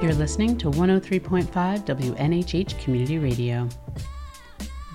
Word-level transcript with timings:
You're 0.00 0.14
listening 0.14 0.56
to 0.58 0.70
103.5 0.70 1.48
WNHH 1.50 2.80
Community 2.80 3.18
Radio. 3.18 3.68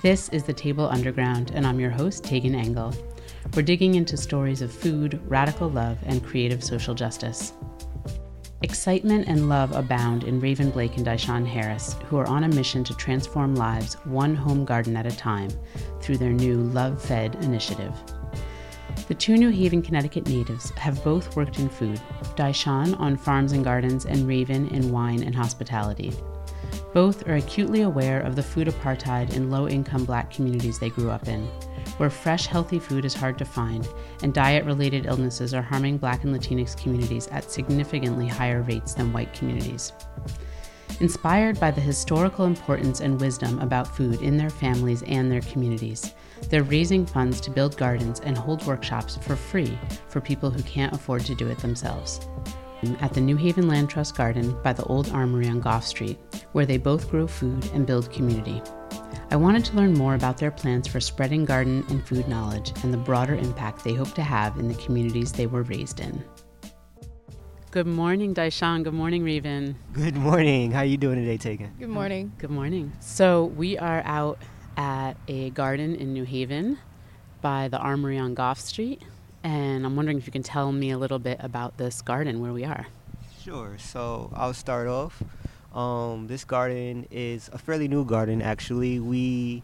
This 0.02 0.30
is 0.30 0.44
the 0.44 0.52
Table 0.54 0.88
Underground, 0.88 1.52
and 1.54 1.66
I'm 1.66 1.78
your 1.78 1.90
host, 1.90 2.24
Tagan 2.24 2.54
Engel. 2.54 2.94
We're 3.54 3.60
digging 3.60 3.96
into 3.96 4.16
stories 4.16 4.62
of 4.62 4.72
food, 4.72 5.20
radical 5.26 5.68
love, 5.68 5.98
and 6.06 6.24
creative 6.24 6.64
social 6.64 6.94
justice. 6.94 7.52
Excitement 8.62 9.28
and 9.28 9.50
love 9.50 9.72
abound 9.72 10.24
in 10.24 10.40
Raven 10.40 10.70
Blake 10.70 10.96
and 10.96 11.04
Dyshawn 11.04 11.46
Harris, 11.46 11.96
who 12.06 12.16
are 12.16 12.26
on 12.26 12.44
a 12.44 12.48
mission 12.48 12.82
to 12.84 12.96
transform 12.96 13.56
lives 13.56 13.98
one 14.04 14.34
home 14.34 14.64
garden 14.64 14.96
at 14.96 15.04
a 15.04 15.14
time 15.14 15.50
through 16.00 16.16
their 16.16 16.32
new 16.32 16.56
Love 16.56 16.98
Fed 17.02 17.34
initiative. 17.44 17.92
The 19.06 19.14
two 19.14 19.36
New 19.36 19.50
Haven, 19.50 19.82
Connecticut 19.82 20.26
natives 20.28 20.70
have 20.70 21.04
both 21.04 21.36
worked 21.36 21.58
in 21.58 21.68
food, 21.68 22.00
Daishan 22.36 22.98
on 22.98 23.16
farms 23.18 23.52
and 23.52 23.62
gardens, 23.62 24.06
and 24.06 24.26
Raven 24.26 24.68
in 24.68 24.90
wine 24.90 25.22
and 25.22 25.34
hospitality. 25.34 26.10
Both 26.94 27.28
are 27.28 27.34
acutely 27.34 27.82
aware 27.82 28.20
of 28.20 28.34
the 28.34 28.42
food 28.42 28.66
apartheid 28.66 29.34
in 29.34 29.50
low 29.50 29.68
income 29.68 30.06
black 30.06 30.30
communities 30.32 30.78
they 30.78 30.88
grew 30.88 31.10
up 31.10 31.28
in, 31.28 31.42
where 31.98 32.08
fresh, 32.08 32.46
healthy 32.46 32.78
food 32.78 33.04
is 33.04 33.12
hard 33.12 33.36
to 33.38 33.44
find, 33.44 33.86
and 34.22 34.32
diet 34.32 34.64
related 34.64 35.04
illnesses 35.04 35.52
are 35.52 35.60
harming 35.60 35.98
Black 35.98 36.24
and 36.24 36.34
Latinx 36.34 36.74
communities 36.80 37.28
at 37.28 37.50
significantly 37.50 38.26
higher 38.26 38.62
rates 38.62 38.94
than 38.94 39.12
white 39.12 39.34
communities. 39.34 39.92
Inspired 41.00 41.60
by 41.60 41.70
the 41.70 41.80
historical 41.80 42.46
importance 42.46 43.00
and 43.00 43.20
wisdom 43.20 43.58
about 43.58 43.94
food 43.94 44.22
in 44.22 44.38
their 44.38 44.48
families 44.48 45.02
and 45.02 45.30
their 45.30 45.42
communities, 45.42 46.14
they're 46.48 46.62
raising 46.62 47.06
funds 47.06 47.40
to 47.42 47.50
build 47.50 47.76
gardens 47.76 48.20
and 48.20 48.36
hold 48.36 48.66
workshops 48.66 49.16
for 49.16 49.36
free 49.36 49.78
for 50.08 50.20
people 50.20 50.50
who 50.50 50.62
can't 50.62 50.94
afford 50.94 51.24
to 51.26 51.34
do 51.34 51.48
it 51.48 51.58
themselves. 51.58 52.26
At 53.00 53.14
the 53.14 53.20
New 53.20 53.36
Haven 53.36 53.66
Land 53.66 53.88
Trust 53.88 54.16
Garden 54.16 54.56
by 54.62 54.72
the 54.72 54.84
Old 54.84 55.10
Armory 55.10 55.48
on 55.48 55.62
Goffe 55.62 55.84
Street, 55.84 56.18
where 56.52 56.66
they 56.66 56.76
both 56.76 57.10
grow 57.10 57.26
food 57.26 57.68
and 57.72 57.86
build 57.86 58.12
community. 58.12 58.60
I 59.30 59.36
wanted 59.36 59.64
to 59.64 59.76
learn 59.76 59.94
more 59.94 60.14
about 60.14 60.36
their 60.38 60.50
plans 60.50 60.86
for 60.86 61.00
spreading 61.00 61.44
garden 61.44 61.84
and 61.88 62.06
food 62.06 62.28
knowledge 62.28 62.72
and 62.82 62.92
the 62.92 62.98
broader 62.98 63.34
impact 63.34 63.82
they 63.82 63.94
hope 63.94 64.12
to 64.14 64.22
have 64.22 64.58
in 64.58 64.68
the 64.68 64.74
communities 64.74 65.32
they 65.32 65.46
were 65.46 65.62
raised 65.62 66.00
in. 66.00 66.22
Good 67.70 67.86
morning, 67.88 68.34
Dyshawn. 68.34 68.84
Good 68.84 68.94
morning, 68.94 69.24
Raven. 69.24 69.74
Good 69.92 70.14
morning. 70.14 70.70
How 70.70 70.80
are 70.80 70.84
you 70.84 70.96
doing 70.96 71.16
today, 71.16 71.38
Tagan? 71.38 71.76
Good 71.78 71.88
morning. 71.88 72.32
Good 72.38 72.50
morning. 72.50 72.92
So 73.00 73.46
we 73.46 73.76
are 73.78 74.02
out 74.04 74.38
at 74.76 75.14
a 75.28 75.50
garden 75.50 75.94
in 75.94 76.12
New 76.12 76.24
Haven 76.24 76.78
by 77.40 77.68
the 77.68 77.78
Armory 77.78 78.18
on 78.18 78.34
Goffe 78.34 78.58
Street, 78.58 79.02
and 79.42 79.84
I'm 79.84 79.96
wondering 79.96 80.18
if 80.18 80.26
you 80.26 80.32
can 80.32 80.42
tell 80.42 80.72
me 80.72 80.90
a 80.90 80.98
little 80.98 81.18
bit 81.18 81.38
about 81.40 81.76
this 81.76 82.00
garden 82.02 82.40
where 82.40 82.52
we 82.52 82.64
are. 82.64 82.86
Sure. 83.42 83.76
So 83.78 84.30
I'll 84.34 84.54
start 84.54 84.88
off. 84.88 85.22
Um, 85.74 86.28
this 86.28 86.44
garden 86.44 87.06
is 87.10 87.50
a 87.52 87.58
fairly 87.58 87.88
new 87.88 88.04
garden, 88.04 88.40
actually. 88.40 89.00
We 89.00 89.62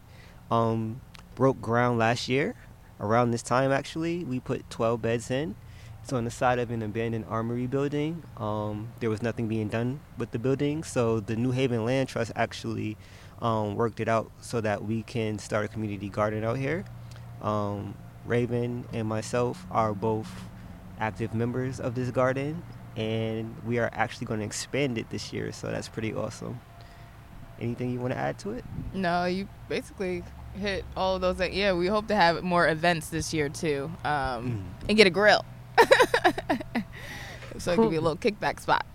um, 0.51 1.01
broke 1.35 1.61
ground 1.61 1.97
last 1.97 2.29
year, 2.29 2.55
around 2.99 3.31
this 3.31 3.41
time, 3.41 3.71
actually. 3.71 4.23
We 4.23 4.39
put 4.39 4.69
12 4.69 5.01
beds 5.01 5.31
in. 5.31 5.55
It's 6.03 6.13
on 6.13 6.25
the 6.25 6.31
side 6.31 6.59
of 6.59 6.69
an 6.71 6.81
abandoned 6.81 7.25
armory 7.29 7.67
building. 7.67 8.23
Um, 8.37 8.89
there 8.99 9.09
was 9.09 9.21
nothing 9.21 9.47
being 9.47 9.67
done 9.67 9.99
with 10.17 10.31
the 10.31 10.39
building, 10.39 10.83
so 10.83 11.19
the 11.19 11.35
New 11.35 11.51
Haven 11.51 11.85
Land 11.85 12.09
Trust 12.09 12.31
actually 12.35 12.97
um, 13.41 13.75
worked 13.75 13.99
it 13.99 14.07
out 14.07 14.31
so 14.41 14.61
that 14.61 14.83
we 14.83 15.03
can 15.03 15.39
start 15.39 15.65
a 15.65 15.67
community 15.67 16.09
garden 16.09 16.43
out 16.43 16.57
here. 16.57 16.85
Um, 17.41 17.95
Raven 18.25 18.85
and 18.93 19.07
myself 19.07 19.65
are 19.71 19.93
both 19.93 20.29
active 20.99 21.33
members 21.33 21.79
of 21.79 21.95
this 21.95 22.11
garden, 22.11 22.61
and 22.95 23.55
we 23.65 23.79
are 23.79 23.89
actually 23.93 24.27
going 24.27 24.39
to 24.41 24.45
expand 24.45 24.97
it 24.97 25.09
this 25.09 25.33
year, 25.33 25.51
so 25.51 25.67
that's 25.71 25.89
pretty 25.89 26.13
awesome. 26.13 26.59
Anything 27.59 27.91
you 27.91 27.99
want 27.99 28.13
to 28.13 28.19
add 28.19 28.37
to 28.39 28.51
it? 28.51 28.63
No, 28.93 29.25
you 29.25 29.47
basically 29.69 30.23
hit 30.55 30.85
all 30.95 31.15
of 31.15 31.21
those. 31.21 31.39
Like, 31.39 31.53
yeah, 31.53 31.73
we 31.73 31.87
hope 31.87 32.07
to 32.07 32.15
have 32.15 32.43
more 32.43 32.67
events 32.67 33.09
this 33.09 33.33
year 33.33 33.49
too, 33.49 33.91
um, 34.03 34.11
mm. 34.83 34.89
and 34.89 34.97
get 34.97 35.07
a 35.07 35.11
grill, 35.11 35.43
so 35.79 37.73
cool. 37.73 37.73
it 37.73 37.75
could 37.77 37.89
be 37.89 37.95
a 37.95 38.01
little 38.01 38.17
kickback 38.17 38.59
spot. 38.59 38.85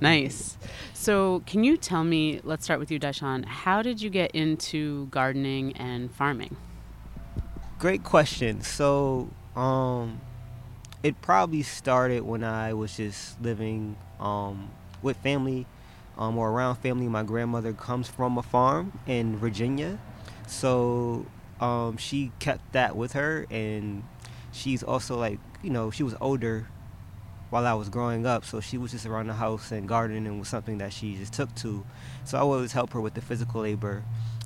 Nice. 0.00 0.58
So, 0.92 1.42
can 1.46 1.64
you 1.64 1.76
tell 1.76 2.04
me? 2.04 2.40
Let's 2.44 2.64
start 2.64 2.80
with 2.80 2.90
you, 2.90 3.00
Dyshawn. 3.00 3.44
How 3.46 3.82
did 3.82 4.02
you 4.02 4.10
get 4.10 4.32
into 4.32 5.06
gardening 5.06 5.72
and 5.76 6.12
farming? 6.12 6.56
Great 7.78 8.04
question. 8.04 8.60
So, 8.60 9.30
um, 9.54 10.20
it 11.02 11.20
probably 11.22 11.62
started 11.62 12.22
when 12.22 12.44
I 12.44 12.74
was 12.74 12.96
just 12.96 13.40
living 13.40 13.96
um, 14.20 14.70
with 15.02 15.16
family 15.18 15.66
um, 16.18 16.36
or 16.36 16.50
around 16.50 16.76
family. 16.76 17.08
My 17.08 17.22
grandmother 17.22 17.72
comes 17.72 18.08
from 18.08 18.36
a 18.36 18.42
farm 18.42 18.98
in 19.06 19.36
Virginia, 19.36 19.98
so 20.46 21.26
um, 21.60 21.96
she 21.96 22.32
kept 22.38 22.72
that 22.72 22.96
with 22.96 23.12
her, 23.12 23.46
and 23.50 24.02
she's 24.52 24.82
also 24.82 25.18
like 25.18 25.38
you 25.62 25.70
know 25.70 25.90
she 25.90 26.02
was 26.02 26.14
older 26.20 26.66
while 27.50 27.66
I 27.66 27.74
was 27.74 27.88
growing 27.88 28.26
up, 28.26 28.44
so 28.44 28.60
she 28.60 28.78
was 28.78 28.90
just 28.92 29.06
around 29.06 29.28
the 29.28 29.34
house 29.34 29.70
and 29.70 29.88
gardening 29.88 30.38
was 30.38 30.48
something 30.48 30.78
that 30.78 30.92
she 30.92 31.16
just 31.16 31.32
took 31.32 31.54
to. 31.56 31.84
So 32.24 32.38
I 32.38 32.40
always 32.40 32.72
help 32.72 32.92
her 32.92 33.00
with 33.00 33.14
the 33.14 33.20
physical 33.20 33.62
labor. 33.62 34.04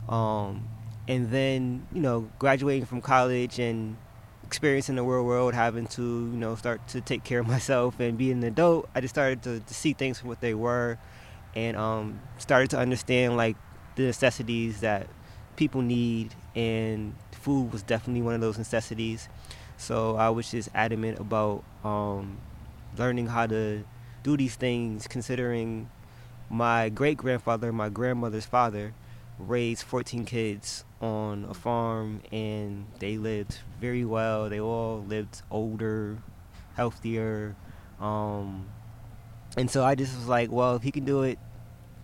Um, 0.09 0.69
and 1.09 1.31
then 1.31 1.87
you 1.93 2.00
know 2.00 2.31
graduating 2.39 2.84
from 2.84 3.00
college 3.00 3.59
and 3.59 3.97
experiencing 4.44 4.97
the 4.97 5.03
real 5.03 5.25
world, 5.25 5.55
having 5.55 5.87
to 5.87 6.03
you 6.03 6.37
know 6.37 6.55
start 6.56 6.87
to 6.89 7.00
take 7.00 7.25
care 7.25 7.41
of 7.41 7.49
myself 7.56 7.99
and 8.00 8.19
be 8.19 8.31
an 8.31 8.43
adult, 8.43 8.89
I 8.94 9.00
just 9.00 9.15
started 9.15 9.43
to, 9.44 9.60
to 9.60 9.75
see 9.75 9.93
things 9.93 10.21
for 10.21 10.28
what 10.28 10.41
they 10.41 10.55
were, 10.55 10.99
and 11.55 11.77
um, 11.77 12.21
started 12.39 12.71
to 12.71 12.78
understand 12.78 13.37
like 13.37 13.56
the 13.97 14.03
necessities 14.03 14.81
that 14.81 15.06
people 15.56 15.83
need, 15.83 16.34
and 16.55 17.15
food 17.33 17.72
was 17.72 17.83
definitely 17.83 18.22
one 18.22 18.34
of 18.34 18.41
those 18.41 18.59
necessities. 18.59 19.28
So 19.77 20.16
I 20.16 20.28
was 20.28 20.50
just 20.50 20.69
adamant 20.75 21.19
about 21.19 21.65
um, 21.84 22.37
learning 22.97 23.28
how 23.28 23.47
to 23.47 23.84
do 24.23 24.37
these 24.37 24.56
things, 24.56 25.06
considering 25.06 25.89
my 26.49 26.89
great 26.89 27.17
grandfather, 27.17 27.73
my 27.73 27.89
grandmother's 27.89 28.47
father, 28.47 28.95
raised 29.39 29.83
14 29.84 30.25
kids 30.25 30.84
on 31.01 31.47
a 31.49 31.55
farm 31.55 32.21
and 32.31 32.87
they 32.99 33.17
lived 33.17 33.59
very 33.81 34.05
well. 34.05 34.49
They 34.49 34.61
all 34.61 35.05
lived 35.06 35.43
older, 35.51 36.19
healthier. 36.75 37.56
Um, 38.01 38.69
and 39.57 39.71
so 39.71 39.84
I 39.84 39.95
just 39.95 40.15
was 40.17 40.28
like, 40.28 40.51
well, 40.51 40.77
if 40.77 40.83
he 40.83 40.91
can 40.91 41.05
do 41.05 41.22
it 41.22 41.39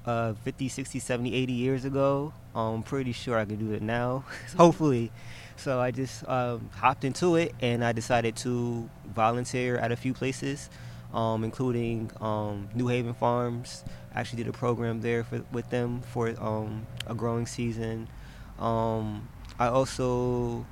uh, 0.07 0.35
50, 0.45 0.69
60, 0.69 0.99
70, 0.99 1.35
80 1.35 1.53
years 1.53 1.85
ago, 1.85 2.33
I'm 2.55 2.83
pretty 2.83 3.13
sure 3.13 3.39
I 3.39 3.45
can 3.45 3.57
do 3.57 3.73
it 3.75 3.83
now, 3.83 4.25
hopefully. 4.57 5.11
So 5.57 5.81
I 5.81 5.91
just 5.91 6.27
um, 6.29 6.69
hopped 6.75 7.05
into 7.05 7.37
it 7.37 7.55
and 7.61 7.85
I 7.85 7.93
decided 7.93 8.37
to 8.37 8.89
volunteer 9.15 9.77
at 9.79 9.91
a 9.91 9.97
few 9.97 10.13
places, 10.13 10.71
um, 11.15 11.45
including 11.45 12.11
um, 12.21 12.69
New 12.75 12.87
Haven 12.89 13.15
Farms. 13.15 13.83
I 14.15 14.21
actually 14.21 14.45
did 14.45 14.49
a 14.49 14.57
program 14.57 15.01
there 15.01 15.25
for, 15.25 15.43
with 15.53 15.69
them 15.71 16.03
for 16.03 16.35
um, 16.39 16.87
a 17.07 17.15
growing 17.15 17.47
season. 17.47 18.09
Um, 18.59 19.29
I 19.59 19.69
also 19.69 20.67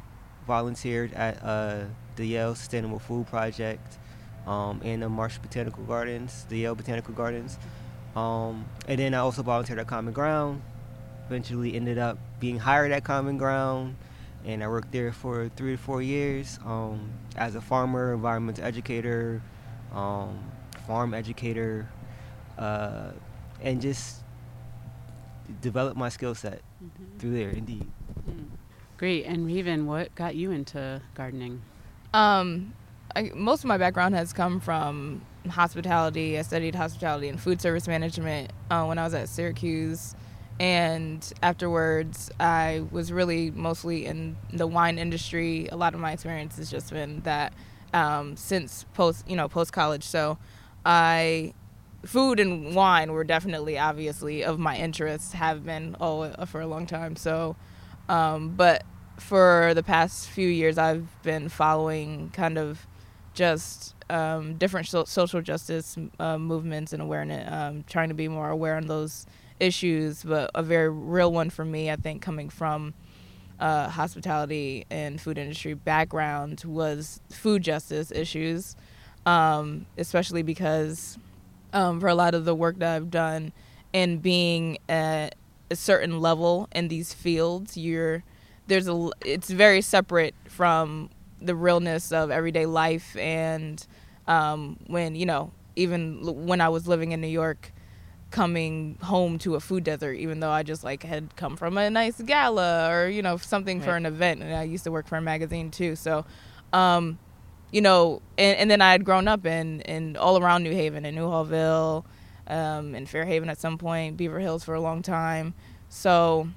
volunteered 0.47 1.13
at 1.15 1.43
uh, 1.43 1.85
the 2.17 2.27
Yale 2.27 2.55
Sustainable 2.55 2.99
Food 2.99 3.27
Project 3.27 3.99
and 4.47 5.03
the 5.03 5.09
Marsh 5.09 5.39
Botanical 5.39 5.83
Gardens, 5.85 6.45
the 6.51 6.59
Yale 6.59 6.75
Botanical 6.75 7.15
Gardens. 7.15 7.59
And 8.15 8.65
then 8.87 9.15
I 9.15 9.19
also 9.19 9.43
volunteered 9.43 9.79
at 9.79 9.87
Common 9.87 10.13
Ground. 10.13 10.63
Eventually 11.27 11.75
ended 11.75 11.97
up 11.97 12.19
being 12.39 12.59
hired 12.59 12.93
at 12.93 13.03
Common 13.03 13.39
Ground, 13.39 13.97
and 14.45 14.63
I 14.63 14.69
worked 14.69 14.93
there 14.93 15.13
for 15.13 15.49
three 15.57 15.73
to 15.73 15.79
four 15.79 16.03
years 16.03 16.59
um, 16.65 17.11
as 17.37 17.55
a 17.55 17.61
farmer, 17.61 18.15
environmental 18.15 18.65
educator, 18.65 19.43
um, 19.93 20.39
farm 20.87 21.15
educator, 21.15 21.89
uh, 22.59 23.11
and 23.63 23.81
just 23.81 24.23
develop 25.61 25.97
my 25.97 26.09
skill 26.09 26.35
set 26.35 26.61
mm-hmm. 26.83 27.19
through 27.19 27.33
there. 27.33 27.51
Indeed. 27.51 27.87
Mm. 28.29 28.47
Great. 28.97 29.25
And 29.25 29.47
Raven, 29.47 29.87
what 29.87 30.15
got 30.15 30.35
you 30.35 30.51
into 30.51 31.01
gardening? 31.15 31.63
Um, 32.13 32.75
I, 33.17 33.31
most 33.35 33.65
of 33.65 33.69
my 33.69 33.79
background 33.79 34.15
has 34.15 34.33
come 34.33 34.61
from 34.61 35.23
hospitality. 35.49 36.39
I 36.39 36.43
studied 36.43 36.75
hospitality 36.75 37.29
and 37.29 37.41
food 37.41 37.61
service 37.61 37.87
management 37.87 38.53
uh, 38.71 38.85
when 38.85 38.99
I 38.99 39.05
was 39.05 39.15
at 39.15 39.29
Syracuse. 39.29 40.15
And 40.61 41.33
afterwards, 41.43 42.31
I 42.39 42.85
was 42.91 43.13
really 43.13 43.51
mostly 43.51 44.07
in 44.07 44.37
the 44.53 44.67
wine 44.67 44.99
industry. 44.99 45.69
A 45.73 45.77
lot 45.77 45.95
of 45.95 46.01
my 46.01 46.13
experience 46.13 46.57
has 46.57 46.71
just 46.71 46.91
been 46.93 47.21
that 47.23 47.53
um, 47.93 48.37
since 48.37 48.85
post, 48.95 49.29
you 49.29 49.37
know, 49.37 49.49
post 49.49 49.73
college. 49.73 50.05
So 50.05 50.39
I 50.87 51.55
food 52.05 52.39
and 52.39 52.75
wine 52.75 53.13
were 53.13 53.25
definitely 53.25 53.79
obviously 53.79 54.45
of 54.45 54.59
my 54.59 54.77
interests 54.77 55.33
have 55.33 55.65
been 55.65 55.97
oh 56.01 56.31
for 56.45 56.61
a 56.61 56.67
long 56.67 56.87
time 56.87 57.17
so 57.17 57.57
um, 58.11 58.51
but 58.51 58.85
for 59.17 59.73
the 59.75 59.83
past 59.83 60.29
few 60.29 60.47
years 60.47 60.77
i've 60.77 61.07
been 61.23 61.49
following 61.49 62.29
kind 62.35 62.59
of 62.59 62.87
just 63.33 63.95
um, 64.11 64.55
different 64.57 64.87
so- 64.87 65.05
social 65.05 65.41
justice 65.41 65.97
uh, 66.21 66.39
movements 66.39 66.93
and 66.93 67.03
awareness, 67.03 67.51
um, 67.51 67.85
trying 67.89 68.09
to 68.09 68.15
be 68.15 68.29
more 68.29 68.49
aware 68.51 68.77
on 68.77 68.87
those 68.87 69.27
issues. 69.65 70.23
But 70.23 70.51
a 70.55 70.63
very 70.63 70.91
real 70.91 71.33
one 71.33 71.51
for 71.51 71.65
me, 71.65 71.91
I 71.91 71.97
think, 71.97 72.23
coming 72.23 72.51
from 72.51 72.95
uh, 73.59 73.89
hospitality 73.89 74.85
and 74.91 75.21
food 75.21 75.39
industry 75.39 75.75
background 75.75 76.63
was 76.67 77.21
food 77.31 77.63
justice 77.63 78.11
issues, 78.11 78.77
um, 79.27 79.87
especially 79.97 80.43
because 80.43 81.19
um, 81.73 82.01
for 82.01 82.09
a 82.09 82.15
lot 82.15 82.35
of 82.35 82.45
the 82.45 82.55
work 82.55 82.79
that 82.79 82.95
I've 82.95 83.11
done 83.11 83.53
and 83.93 84.21
being 84.21 84.79
at 84.89 85.35
a 85.71 85.77
certain 85.77 86.21
level 86.21 86.69
in 86.73 86.89
these 86.89 87.15
fields, 87.15 87.77
you're 87.77 88.23
there's 88.67 88.89
a 88.89 89.11
it's 89.25 89.51
very 89.51 89.83
separate 89.83 90.35
from 90.49 91.11
the 91.41 91.55
realness 91.55 92.13
of 92.13 92.31
everyday 92.31 92.65
life 92.65 93.17
and 93.17 93.87
um, 94.27 94.79
when 94.87 95.15
you 95.15 95.27
know 95.27 95.53
even 95.77 96.47
when 96.47 96.61
I 96.61 96.69
was 96.69 96.87
living 96.89 97.13
in 97.13 97.21
New 97.21 97.29
York 97.29 97.73
coming 98.35 98.99
home 99.01 99.39
to 99.39 99.55
a 99.55 99.61
food 99.61 99.85
desert 99.85 100.15
even 100.15 100.41
though 100.41 100.51
I 100.51 100.65
just 100.65 100.83
like 100.83 101.05
had 101.05 101.37
come 101.37 101.57
from 101.57 101.79
a 101.79 101.89
nice 101.89 102.21
gala 102.21 102.91
or 102.91 103.09
you 103.09 103.23
know 103.23 103.37
something 103.37 103.79
right. 103.79 103.85
for 103.85 103.95
an 103.95 104.07
event 104.07 104.43
and 104.43 104.53
I 104.53 104.65
used 104.65 104.83
to 104.85 104.91
work 104.91 105.07
for 105.07 105.17
a 105.17 105.23
magazine 105.23 105.71
too 105.71 105.95
so 105.95 106.25
um, 106.73 107.21
you 107.71 107.81
know 107.81 108.23
and, 108.37 108.59
and 108.59 108.69
then 108.69 108.81
I 108.81 108.91
had 108.91 109.05
grown 109.05 109.29
up 109.29 109.47
in 109.47 109.83
in 109.83 110.17
all 110.17 110.43
around 110.43 110.65
New 110.65 110.73
Haven 110.73 111.05
in 111.05 111.15
Newhallville 111.15 112.05
um, 112.49 112.97
in 112.97 113.07
Fairhaven 113.07 113.49
at 113.49 113.61
some 113.61 113.79
point 113.79 114.17
Beaver 114.17 114.41
Hills 114.41 114.65
for 114.65 114.75
a 114.75 114.81
long 114.81 115.01
time 115.01 115.55
so 115.89 116.49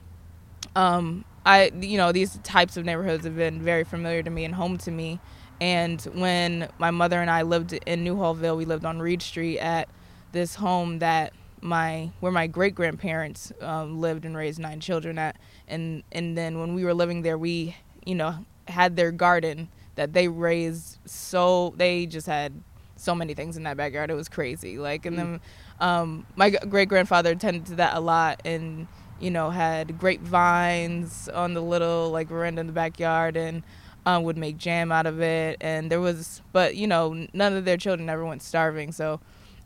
um, 0.76 1.26
I 1.46 1.72
you 1.80 1.98
know 1.98 2.12
these 2.12 2.40
types 2.40 2.76
of 2.76 2.86
neighborhoods 2.86 3.24
have 3.24 3.36
been 3.36 3.62
very 3.62 3.84
familiar 3.84 4.24
to 4.24 4.32
me 4.32 4.46
and 4.46 4.56
home 4.56 4.80
to 4.80 4.90
me. 4.90 5.20
And 5.62 6.02
when 6.14 6.70
my 6.78 6.92
mother 6.92 7.22
and 7.22 7.32
I 7.32 7.44
lived 7.44 7.74
in 7.74 8.04
Newhallville, 8.04 8.58
we 8.58 8.66
lived 8.66 8.86
on 8.86 9.00
Reed 9.00 9.22
Street 9.22 9.60
at 9.60 9.90
this 10.32 10.56
home 10.56 11.00
that 11.00 11.34
my 11.62 12.12
where 12.20 12.32
my 12.32 12.48
great 12.48 12.76
grandparents 12.76 13.52
um, 13.62 14.00
lived 14.00 14.26
and 14.26 14.36
raised 14.36 14.60
nine 14.60 14.80
children 14.80 15.18
at. 15.18 15.38
And 15.68 16.04
and 16.12 16.38
then 16.38 16.60
when 16.60 16.74
we 16.74 16.84
were 16.84 16.94
living 16.94 17.22
there, 17.22 17.38
we 17.38 17.76
you 18.06 18.16
know 18.16 18.46
had 18.68 18.96
their 18.96 19.12
garden 19.12 19.70
that 19.96 20.14
they 20.14 20.28
raised. 20.28 21.00
So 21.06 21.74
they 21.78 22.06
just 22.06 22.28
had 22.28 22.62
so 22.96 23.14
many 23.14 23.34
things 23.34 23.58
in 23.58 23.64
that 23.64 23.78
backyard. 23.78 24.10
It 24.10 24.16
was 24.16 24.30
crazy. 24.30 24.78
Like 24.78 25.06
and 25.06 25.16
mm. 25.16 25.20
then 25.20 25.40
um, 25.80 26.26
my 26.36 26.50
great 26.50 26.90
grandfather 26.90 27.36
tended 27.36 27.66
to 27.68 27.76
that 27.76 27.96
a 27.96 28.00
lot 28.00 28.42
and 28.46 28.88
you 29.20 29.32
know, 29.32 29.50
had 29.50 29.98
grapevines 29.98 31.30
on 31.30 31.54
the 31.54 31.62
little 31.62 32.12
like 32.12 32.28
veranda 32.28 32.62
in 32.62 32.68
the 32.68 32.74
backyard 32.74 33.36
and 33.36 33.64
um, 34.06 34.24
would 34.24 34.38
make 34.38 34.58
jam 34.58 34.92
out 34.92 35.06
of 35.06 35.22
it. 35.22 35.58
And 35.62 35.92
there 35.92 36.00
was, 36.00 36.42
but 36.52 36.76
you 36.76 36.88
know, 36.88 37.28
none 37.34 37.54
of 37.54 37.66
their 37.66 37.78
children 37.78 38.10
ever 38.10 38.26
went 38.26 38.42
starving. 38.42 38.92
So, 38.92 39.20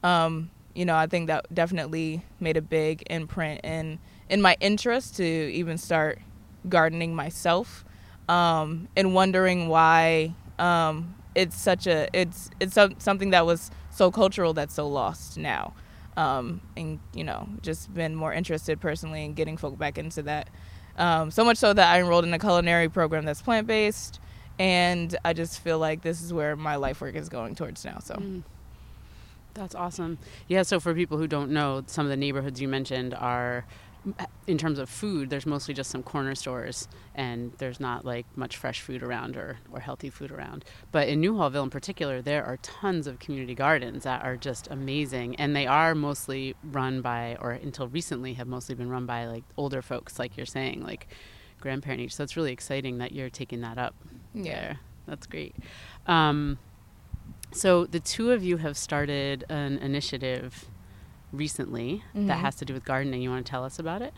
um, 0.03 0.49
you 0.75 0.85
know, 0.85 0.95
I 0.95 1.07
think 1.07 1.27
that 1.27 1.53
definitely 1.53 2.23
made 2.39 2.57
a 2.57 2.62
big 2.62 3.03
imprint 3.09 3.62
in 3.63 4.00
in 4.29 4.41
my 4.41 4.56
interest 4.59 5.18
to 5.18 5.23
even 5.25 5.77
start 5.77 6.19
gardening 6.69 7.15
myself, 7.15 7.83
um, 8.29 8.88
and 8.95 9.13
wondering 9.13 9.68
why 9.68 10.35
um, 10.59 11.15
it's 11.35 11.59
such 11.59 11.88
a 11.88 12.07
it's 12.13 12.50
it's 12.59 12.77
something 13.00 13.31
that 13.31 13.45
was 13.45 13.71
so 13.89 14.12
cultural 14.12 14.53
that's 14.53 14.75
so 14.75 14.88
lost 14.88 15.38
now 15.38 15.73
um, 16.18 16.62
and 16.75 17.00
you 17.13 17.24
know 17.24 17.47
just 17.62 17.94
been 17.94 18.15
more 18.15 18.33
interested 18.33 18.79
personally 18.79 19.25
in 19.25 19.33
getting 19.33 19.57
folk 19.57 19.77
back 19.77 19.97
into 19.97 20.24
that. 20.24 20.50
Um, 20.97 21.31
so 21.31 21.44
much 21.45 21.57
so 21.57 21.74
that 21.74 21.94
I 21.94 22.00
enrolled 22.00 22.25
in 22.25 22.33
a 22.33 22.39
culinary 22.39 22.89
program 22.89 23.25
that's 23.25 23.41
plant 23.41 23.67
based, 23.67 24.19
and 24.59 25.15
I 25.24 25.33
just 25.33 25.62
feel 25.62 25.79
like 25.79 26.01
this 26.01 26.21
is 26.21 26.33
where 26.33 26.56
my 26.56 26.75
life 26.75 27.01
work 27.01 27.15
is 27.15 27.29
going 27.29 27.56
towards 27.56 27.83
now. 27.85 28.00
So. 28.00 28.15
Mm. 28.15 28.44
That's 29.53 29.75
awesome. 29.75 30.18
Yeah, 30.48 30.63
so 30.63 30.80
for 30.80 30.94
people 30.94 31.18
who 31.18 31.27
don't 31.27 31.51
know, 31.51 31.83
some 31.88 32.06
of 32.06 32.09
the 32.09 32.18
neighborhoods 32.18 32.62
you 32.62 32.68
mentioned 32.68 33.13
are 33.13 33.65
in 34.48 34.57
terms 34.57 34.80
of 34.80 34.89
food, 34.89 35.30
there's 35.30 35.45
mostly 35.45 35.74
just 35.74 35.92
some 35.92 36.01
corner 36.01 36.33
stores, 36.33 36.88
and 37.13 37.53
there's 37.59 37.80
not 37.80 38.03
like 38.03 38.25
much 38.36 38.57
fresh 38.57 38.81
food 38.81 39.03
around 39.03 39.38
or, 39.38 39.59
or 39.71 39.80
healthy 39.80 40.09
food 40.09 40.31
around. 40.31 40.65
But 40.92 41.07
in 41.07 41.21
Newhallville 41.21 41.63
in 41.63 41.69
particular, 41.69 42.21
there 42.21 42.44
are 42.44 42.57
tons 42.57 43.06
of 43.06 43.19
community 43.19 43.53
gardens 43.53 44.03
that 44.03 44.24
are 44.24 44.38
just 44.38 44.68
amazing, 44.71 45.36
and 45.36 45.56
they 45.56 45.68
are 45.68 45.94
mostly 45.94 46.56
run 46.63 47.01
by, 47.01 47.38
or 47.39 47.51
until 47.51 47.88
recently, 47.88 48.33
have 48.33 48.48
mostly 48.48 48.74
been 48.74 48.89
run 48.89 49.06
by 49.06 49.27
like 49.27 49.44
older 49.56 49.83
folks, 49.83 50.18
like 50.18 50.36
you're 50.36 50.48
saying, 50.48 50.81
like 50.81 51.07
grandparent 51.59 52.01
age. 52.01 52.15
So 52.15 52.24
it's 52.24 52.36
really 52.36 52.51
exciting 52.51 52.98
that 52.98 53.12
you're 53.12 53.30
taking 53.30 53.62
that 53.62 53.77
up. 53.77 53.94
Yeah, 54.33 54.44
there. 54.44 54.80
that's 55.06 55.27
great. 55.27 55.56
Um, 56.07 56.57
so 57.51 57.86
the 57.86 58.00
two 58.00 58.31
of 58.31 58.44
you 58.44 58.57
have 58.57 58.77
started 58.77 59.44
an 59.50 59.77
initiative 59.80 60.68
recently 61.31 62.03
mm-hmm. 62.15 62.27
that 62.27 62.38
has 62.39 62.56
to 62.56 62.65
do 62.65 62.74
with 62.74 62.86
gardening. 62.86 63.21
You 63.21 63.30
want 63.30 63.45
to 63.45 63.50
tell 63.50 63.63
us 63.63 63.80
about 63.80 64.01
it? 64.01 64.13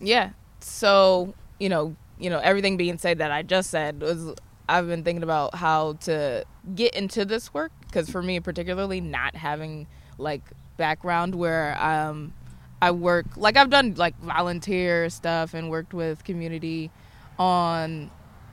Yeah. 0.00 0.30
So, 0.60 1.34
you 1.58 1.68
know, 1.68 1.96
you 2.18 2.30
know, 2.30 2.38
everything 2.38 2.76
being 2.76 2.98
said 2.98 3.18
that 3.18 3.30
I 3.30 3.42
just 3.42 3.70
said 3.70 4.00
was 4.00 4.34
I've 4.68 4.86
been 4.86 5.04
thinking 5.04 5.22
about 5.22 5.54
how 5.54 5.94
to 6.00 6.44
get 6.74 6.94
into 6.94 7.24
this 7.24 7.54
work 7.54 7.72
because 7.86 8.10
for 8.10 8.22
me 8.22 8.38
particularly 8.40 9.00
not 9.00 9.34
having 9.34 9.86
like 10.18 10.42
background 10.76 11.34
where 11.34 11.80
um 11.82 12.34
I 12.82 12.90
work 12.90 13.26
like 13.36 13.56
I've 13.56 13.70
done 13.70 13.94
like 13.96 14.18
volunteer 14.20 15.08
stuff 15.10 15.54
and 15.54 15.70
worked 15.70 15.94
with 15.94 16.22
community 16.24 16.90
on 17.38 18.10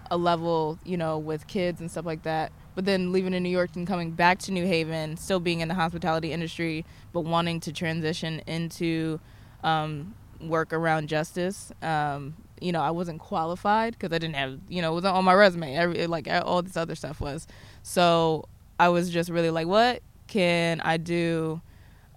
a 0.09 0.17
level, 0.17 0.79
you 0.85 0.97
know, 0.97 1.17
with 1.17 1.47
kids 1.47 1.81
and 1.81 1.89
stuff 1.89 2.05
like 2.05 2.23
that 2.23 2.51
but 2.75 2.85
then 2.85 3.11
leaving 3.11 3.33
in 3.33 3.41
New 3.41 3.49
York 3.49 3.75
and 3.75 3.87
coming 3.87 4.11
back 4.11 4.39
to 4.39 4.51
New 4.51 4.65
Haven, 4.65 5.17
still 5.17 5.39
being 5.39 5.61
in 5.61 5.67
the 5.67 5.73
hospitality 5.73 6.31
industry, 6.31 6.85
but 7.13 7.21
wanting 7.21 7.59
to 7.61 7.73
transition 7.73 8.41
into 8.45 9.19
um, 9.63 10.13
work 10.41 10.73
around 10.73 11.07
justice. 11.07 11.71
Um, 11.81 12.35
you 12.61 12.71
know, 12.71 12.81
I 12.81 12.91
wasn't 12.91 13.19
qualified 13.19 13.93
because 13.93 14.13
I 14.13 14.17
didn't 14.17 14.35
have, 14.35 14.59
you 14.69 14.81
know, 14.81 14.91
it 14.91 14.95
wasn't 14.95 15.15
on 15.15 15.25
my 15.25 15.33
resume. 15.33 15.75
Every, 15.75 16.07
like 16.07 16.27
all 16.29 16.61
this 16.61 16.77
other 16.77 16.95
stuff 16.95 17.19
was. 17.19 17.47
So 17.83 18.45
I 18.79 18.89
was 18.89 19.09
just 19.09 19.29
really 19.29 19.49
like, 19.49 19.67
what 19.67 20.01
can 20.27 20.81
I 20.81 20.97
do 20.97 21.61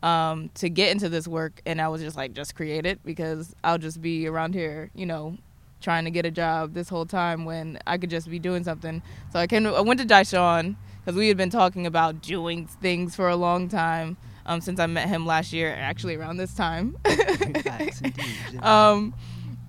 um, 0.03 0.51
to 0.55 0.69
get 0.69 0.91
into 0.93 1.09
this 1.09 1.27
work? 1.27 1.61
And 1.67 1.81
I 1.81 1.89
was 1.89 2.03
just 2.03 2.17
like, 2.17 2.33
just 2.33 2.55
create 2.55 2.87
it 2.87 3.01
because 3.05 3.55
I'll 3.63 3.79
just 3.79 4.01
be 4.01 4.27
around 4.27 4.55
here, 4.55 4.91
you 4.95 5.07
know, 5.07 5.39
trying 5.81 6.05
to 6.05 6.11
get 6.11 6.27
a 6.27 6.31
job 6.31 6.75
this 6.75 6.89
whole 6.89 7.07
time 7.07 7.45
when 7.45 7.79
I 7.87 7.99
could 7.99 8.11
just 8.11 8.29
be 8.29 8.39
doing 8.39 8.65
something. 8.65 9.03
So 9.33 9.39
I 9.39 9.47
came. 9.47 9.65
To, 9.65 9.75
I 9.75 9.81
went 9.81 10.01
to 10.01 10.07
Daishan 10.07 10.77
because 11.01 11.17
we 11.17 11.29
had 11.29 11.37
been 11.37 11.51
talking 11.51 11.87
about 11.87 12.21
doing 12.23 12.67
things 12.67 13.15
for 13.15 13.29
a 13.29 13.37
long 13.37 13.69
time 13.69 14.17
um, 14.47 14.61
since 14.61 14.81
I 14.81 14.87
met 14.87 15.09
him 15.09 15.27
last 15.27 15.53
year, 15.53 15.75
actually 15.75 16.17
around 16.17 16.39
this 16.39 16.55
time. 16.55 16.97
um, 18.63 19.15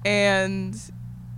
and 0.05 0.75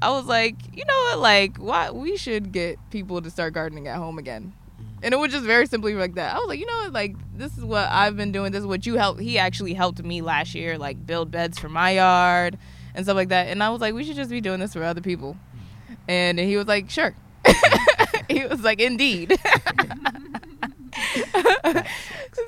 I 0.01 0.11
was 0.11 0.25
like, 0.25 0.55
you 0.73 0.85
know 0.85 0.93
what, 1.09 1.19
like, 1.19 1.57
why 1.57 1.91
we 1.91 2.17
should 2.17 2.51
get 2.51 2.77
people 2.91 3.21
to 3.21 3.29
start 3.29 3.53
gardening 3.53 3.87
at 3.87 3.97
home 3.97 4.17
again. 4.17 4.53
Mm-hmm. 4.79 5.03
And 5.03 5.13
it 5.13 5.17
was 5.17 5.31
just 5.31 5.45
very 5.45 5.65
simply 5.65 5.95
like 5.95 6.15
that. 6.15 6.35
I 6.35 6.39
was 6.39 6.47
like, 6.47 6.59
you 6.59 6.67
know 6.67 6.77
what, 6.83 6.93
like 6.93 7.15
this 7.35 7.57
is 7.57 7.65
what 7.65 7.89
I've 7.89 8.15
been 8.15 8.31
doing. 8.31 8.51
This 8.51 8.61
is 8.61 8.67
what 8.67 8.85
you 8.85 8.95
helped. 8.95 9.19
He 9.19 9.37
actually 9.37 9.73
helped 9.73 10.03
me 10.03 10.21
last 10.21 10.55
year, 10.55 10.77
like 10.77 11.05
build 11.05 11.31
beds 11.31 11.59
for 11.59 11.69
my 11.69 11.91
yard 11.91 12.57
and 12.93 13.05
stuff 13.05 13.15
like 13.15 13.29
that. 13.29 13.47
And 13.47 13.63
I 13.63 13.69
was 13.69 13.81
like, 13.81 13.93
we 13.93 14.03
should 14.03 14.15
just 14.15 14.29
be 14.29 14.41
doing 14.41 14.59
this 14.59 14.73
for 14.73 14.83
other 14.83 15.01
people. 15.01 15.37
And 16.07 16.39
he 16.39 16.57
was 16.57 16.67
like, 16.67 16.89
sure. 16.89 17.15
he 18.29 18.45
was 18.45 18.61
like, 18.61 18.79
indeed. 18.79 19.37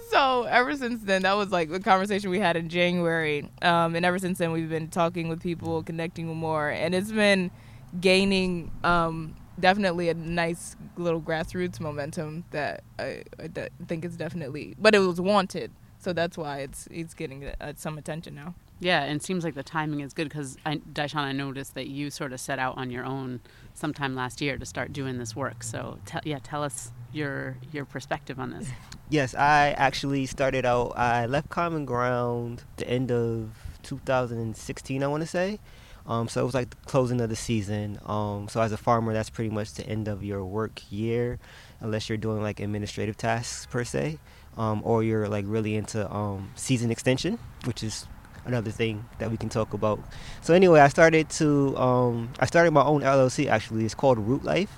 so 0.09 0.43
ever 0.43 0.75
since 0.75 1.03
then, 1.03 1.23
that 1.23 1.33
was 1.33 1.51
like 1.51 1.69
the 1.69 1.79
conversation 1.79 2.29
we 2.29 2.39
had 2.39 2.55
in 2.55 2.69
January. 2.69 3.50
Um, 3.62 3.95
and 3.95 4.05
ever 4.05 4.19
since 4.19 4.38
then, 4.38 4.51
we've 4.51 4.69
been 4.69 4.89
talking 4.89 5.29
with 5.29 5.41
people, 5.41 5.83
connecting 5.83 6.27
more, 6.27 6.69
and 6.69 6.93
it's 6.95 7.12
been 7.12 7.51
gaining 8.00 8.71
um, 8.83 9.35
definitely 9.59 10.09
a 10.09 10.13
nice 10.13 10.75
little 10.97 11.21
grassroots 11.21 11.79
momentum 11.79 12.43
that 12.51 12.83
I, 13.00 13.23
I 13.39 13.47
de- 13.47 13.69
think 13.88 14.05
is 14.05 14.17
definitely, 14.17 14.75
but 14.79 14.95
it 14.95 15.00
was 15.00 15.19
wanted. 15.21 15.71
So 16.00 16.12
that's 16.12 16.38
why 16.38 16.59
it's 16.59 16.88
it's 16.91 17.13
getting 17.13 17.45
uh, 17.62 17.73
some 17.75 17.97
attention 17.97 18.35
now. 18.35 18.55
Yeah, 18.83 19.03
and 19.03 19.21
it 19.21 19.23
seems 19.23 19.43
like 19.43 19.55
the 19.55 19.63
timing 19.63 20.01
is 20.01 20.13
good 20.13 20.27
because 20.27 20.57
Daishan, 20.65 21.15
I 21.15 21.31
noticed 21.31 21.73
that 21.75 21.87
you 21.87 22.09
sort 22.09 22.33
of 22.33 22.39
set 22.39 22.59
out 22.59 22.77
on 22.77 22.91
your 22.91 23.05
own 23.05 23.39
sometime 23.73 24.13
last 24.13 24.41
year 24.41 24.57
to 24.57 24.65
start 24.65 24.91
doing 24.91 25.17
this 25.17 25.35
work. 25.35 25.63
So, 25.63 25.99
yeah, 26.23 26.39
tell 26.43 26.63
us 26.63 26.91
your 27.13 27.57
your 27.71 27.85
perspective 27.85 28.39
on 28.39 28.51
this. 28.51 28.67
Yes, 29.09 29.35
I 29.35 29.71
actually 29.77 30.25
started 30.25 30.65
out. 30.65 30.97
I 30.97 31.27
left 31.27 31.49
Common 31.49 31.85
Ground 31.85 32.63
the 32.77 32.89
end 32.89 33.11
of 33.11 33.51
2016, 33.83 35.03
I 35.03 35.07
want 35.07 35.21
to 35.21 35.27
say. 35.27 35.59
Um, 36.07 36.27
so 36.27 36.41
it 36.41 36.45
was 36.45 36.53
like 36.53 36.69
the 36.71 36.75
closing 36.85 37.21
of 37.21 37.29
the 37.29 37.35
season. 37.35 37.99
Um, 38.05 38.47
so 38.49 38.59
as 38.61 38.71
a 38.71 38.77
farmer, 38.77 39.13
that's 39.13 39.29
pretty 39.29 39.51
much 39.51 39.73
the 39.73 39.87
end 39.87 40.07
of 40.07 40.23
your 40.23 40.43
work 40.43 40.81
year, 40.89 41.39
unless 41.79 42.09
you're 42.09 42.17
doing 42.17 42.41
like 42.41 42.59
administrative 42.59 43.15
tasks 43.15 43.67
per 43.67 43.83
se, 43.83 44.17
um, 44.57 44.81
or 44.83 45.03
you're 45.03 45.29
like 45.29 45.45
really 45.47 45.75
into 45.75 46.11
um, 46.11 46.49
season 46.55 46.91
extension, 46.91 47.39
which 47.65 47.83
is 47.83 48.07
another 48.45 48.71
thing 48.71 49.05
that 49.19 49.31
we 49.31 49.38
can 49.38 49.50
talk 49.50 49.73
about. 49.73 50.00
So 50.41 50.53
anyway, 50.53 50.79
I 50.79 50.88
started 50.88 51.29
to 51.31 51.77
um, 51.77 52.29
I 52.39 52.45
started 52.45 52.71
my 52.71 52.83
own 52.83 53.01
LLC 53.01 53.47
actually. 53.47 53.85
It's 53.85 53.95
called 53.95 54.19
Root 54.19 54.43
Life, 54.43 54.75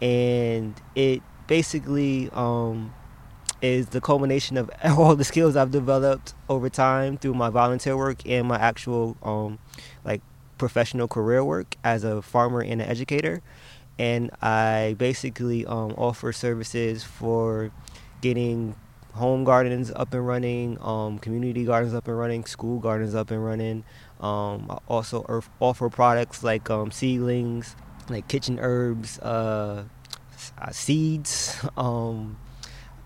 and 0.00 0.74
it 0.94 1.22
basically 1.46 2.30
um, 2.32 2.92
is 3.62 3.88
the 3.88 4.00
culmination 4.00 4.56
of 4.56 4.70
all 4.84 5.16
the 5.16 5.24
skills 5.24 5.56
I've 5.56 5.70
developed 5.70 6.34
over 6.48 6.68
time 6.68 7.16
through 7.16 7.34
my 7.34 7.50
volunteer 7.50 7.96
work 7.96 8.26
and 8.26 8.46
my 8.46 8.56
actual 8.58 9.16
um, 9.22 9.58
like 10.04 10.22
professional 10.58 11.08
career 11.08 11.44
work 11.44 11.76
as 11.84 12.04
a 12.04 12.22
farmer 12.22 12.60
and 12.60 12.80
an 12.80 12.88
educator. 12.88 13.42
And 13.98 14.30
I 14.42 14.94
basically 14.98 15.64
um, 15.64 15.94
offer 15.96 16.32
services 16.32 17.02
for 17.02 17.70
getting 18.20 18.74
home 19.16 19.44
gardens 19.44 19.90
up 19.96 20.12
and 20.14 20.26
running, 20.26 20.78
um, 20.80 21.18
community 21.18 21.64
gardens 21.64 21.94
up 21.94 22.06
and 22.06 22.18
running, 22.18 22.44
school 22.44 22.78
gardens 22.78 23.14
up 23.14 23.30
and 23.30 23.44
running. 23.44 23.82
Um, 24.20 24.66
I 24.70 24.78
also 24.88 25.42
offer 25.60 25.88
products 25.88 26.44
like 26.44 26.68
um, 26.70 26.90
seedlings, 26.90 27.74
like 28.08 28.28
kitchen 28.28 28.58
herbs, 28.60 29.18
uh, 29.18 29.84
uh, 30.58 30.70
seeds. 30.70 31.64
Um, 31.76 32.38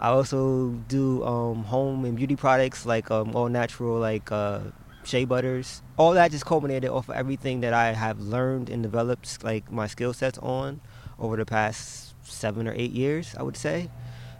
I 0.00 0.08
also 0.08 0.70
do 0.88 1.22
um, 1.24 1.64
home 1.64 2.06
and 2.06 2.16
beauty 2.16 2.34
products 2.34 2.86
like 2.86 3.10
um, 3.10 3.36
all 3.36 3.48
natural, 3.48 3.98
like 3.98 4.32
uh, 4.32 4.60
shea 5.04 5.26
butters. 5.26 5.82
All 5.98 6.12
that 6.12 6.30
just 6.30 6.46
culminated 6.46 6.90
off 6.90 7.08
of 7.10 7.16
everything 7.16 7.60
that 7.60 7.74
I 7.74 7.92
have 7.92 8.18
learned 8.18 8.70
and 8.70 8.82
developed, 8.82 9.44
like 9.44 9.70
my 9.70 9.86
skill 9.86 10.14
sets 10.14 10.38
on 10.38 10.80
over 11.18 11.36
the 11.36 11.44
past 11.44 12.14
seven 12.24 12.66
or 12.66 12.72
eight 12.72 12.92
years, 12.92 13.34
I 13.38 13.42
would 13.42 13.58
say. 13.58 13.90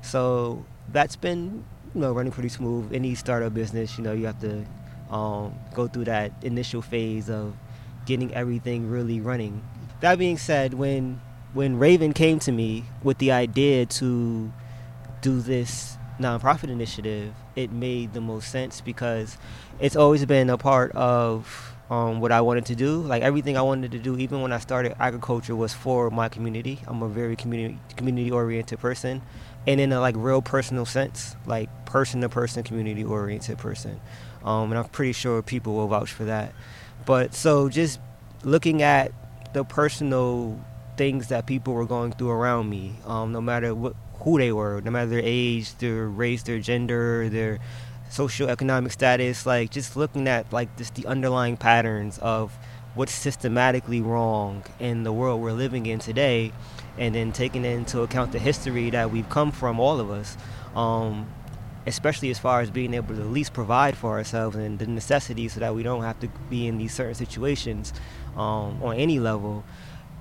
So 0.03 0.65
that's 0.93 1.17
been, 1.17 1.65
you 1.95 2.01
know, 2.01 2.13
running 2.13 2.33
pretty 2.33 2.49
smooth. 2.49 2.93
Any 2.93 3.15
startup 3.15 3.55
business, 3.55 3.97
you 3.99 4.05
know, 4.05 4.13
you 4.13 4.27
have 4.27 4.41
to 4.41 4.65
um, 5.15 5.55
go 5.75 5.87
through 5.87 6.05
that 6.05 6.33
initial 6.43 6.83
phase 6.83 7.29
of 7.29 7.55
getting 8.07 8.33
everything 8.35 8.91
really 8.91 9.21
running. 9.21 9.63
That 10.01 10.19
being 10.19 10.39
said, 10.39 10.75
when 10.75 11.21
when 11.53 11.79
Raven 11.79 12.13
came 12.13 12.39
to 12.41 12.53
me 12.53 12.85
with 13.03 13.19
the 13.19 13.33
idea 13.33 13.85
to 13.87 14.53
do 15.21 15.41
this 15.41 15.97
nonprofit 16.19 16.71
initiative, 16.71 17.35
it 17.57 17.73
made 17.73 18.13
the 18.13 18.21
most 18.21 18.51
sense 18.51 18.81
because 18.81 19.37
it's 19.81 19.97
always 19.97 20.25
been 20.25 20.49
a 20.49 20.57
part 20.57 20.93
of 20.93 21.75
um, 21.91 22.21
what 22.21 22.31
I 22.31 22.41
wanted 22.41 22.67
to 22.67 22.77
do. 22.77 23.01
Like 23.01 23.23
everything 23.23 23.57
I 23.57 23.63
wanted 23.63 23.91
to 23.93 23.99
do, 23.99 24.17
even 24.17 24.43
when 24.43 24.53
I 24.53 24.59
started 24.59 24.95
agriculture, 25.01 25.57
was 25.57 25.75
for 25.75 26.11
my 26.11 26.29
community. 26.29 26.79
I'm 26.87 27.03
a 27.03 27.09
very 27.09 27.37
community 27.37 27.79
community 27.97 28.31
oriented 28.31 28.79
person, 28.79 29.23
and 29.67 29.81
in 29.81 29.93
a 29.93 30.01
like 30.01 30.15
real 30.17 30.43
personal 30.43 30.87
sense, 30.87 31.37
like 31.47 31.69
person 31.87 32.21
to 32.23 32.29
person, 32.29 32.63
community 32.63 33.05
oriented 33.05 33.59
person. 33.59 34.01
Um, 34.45 34.71
and 34.71 34.79
I'm 34.79 34.89
pretty 34.89 35.13
sure 35.13 35.43
people 35.43 35.75
will 35.75 35.89
vouch 35.89 36.13
for 36.13 36.25
that. 36.25 36.55
But 37.05 37.35
so 37.35 37.69
just 37.69 38.01
looking 38.43 38.83
at 38.83 39.13
the 39.53 39.65
personal 39.65 40.59
things 40.97 41.29
that 41.29 41.47
people 41.47 41.75
were 41.75 41.87
going 41.87 42.13
through 42.13 42.31
around 42.31 42.69
me, 42.69 42.95
um, 43.07 43.33
no 43.33 43.41
matter 43.41 43.75
what 43.75 43.95
who 44.21 44.39
they 44.39 44.53
were, 44.53 44.81
no 44.83 44.91
matter 44.91 45.09
their 45.09 45.23
age, 45.23 45.75
their 45.77 46.07
race, 46.07 46.43
their 46.43 46.59
gender, 46.59 47.29
their 47.29 47.59
socioeconomic 48.11 48.93
status, 48.93 49.47
like 49.47 49.71
just 49.71 49.97
looking 49.97 50.29
at 50.29 50.53
like 50.53 50.77
just 50.77 50.95
the 50.95 51.07
underlying 51.07 51.57
patterns 51.57 52.19
of 52.19 52.57
what's 52.95 53.13
systematically 53.13 54.01
wrong 54.01 54.65
in 54.79 55.05
the 55.05 55.13
world 55.13 55.41
we're 55.41 55.53
living 55.53 55.87
in 55.87 55.99
today, 55.99 56.53
and 56.99 57.15
then 57.15 57.33
taking 57.33 57.65
into 57.65 58.03
account 58.03 58.33
the 58.33 58.39
history 58.39 58.91
that 58.91 59.11
we've 59.11 59.29
come 59.29 59.53
from, 59.53 59.81
all 59.81 60.01
of 60.01 60.11
us, 60.11 60.37
um, 60.75 61.29
especially 61.87 62.31
as 62.31 62.39
far 62.39 62.61
as 62.61 62.71
being 62.71 62.95
able 62.95 63.15
to 63.15 63.21
at 63.21 63.29
least 63.29 63.53
provide 63.53 63.97
for 63.97 64.11
ourselves 64.19 64.57
and 64.57 64.79
the 64.79 64.87
necessities 64.87 65.55
so 65.55 65.61
that 65.61 65.75
we 65.75 65.83
don't 65.83 66.03
have 66.03 66.19
to 66.21 66.29
be 66.49 66.67
in 66.67 66.79
these 66.79 66.93
certain 66.93 67.15
situations 67.15 67.93
um, 68.37 68.83
on 68.83 68.97
any 68.97 69.19
level. 69.19 69.65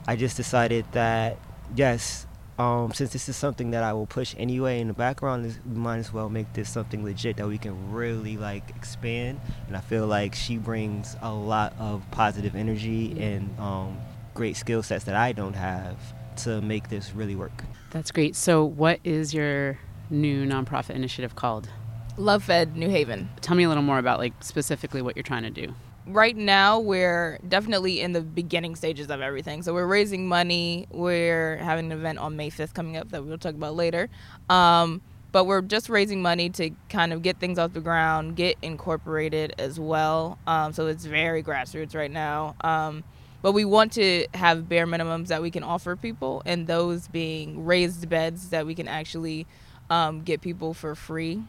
I 0.07 0.15
just 0.15 0.37
decided 0.37 0.85
that 0.93 1.37
yes, 1.75 2.25
um, 2.57 2.93
since 2.93 3.13
this 3.13 3.29
is 3.29 3.37
something 3.37 3.71
that 3.71 3.83
I 3.83 3.93
will 3.93 4.05
push 4.05 4.35
anyway 4.37 4.81
in 4.81 4.87
the 4.87 4.93
background, 4.93 5.57
we 5.65 5.75
might 5.75 5.97
as 5.97 6.11
well 6.11 6.29
make 6.29 6.51
this 6.53 6.69
something 6.69 7.03
legit 7.03 7.37
that 7.37 7.47
we 7.47 7.57
can 7.57 7.91
really 7.91 8.35
like 8.35 8.69
expand. 8.75 9.39
And 9.67 9.77
I 9.77 9.79
feel 9.81 10.07
like 10.07 10.35
she 10.35 10.57
brings 10.57 11.15
a 11.21 11.31
lot 11.33 11.73
of 11.79 12.03
positive 12.11 12.55
energy 12.55 13.17
and 13.21 13.57
um, 13.59 13.97
great 14.33 14.57
skill 14.57 14.83
sets 14.83 15.05
that 15.05 15.15
I 15.15 15.31
don't 15.31 15.53
have 15.55 15.97
to 16.43 16.61
make 16.61 16.89
this 16.89 17.13
really 17.13 17.35
work. 17.35 17.63
That's 17.91 18.11
great. 18.11 18.35
So, 18.35 18.63
what 18.63 18.99
is 19.03 19.33
your 19.33 19.79
new 20.09 20.45
nonprofit 20.45 20.91
initiative 20.91 21.35
called? 21.35 21.69
Love 22.17 22.43
Fed 22.43 22.75
New 22.75 22.89
Haven. 22.89 23.29
Tell 23.41 23.55
me 23.55 23.63
a 23.63 23.67
little 23.67 23.83
more 23.83 23.97
about 23.97 24.19
like 24.19 24.33
specifically 24.41 25.01
what 25.01 25.15
you're 25.15 25.23
trying 25.23 25.43
to 25.43 25.49
do 25.49 25.73
right 26.09 26.35
now 26.35 26.79
we're 26.79 27.39
definitely 27.47 28.01
in 28.01 28.13
the 28.13 28.21
beginning 28.21 28.75
stages 28.75 29.09
of 29.09 29.21
everything. 29.21 29.61
So 29.63 29.73
we're 29.73 29.85
raising 29.85 30.27
money. 30.27 30.87
We're 30.89 31.57
having 31.57 31.91
an 31.91 31.91
event 31.91 32.17
on 32.17 32.35
May 32.35 32.49
5th 32.49 32.73
coming 32.73 32.97
up 32.97 33.09
that 33.11 33.23
we'll 33.23 33.37
talk 33.37 33.55
about 33.55 33.75
later. 33.75 34.09
Um, 34.49 35.01
but 35.31 35.45
we're 35.45 35.61
just 35.61 35.89
raising 35.89 36.21
money 36.21 36.49
to 36.51 36.71
kind 36.89 37.13
of 37.13 37.21
get 37.21 37.39
things 37.39 37.59
off 37.59 37.73
the 37.73 37.81
ground, 37.81 38.35
get 38.35 38.57
incorporated 38.63 39.53
as 39.59 39.79
well. 39.79 40.39
Um, 40.47 40.73
so 40.73 40.87
it's 40.87 41.05
very 41.05 41.43
grassroots 41.43 41.95
right 41.95 42.09
now. 42.09 42.55
Um, 42.61 43.03
but 43.41 43.53
we 43.53 43.65
want 43.65 43.93
to 43.93 44.27
have 44.33 44.67
bare 44.67 44.85
minimums 44.85 45.27
that 45.27 45.41
we 45.41 45.51
can 45.51 45.63
offer 45.63 45.95
people, 45.95 46.41
and 46.45 46.67
those 46.67 47.07
being 47.07 47.65
raised 47.65 48.09
beds 48.09 48.49
that 48.49 48.65
we 48.65 48.75
can 48.75 48.87
actually 48.87 49.47
um, 49.89 50.21
get 50.21 50.41
people 50.41 50.73
for 50.73 50.95
free, 50.95 51.41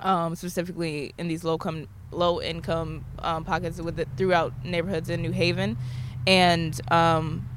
um, 0.00 0.36
specifically 0.36 1.12
in 1.18 1.28
these 1.28 1.44
low 1.44 1.58
com- 1.58 1.88
low 2.10 2.40
income 2.40 3.04
um, 3.20 3.44
pockets 3.44 3.80
with 3.80 3.98
it 3.98 4.08
throughout 4.16 4.52
neighborhoods 4.64 5.10
in 5.10 5.20
New 5.22 5.32
Haven, 5.32 5.76
and 6.26 6.80
um, 6.92 7.48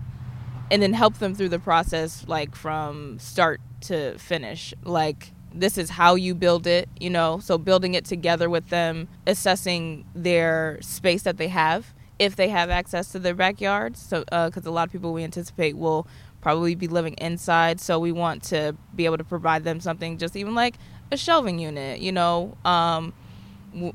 and 0.72 0.82
then 0.82 0.94
help 0.94 1.18
them 1.20 1.36
through 1.36 1.50
the 1.50 1.60
process, 1.60 2.26
like 2.28 2.56
from 2.56 3.20
start 3.20 3.62
to 3.82 4.18
finish. 4.18 4.74
Like 4.84 5.34
this 5.54 5.78
is 5.78 5.90
how 5.92 6.16
you 6.16 6.34
build 6.34 6.66
it, 6.66 6.90
you 7.00 7.10
know. 7.10 7.40
So 7.40 7.58
building 7.58 7.94
it 7.94 8.06
together 8.06 8.50
with 8.50 8.70
them, 8.70 9.08
assessing 9.28 10.06
their 10.16 10.80
space 10.82 11.24
that 11.24 11.38
they 11.38 11.50
have, 11.50 11.94
if 12.22 12.36
they 12.36 12.50
have 12.50 12.70
access 12.70 13.12
to 13.12 13.20
their 13.20 13.34
backyards. 13.34 14.00
So 14.00 14.20
because 14.20 14.68
uh, 14.68 14.70
a 14.70 14.72
lot 14.72 14.88
of 14.88 14.92
people 14.92 15.12
we 15.12 15.24
anticipate 15.24 15.76
will 15.76 16.08
probably 16.40 16.76
be 16.76 16.88
living 16.88 17.16
inside, 17.16 17.82
so 17.82 18.00
we 18.00 18.12
want 18.12 18.44
to 18.44 18.76
be 18.96 19.06
able 19.06 19.18
to 19.18 19.24
provide 19.24 19.64
them 19.64 19.80
something, 19.80 20.20
just 20.20 20.36
even 20.36 20.54
like 20.54 20.76
a 21.12 21.18
shelving 21.18 21.58
unit, 21.60 22.00
you 22.00 22.12
know. 22.12 22.56
Um, 22.64 23.14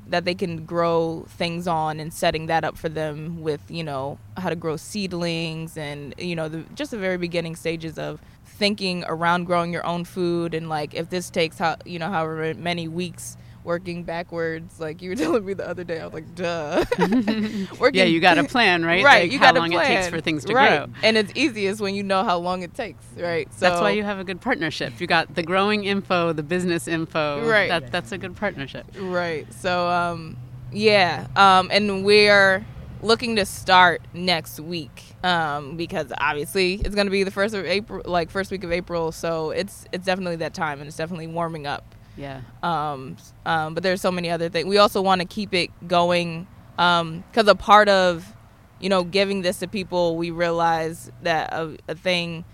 that 0.09 0.25
they 0.25 0.35
can 0.35 0.65
grow 0.65 1.27
things 1.29 1.69
on 1.69 2.01
and 2.01 2.11
setting 2.13 2.47
that 2.47 2.65
up 2.65 2.79
for 2.79 2.89
them 2.89 3.43
with 3.43 3.61
you 3.69 3.85
know 3.85 4.19
how 4.39 4.49
to 4.49 4.57
grow 4.57 4.75
seedlings 4.75 5.77
and 5.77 6.15
you 6.17 6.35
know 6.35 6.49
the, 6.49 6.65
just 6.75 6.93
the 6.93 6.97
very 6.97 7.19
beginning 7.19 7.55
stages 7.55 7.99
of 7.99 8.19
thinking 8.47 9.05
around 9.07 9.45
growing 9.45 9.71
your 9.71 9.85
own 9.85 10.03
food 10.03 10.55
and 10.55 10.71
like 10.71 10.95
if 10.95 11.11
this 11.11 11.29
takes 11.29 11.59
how 11.59 11.77
you 11.85 11.99
know 11.99 12.09
however 12.09 12.55
many 12.55 12.89
weeks 12.89 13.37
working 13.67 14.05
backwards. 14.05 14.81
Like 14.81 15.03
you 15.03 15.11
were 15.11 15.17
telling 15.27 15.45
me 15.45 15.53
the 15.53 15.69
other 15.69 15.85
day, 15.85 16.01
I 16.01 16.05
was 16.07 16.15
like, 16.15 16.35
duh. 16.35 16.85
yeah, 17.93 18.05
you 18.05 18.21
got 18.21 18.39
a 18.39 18.45
plan, 18.49 18.85
right? 18.85 19.05
Right. 19.05 19.25
Like 19.25 19.33
you 19.33 19.39
how 19.39 19.53
got 19.53 19.57
long 19.57 19.75
a 19.75 19.77
plan. 19.77 19.91
it 19.91 19.95
takes 19.97 20.09
for 20.09 20.21
things 20.21 20.45
to 20.47 20.55
right. 20.55 20.87
grow. 20.87 20.95
And 21.03 21.19
it's 21.19 21.33
easiest 21.35 21.81
when 21.81 21.95
you 21.95 22.03
know 22.03 22.25
how 22.25 22.39
long 22.39 22.63
it 22.63 22.75
takes, 22.75 23.05
right? 23.17 23.53
So 23.53 23.69
that's 23.69 23.81
why 23.81 23.91
you 23.91 24.05
have 24.05 24.19
a 24.19 24.25
good 24.25 24.41
partnership. 24.41 24.99
You 25.01 25.07
got 25.07 25.35
the 25.35 25.43
growing 25.43 25.85
info, 25.85 26.33
the 26.33 26.43
business 26.43 26.89
info. 26.89 27.47
Right. 27.47 27.69
That, 27.69 27.93
that's 27.93 28.13
a 28.13 28.19
good 28.19 28.37
partnership. 28.37 28.87
Right. 28.99 29.53
So 29.53 29.89
um, 29.89 30.37
yeah, 30.73 31.27
um, 31.37 31.69
and 31.71 32.05
we're 32.05 32.65
looking 33.03 33.37
to 33.37 33.45
start 33.45 34.01
next 34.15 34.59
week 34.59 35.03
um, 35.23 35.77
because 35.77 36.13
obviously 36.19 36.75
it's 36.75 36.95
going 36.95 37.07
to 37.07 37.11
be 37.11 37.25
the 37.25 37.31
first 37.31 37.55
of 37.55 37.65
April, 37.65 38.03
like 38.05 38.31
first 38.31 38.51
week 38.51 38.65
of 38.65 38.73
April. 38.73 39.13
So 39.13 39.51
it's 39.51 39.87
it's 39.93 40.07
definitely 40.07 40.37
that 40.37 40.55
time, 40.55 40.81
and 40.81 40.89
it's 40.89 40.97
definitely 40.97 41.27
warming 41.27 41.67
up. 41.67 41.96
Yeah. 42.17 42.41
Um, 42.63 43.17
um, 43.45 43.75
but 43.75 43.83
there's 43.83 44.01
so 44.01 44.11
many 44.11 44.31
other 44.31 44.49
things. 44.49 44.67
We 44.67 44.79
also 44.79 45.03
want 45.03 45.21
to 45.21 45.27
keep 45.27 45.53
it 45.55 45.71
going 45.87 46.47
because 46.77 47.03
um, 47.03 47.49
a 47.49 47.55
part 47.55 47.89
of, 47.89 48.35
you 48.81 48.89
know, 48.89 49.05
giving 49.05 49.43
this 49.43 49.59
to 49.61 49.69
people, 49.69 50.17
we 50.17 50.31
realize 50.31 51.11
that 51.23 51.53
a, 51.53 51.77
a 51.89 51.95
thing 51.95 52.45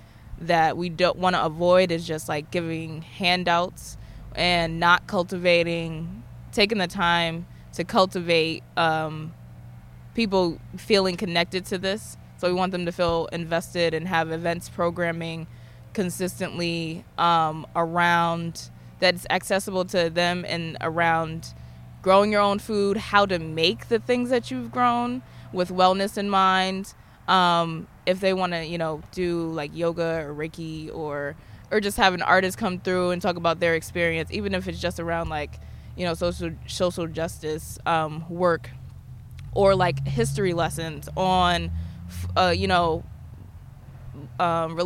that 0.40 0.76
we 0.76 0.88
don't 0.88 1.18
want 1.18 1.36
to 1.36 1.44
avoid 1.44 1.92
is 1.92 2.06
just 2.06 2.28
like 2.28 2.50
giving 2.50 3.02
handouts 3.02 3.96
and 4.34 4.80
not 4.80 5.06
cultivating, 5.06 6.24
taking 6.52 6.78
the 6.78 6.88
time 6.88 7.46
to 7.74 7.84
cultivate 7.84 8.62
um, 8.76 9.32
people 10.14 10.58
feeling 10.76 11.16
connected 11.16 11.64
to 11.66 11.78
this. 11.78 12.16
So 12.38 12.48
we 12.48 12.54
want 12.54 12.72
them 12.72 12.86
to 12.86 12.92
feel 12.92 13.28
invested 13.32 13.94
and 13.94 14.08
have 14.08 14.32
events 14.32 14.68
programming 14.68 15.46
consistently 15.92 17.04
um, 17.18 17.66
around 17.76 18.70
that's 19.02 19.26
accessible 19.30 19.84
to 19.84 20.08
them 20.08 20.44
and 20.46 20.76
around 20.80 21.52
growing 22.02 22.30
your 22.30 22.40
own 22.40 22.60
food, 22.60 22.96
how 22.96 23.26
to 23.26 23.36
make 23.40 23.88
the 23.88 23.98
things 23.98 24.30
that 24.30 24.48
you've 24.48 24.70
grown 24.70 25.22
with 25.52 25.70
wellness 25.70 26.16
in 26.16 26.30
mind. 26.30 26.94
Um, 27.26 27.88
if 28.06 28.20
they 28.20 28.32
want 28.32 28.52
to, 28.52 28.64
you 28.64 28.78
know, 28.78 29.02
do 29.10 29.50
like 29.50 29.74
yoga 29.74 30.24
or 30.24 30.32
Reiki 30.32 30.94
or 30.94 31.34
or 31.72 31.80
just 31.80 31.96
have 31.96 32.14
an 32.14 32.22
artist 32.22 32.58
come 32.58 32.78
through 32.78 33.10
and 33.10 33.20
talk 33.20 33.36
about 33.36 33.58
their 33.58 33.74
experience, 33.74 34.30
even 34.30 34.54
if 34.54 34.68
it's 34.68 34.78
just 34.78 35.00
around 35.00 35.28
like, 35.28 35.58
you 35.96 36.04
know, 36.04 36.14
social 36.14 36.50
social 36.68 37.08
justice 37.08 37.80
um, 37.84 38.24
work 38.28 38.70
or 39.52 39.74
like 39.74 40.06
history 40.06 40.52
lessons 40.54 41.08
on, 41.16 41.72
uh, 42.36 42.54
you 42.56 42.68
know, 42.68 43.02
um, 44.38 44.78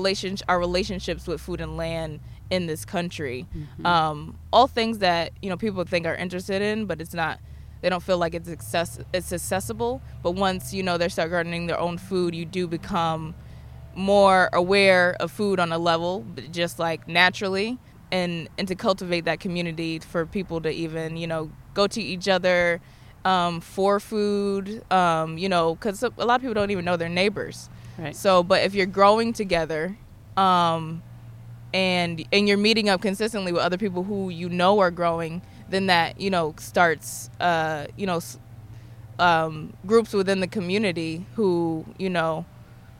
our 0.48 0.58
relationships 0.58 1.26
with 1.26 1.40
food 1.40 1.60
and 1.60 1.76
land 1.76 2.20
in 2.50 2.66
this 2.66 2.84
country. 2.84 3.46
Mm-hmm. 3.56 3.86
Um, 3.86 4.38
all 4.52 4.66
things 4.66 4.98
that 4.98 5.32
you 5.42 5.50
know 5.50 5.56
people 5.56 5.84
think 5.84 6.06
are 6.06 6.14
interested 6.14 6.62
in, 6.62 6.86
but 6.86 7.00
it's 7.00 7.14
not. 7.14 7.40
They 7.82 7.90
don't 7.90 8.02
feel 8.02 8.18
like 8.18 8.34
it's 8.34 8.48
access 8.48 8.98
it's 9.12 9.32
accessible. 9.32 10.00
But 10.22 10.32
once 10.32 10.72
you 10.72 10.82
know 10.82 10.98
they 10.98 11.08
start 11.08 11.30
gardening 11.30 11.66
their 11.66 11.78
own 11.78 11.98
food, 11.98 12.34
you 12.34 12.44
do 12.44 12.66
become 12.66 13.34
more 13.94 14.50
aware 14.52 15.16
of 15.20 15.30
food 15.30 15.58
on 15.58 15.72
a 15.72 15.78
level, 15.78 16.24
just 16.50 16.78
like 16.78 17.08
naturally, 17.08 17.78
and 18.10 18.48
and 18.58 18.68
to 18.68 18.74
cultivate 18.74 19.24
that 19.24 19.40
community 19.40 19.98
for 19.98 20.26
people 20.26 20.60
to 20.62 20.70
even 20.70 21.16
you 21.16 21.26
know 21.26 21.50
go 21.74 21.86
to 21.86 22.00
each 22.00 22.28
other 22.28 22.80
um, 23.24 23.60
for 23.60 24.00
food. 24.00 24.82
Um, 24.92 25.36
you 25.38 25.48
know, 25.48 25.74
because 25.74 26.02
a 26.02 26.10
lot 26.18 26.36
of 26.36 26.40
people 26.40 26.54
don't 26.54 26.70
even 26.70 26.84
know 26.84 26.96
their 26.96 27.08
neighbors. 27.08 27.68
Right. 27.98 28.14
So, 28.14 28.42
but 28.42 28.62
if 28.62 28.74
you're 28.74 28.86
growing 28.86 29.32
together, 29.32 29.96
um, 30.36 31.02
and 31.76 32.24
and 32.32 32.48
you're 32.48 32.56
meeting 32.56 32.88
up 32.88 33.02
consistently 33.02 33.52
with 33.52 33.60
other 33.60 33.76
people 33.76 34.02
who 34.02 34.30
you 34.30 34.48
know 34.48 34.78
are 34.78 34.90
growing, 34.90 35.42
then 35.68 35.86
that 35.86 36.18
you 36.18 36.30
know 36.30 36.54
starts 36.58 37.28
uh, 37.38 37.86
you 37.98 38.06
know 38.06 38.18
um, 39.18 39.74
groups 39.84 40.14
within 40.14 40.40
the 40.40 40.46
community 40.46 41.26
who 41.34 41.84
you 41.98 42.08
know 42.08 42.46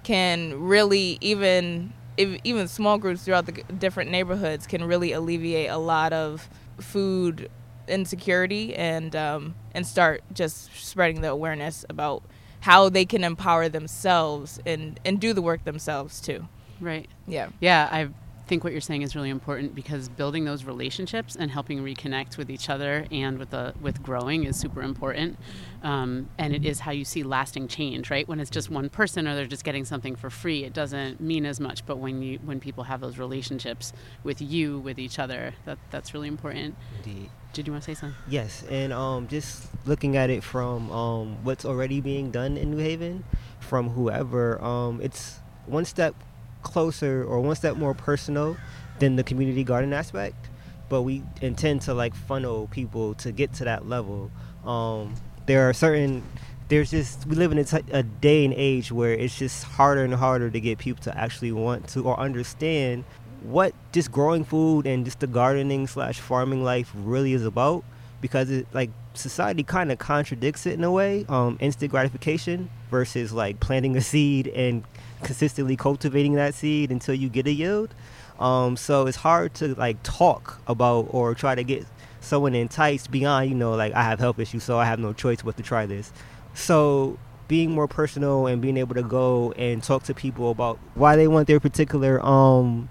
can 0.03 0.61
really 0.61 1.17
even 1.23 1.95
if, 2.19 2.39
even 2.45 2.69
small 2.69 2.99
groups 2.99 3.25
throughout 3.25 3.47
the 3.47 3.53
different 3.79 4.11
neighborhoods 4.11 4.67
can 4.67 4.85
really 4.85 5.13
alleviate 5.13 5.71
a 5.71 5.79
lot 5.79 6.13
of 6.13 6.51
food 6.79 7.51
insecurity 7.89 8.75
and 8.75 9.17
um, 9.17 9.55
and 9.73 9.87
start 9.87 10.23
just 10.35 10.71
spreading 10.77 11.23
the 11.23 11.31
awareness 11.31 11.87
about 11.89 12.23
how 12.61 12.91
they 12.91 13.07
can 13.07 13.25
empower 13.25 13.71
themselves 13.71 14.61
and 14.67 15.01
and 15.03 15.19
do 15.19 15.33
the 15.33 15.41
work 15.41 15.65
themselves 15.65 16.21
too. 16.21 16.47
Right. 16.79 17.09
Yeah. 17.27 17.49
Yeah, 17.59 17.89
I 17.91 18.09
think 18.47 18.63
what 18.63 18.73
you're 18.73 18.81
saying 18.81 19.03
is 19.03 19.17
really 19.17 19.31
important 19.31 19.75
because 19.75 20.09
building 20.09 20.45
those 20.45 20.65
relationships 20.65 21.37
and 21.37 21.51
helping 21.51 21.81
reconnect 21.81 22.37
with 22.37 22.51
each 22.51 22.71
other 22.71 23.07
and 23.11 23.39
with 23.39 23.51
the 23.51 23.75
with 23.81 24.03
growing 24.03 24.45
is 24.45 24.57
super 24.59 24.83
important. 24.83 25.39
Um, 25.83 26.29
and 26.39 26.55
it 26.55 26.65
is 26.65 26.81
how 26.81 26.93
you 26.93 27.05
see 27.05 27.23
lasting 27.23 27.69
change, 27.69 28.11
right? 28.11 28.27
When 28.27 28.41
it's 28.41 28.51
just 28.51 28.71
one 28.71 28.89
person 28.89 29.27
or 29.27 29.35
they're 29.35 29.47
just 29.47 29.65
getting 29.65 29.85
something 29.85 30.17
for 30.17 30.31
free, 30.31 30.65
it 30.65 30.73
doesn't 30.73 31.21
mean 31.21 31.45
as 31.45 31.61
much. 31.61 31.85
But 31.87 31.99
when 31.99 32.23
you 32.23 32.39
when 32.45 32.61
people 32.61 32.85
have 32.85 33.01
those 33.01 33.19
relationships 33.19 33.93
with 34.23 34.41
you, 34.41 34.79
with 34.79 34.99
each 34.99 35.19
other, 35.19 35.55
that 35.65 35.79
that's 35.91 36.15
really 36.15 36.29
important. 36.29 36.77
Indeed. 37.05 37.31
Did 37.53 37.67
you 37.67 37.73
want 37.73 37.85
to 37.85 37.95
say 37.95 37.99
something? 37.99 38.19
Yes, 38.29 38.65
and 38.71 38.93
um, 38.93 39.29
just 39.29 39.69
looking 39.87 40.15
at 40.15 40.29
it 40.29 40.45
from 40.45 40.91
um, 40.93 41.43
what's 41.43 41.65
already 41.65 42.03
being 42.03 42.31
done 42.31 42.59
in 42.59 42.71
New 42.71 42.83
Haven, 42.83 43.25
from 43.61 43.89
whoever, 43.89 44.63
um, 44.63 45.01
it's 45.01 45.41
one 45.65 45.87
step 45.87 46.15
closer 46.63 47.25
or 47.25 47.41
one 47.41 47.57
step 47.57 47.77
more 47.77 47.95
personal 47.95 48.57
than 48.99 49.17
the 49.17 49.23
community 49.23 49.65
garden 49.65 49.93
aspect. 49.93 50.49
But 50.89 51.03
we 51.03 51.23
intend 51.41 51.83
to 51.83 51.95
like 51.95 52.15
funnel 52.15 52.69
people 52.69 53.15
to 53.15 53.33
get 53.33 53.53
to 53.55 53.65
that 53.65 53.89
level. 53.89 54.31
Um, 54.65 55.15
there 55.47 55.69
are 55.69 55.73
certain, 55.73 56.23
there's 56.69 56.91
just 56.91 57.27
we 57.27 57.37
live 57.37 57.53
in 57.53 57.59
a, 57.59 57.65
t- 57.65 57.91
a 57.93 58.03
day 58.03 58.45
and 58.45 58.55
age 58.57 58.93
where 58.93 59.13
it's 59.13 59.37
just 59.37 59.65
harder 59.65 60.05
and 60.05 60.15
harder 60.15 60.51
to 60.51 60.61
get 60.61 60.79
people 60.79 61.03
to 61.05 61.19
actually 61.19 61.53
want 61.53 61.89
to 61.89 62.03
or 62.03 62.19
understand 62.19 63.05
what 63.43 63.75
just 63.93 64.11
growing 64.11 64.45
food 64.45 64.87
and 64.87 65.05
just 65.05 65.21
the 65.21 65.27
gardening 65.27 65.87
slash 65.87 66.19
farming 66.19 66.65
life 66.65 66.91
really 66.95 67.33
is 67.33 67.45
about 67.45 67.85
because 68.21 68.51
it 68.51 68.67
like 68.73 68.91
society 69.15 69.63
kind 69.63 69.93
of 69.93 69.99
contradicts 69.99 70.67
it 70.67 70.73
in 70.73 70.83
a 70.83 70.91
way 70.91 71.25
um 71.29 71.57
instant 71.61 71.91
gratification 71.91 72.69
versus 72.91 73.33
like 73.33 73.61
planting 73.61 73.97
a 73.97 74.01
seed 74.01 74.49
and 74.49 74.83
consistently 75.23 75.77
cultivating 75.77 76.35
that 76.35 76.55
seed 76.55 76.91
until 76.91 77.15
you 77.15 77.29
get 77.29 77.47
a 77.47 77.53
yield. 77.53 77.95
Um 78.39 78.77
so 78.77 79.07
it's 79.07 79.19
hard 79.19 79.55
to 79.55 79.75
like 79.75 79.97
talk 80.03 80.61
about 80.67 81.09
or 81.11 81.35
try 81.35 81.55
to 81.55 81.65
get 81.65 81.87
someone 82.21 82.55
enticed 82.55 83.11
beyond 83.11 83.49
you 83.49 83.55
know 83.55 83.73
like 83.75 83.93
i 83.93 84.03
have 84.03 84.19
health 84.19 84.41
issues 84.41 84.65
so 84.65 84.77
i 84.77 84.85
have 84.85 84.99
no 84.99 85.13
choice 85.13 85.43
but 85.43 85.57
to 85.57 85.63
try 85.63 85.87
this. 85.87 86.13
So 86.55 87.19
being 87.49 87.71
more 87.71 87.87
personal 87.87 88.47
and 88.47 88.61
being 88.61 88.77
able 88.77 88.95
to 88.95 89.03
go 89.03 89.53
and 89.53 89.83
talk 89.83 90.03
to 90.05 90.15
people 90.15 90.51
about 90.51 90.79
why 90.95 91.17
they 91.17 91.29
want 91.29 91.47
their 91.47 91.61
particular 91.61 92.25
um 92.25 92.89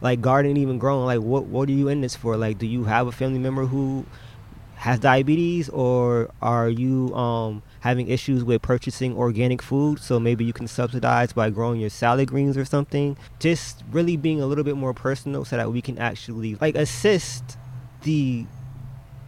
like 0.00 0.20
garden 0.20 0.56
even 0.56 0.78
growing 0.78 1.04
like 1.04 1.20
what 1.20 1.44
what 1.44 1.68
are 1.68 1.72
you 1.72 1.88
in 1.88 2.00
this 2.00 2.16
for? 2.16 2.36
Like 2.36 2.58
do 2.58 2.66
you 2.66 2.84
have 2.84 3.06
a 3.06 3.12
family 3.12 3.38
member 3.38 3.66
who 3.66 4.06
has 4.76 4.98
diabetes 4.98 5.68
or 5.68 6.30
are 6.40 6.68
you 6.68 7.14
um 7.14 7.62
having 7.80 8.08
issues 8.08 8.44
with 8.44 8.62
purchasing 8.62 9.16
organic 9.16 9.62
food 9.62 9.98
so 9.98 10.20
maybe 10.20 10.44
you 10.44 10.52
can 10.52 10.68
subsidize 10.68 11.32
by 11.32 11.50
growing 11.50 11.80
your 11.80 11.90
salad 11.90 12.28
greens 12.28 12.56
or 12.56 12.64
something. 12.64 13.16
Just 13.38 13.82
really 13.90 14.16
being 14.16 14.40
a 14.40 14.46
little 14.46 14.64
bit 14.64 14.76
more 14.76 14.94
personal 14.94 15.44
so 15.44 15.56
that 15.56 15.72
we 15.72 15.80
can 15.80 15.98
actually 15.98 16.56
like 16.56 16.74
assist 16.74 17.56
the 18.02 18.46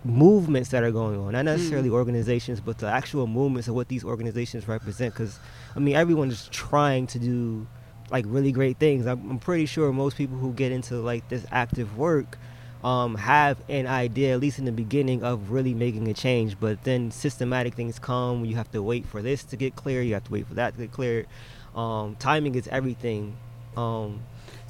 movements 0.05 0.71
that 0.71 0.83
are 0.83 0.91
going 0.91 1.19
on. 1.19 1.33
Not 1.33 1.41
hmm. 1.41 1.47
necessarily 1.47 1.91
organizations 1.91 2.61
but 2.61 2.79
the 2.79 2.89
actual 2.89 3.27
movements 3.27 3.69
of 3.69 3.75
what 3.75 3.89
these 3.89 4.05
organizations 4.05 4.67
represent 4.67 5.15
because 5.15 5.39
i 5.77 5.79
mean 5.79 5.95
everyone 5.95 6.31
is 6.31 6.49
trying 6.51 7.07
to 7.07 7.19
do 7.19 7.67
like 8.13 8.27
really 8.29 8.53
great 8.53 8.79
things. 8.79 9.07
I'm, 9.07 9.31
I'm 9.31 9.39
pretty 9.39 9.67
sure 9.67 9.91
most 9.93 10.17
people 10.17 10.37
who 10.37 10.53
get 10.53 10.71
into 10.71 10.97
like 10.97 11.29
this 11.29 11.47
active 11.51 11.97
work 11.97 12.39
um, 12.85 13.15
have 13.15 13.59
an 13.69 13.87
idea 13.87 14.35
at 14.35 14.41
least 14.41 14.59
in 14.59 14.65
the 14.65 14.73
beginning 14.73 15.23
of 15.23 15.51
really 15.51 15.75
making 15.75 16.09
a 16.09 16.15
change. 16.15 16.59
But 16.59 16.85
then 16.85 17.11
systematic 17.11 17.75
things 17.75 17.99
come. 17.99 18.45
You 18.45 18.57
have 18.57 18.71
to 18.73 18.83
wait 18.83 19.07
for 19.07 19.23
this 19.23 19.45
to 19.45 19.57
get 19.57 19.77
clear. 19.77 20.03
You 20.03 20.15
have 20.15 20.25
to 20.25 20.33
wait 20.33 20.47
for 20.47 20.55
that 20.55 20.75
to 20.75 20.81
get 20.81 20.93
clear. 20.93 21.27
Um, 21.75 22.17
timing 22.19 22.55
is 22.55 22.69
everything. 22.69 23.37
Um, 23.77 24.21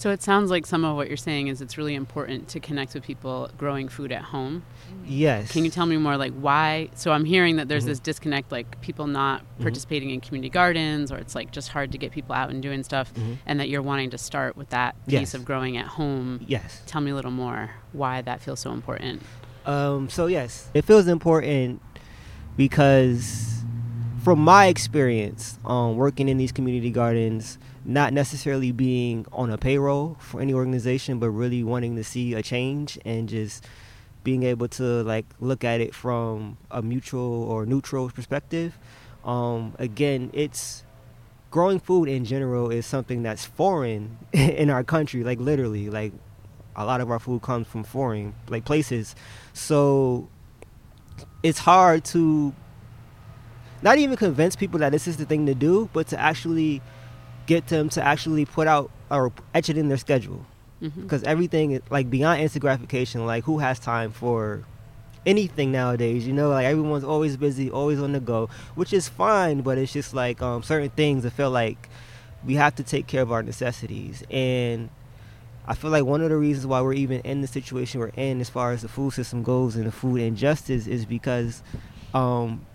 So 0.03 0.11
it 0.11 0.21
sounds 0.21 0.51
like 0.51 0.67
some 0.67 0.85
of 0.85 0.97
what 0.97 1.07
you're 1.07 1.17
saying 1.17 1.47
is 1.47 1.61
it's 1.61 1.79
really 1.79 1.95
important 1.95 2.49
to 2.49 2.59
connect 2.59 2.93
with 2.95 3.05
people 3.05 3.49
growing 3.57 3.87
food 3.87 4.11
at 4.11 4.23
home. 4.23 4.65
yes 5.07 5.53
Can 5.53 5.65
you 5.65 5.71
tell 5.71 5.87
me 5.87 5.97
more 5.97 6.17
like 6.17 6.33
why? 6.33 6.89
So 6.97 7.13
I'm 7.13 7.25
hearing 7.25 7.55
that 7.59 7.69
there's 7.69 7.85
Mhm. 7.85 7.87
this 7.87 8.01
disconnect, 8.01 8.51
like 8.51 8.81
people 8.81 9.07
not 9.07 9.45
participating 9.61 10.11
in 10.11 10.21
community 10.21 10.51
gardens, 10.51 11.13
or 11.13 11.19
it's 11.19 11.37
like 11.37 11.53
just 11.53 11.69
hard 11.69 11.93
to 11.93 11.99
get 11.99 12.11
people 12.11 12.35
out 12.35 12.51
and 12.51 12.61
doing 12.61 12.83
stuff, 12.83 13.15
Mhm. 13.15 13.37
and 13.47 13.61
that 13.61 13.69
you're 13.69 13.81
wanting 13.81 14.11
to 14.11 14.19
start 14.19 14.57
with 14.57 14.71
that 14.71 14.97
piece 15.07 15.13
Yes. 15.21 15.35
of 15.35 15.45
growing 15.45 15.77
at 15.77 15.87
home. 15.87 16.41
yes 16.49 16.83
Tell 16.87 17.01
me 17.01 17.13
a 17.13 17.15
little 17.15 17.31
more 17.31 17.71
why 17.93 18.23
that 18.23 18.41
feels 18.41 18.59
so 18.59 18.73
important. 18.73 19.23
Um, 19.67 20.09
so 20.09 20.27
yes, 20.27 20.69
it 20.75 20.85
feels 20.85 21.07
important 21.07 21.81
because 22.57 23.63
from 24.25 24.41
my 24.41 24.67
experience 24.67 25.61
um, 25.65 25.95
working 25.95 26.29
in 26.29 26.39
these 26.39 26.51
community 26.51 26.91
gardens, 26.91 27.57
not 27.85 28.13
necessarily 28.13 28.73
being 28.73 29.27
on 29.33 29.51
a 29.51 29.59
payroll 29.59 30.17
for 30.21 30.41
any 30.41 30.55
organization, 30.55 31.19
but 31.19 31.31
really 31.31 31.65
wanting 31.65 31.97
to 31.97 32.05
see 32.05 32.35
a 32.35 32.43
change 32.43 32.99
and 33.05 33.29
just 33.29 33.65
being 34.25 34.45
able 34.45 34.69
to 34.69 35.03
like 35.03 35.27
look 35.41 35.65
at 35.65 35.81
it 35.81 35.95
from 35.95 36.57
a 36.71 36.81
mutual 36.81 37.43
or 37.45 37.67
neutral 37.67 38.09
perspective. 38.11 38.79
Um, 39.25 39.75
again, 39.79 40.31
it's 40.33 40.85
growing 41.51 41.81
food 41.81 42.09
in 42.09 42.25
general 42.25 42.71
is 42.71 42.87
something 42.87 43.23
that's 43.23 43.45
foreign 43.45 44.19
in 44.33 44.71
our 44.71 44.85
country, 44.85 45.25
like 45.25 45.41
literally, 45.41 45.91
like 45.91 46.13
a 46.77 46.85
lot 46.85 47.01
of 47.01 47.11
our 47.11 47.19
food 47.19 47.43
comes 47.43 47.67
from 47.67 47.85
foreign 47.85 48.35
like 48.49 48.65
places. 48.65 49.15
So 49.53 50.29
it's 51.43 51.59
hard 51.59 52.05
to 52.07 52.55
not 53.83 53.99
even 53.99 54.17
convince 54.17 54.55
people 54.55 54.79
that 54.79 54.93
this 54.93 55.09
is 55.09 55.17
the 55.17 55.25
thing 55.25 55.47
to 55.47 55.55
do, 55.55 55.91
but 55.93 56.07
to 56.09 56.19
actually 56.19 56.81
get 57.47 57.67
them 57.69 57.89
to 57.91 58.03
actually 58.03 58.45
put 58.45 58.67
out 58.67 58.91
or 59.11 59.33
etch 59.55 59.69
it 59.69 59.77
in 59.77 59.89
their 59.89 59.99
schedule. 59.99 60.45
hmm 60.81 60.89
Because 61.03 61.23
everything, 61.25 61.81
like 61.91 62.11
beyond 62.11 62.41
instant 62.41 62.63
gratification, 62.63 63.27
like 63.27 63.45
who 63.45 63.59
has 63.59 63.79
time 63.79 64.11
for 64.13 64.65
anything 65.27 65.73
nowadays? 65.73 66.27
You 66.27 66.33
know, 66.33 66.51
like 66.51 66.67
everyone's 66.67 67.05
always 67.05 67.37
busy, 67.37 67.71
always 67.71 68.01
on 68.01 68.13
the 68.13 68.21
go, 68.21 68.49
which 68.75 68.93
is 68.93 69.09
fine. 69.09 69.61
But 69.63 69.79
it's 69.79 69.93
just 69.93 70.15
like 70.15 70.43
um, 70.43 70.63
certain 70.63 70.91
things. 70.91 71.25
I 71.27 71.31
feel 71.31 71.51
like 71.51 71.89
we 72.45 72.55
have 72.55 72.75
to 72.77 72.83
take 72.83 73.07
care 73.07 73.23
of 73.23 73.31
our 73.31 73.43
necessities, 73.43 74.25
and 74.31 74.91
I 75.67 75.75
feel 75.75 75.91
like 75.91 76.05
one 76.05 76.23
of 76.23 76.31
the 76.31 76.37
reasons 76.37 76.67
why 76.67 76.81
we're 76.81 76.95
even 76.95 77.21
in 77.21 77.41
the 77.41 77.47
situation 77.47 78.01
we're 78.01 78.09
in, 78.17 78.41
as 78.41 78.51
far 78.51 78.73
as 78.73 78.83
the 78.83 78.89
food 78.89 79.13
system 79.13 79.43
goes 79.45 79.77
and 79.77 79.87
the 79.87 79.93
food 79.93 80.21
injustice, 80.21 80.87
is 80.89 81.05
because, 81.07 81.63
um, 82.15 82.67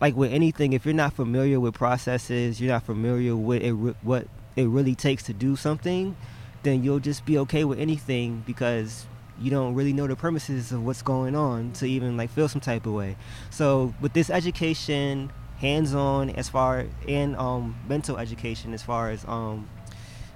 like 0.00 0.16
with 0.16 0.32
anything, 0.32 0.72
if 0.72 0.84
you're 0.84 0.94
not 0.94 1.12
familiar 1.12 1.58
with 1.58 1.74
processes, 1.74 2.60
you're 2.60 2.72
not 2.72 2.84
familiar 2.84 3.34
with 3.34 3.62
it, 3.62 3.72
what 3.72 4.26
it 4.56 4.66
really 4.66 4.94
takes 4.94 5.22
to 5.24 5.32
do 5.32 5.56
something, 5.56 6.16
then 6.62 6.82
you'll 6.82 7.00
just 7.00 7.24
be 7.24 7.38
okay 7.38 7.64
with 7.64 7.78
anything 7.78 8.42
because 8.46 9.06
you 9.40 9.50
don't 9.50 9.74
really 9.74 9.92
know 9.92 10.06
the 10.06 10.16
premises 10.16 10.72
of 10.72 10.84
what's 10.84 11.02
going 11.02 11.36
on 11.36 11.72
to 11.72 11.86
even 11.86 12.16
like 12.16 12.30
feel 12.30 12.48
some 12.48 12.60
type 12.60 12.86
of 12.86 12.92
way. 12.92 13.16
So 13.50 13.94
with 14.00 14.12
this 14.12 14.30
education, 14.30 15.30
hands-on 15.58 16.30
as 16.30 16.48
far 16.48 16.86
and 17.08 17.36
um, 17.36 17.76
mental 17.88 18.16
education 18.16 18.74
as 18.74 18.82
far 18.82 19.10
as 19.10 19.24
um, 19.26 19.68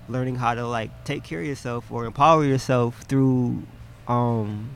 learning 0.08 0.36
how 0.36 0.54
to 0.54 0.66
like 0.66 1.04
take 1.04 1.22
care 1.22 1.40
of 1.40 1.46
yourself 1.46 1.90
or 1.90 2.04
empower 2.04 2.44
yourself 2.44 3.02
through 3.02 3.62
um, 4.08 4.70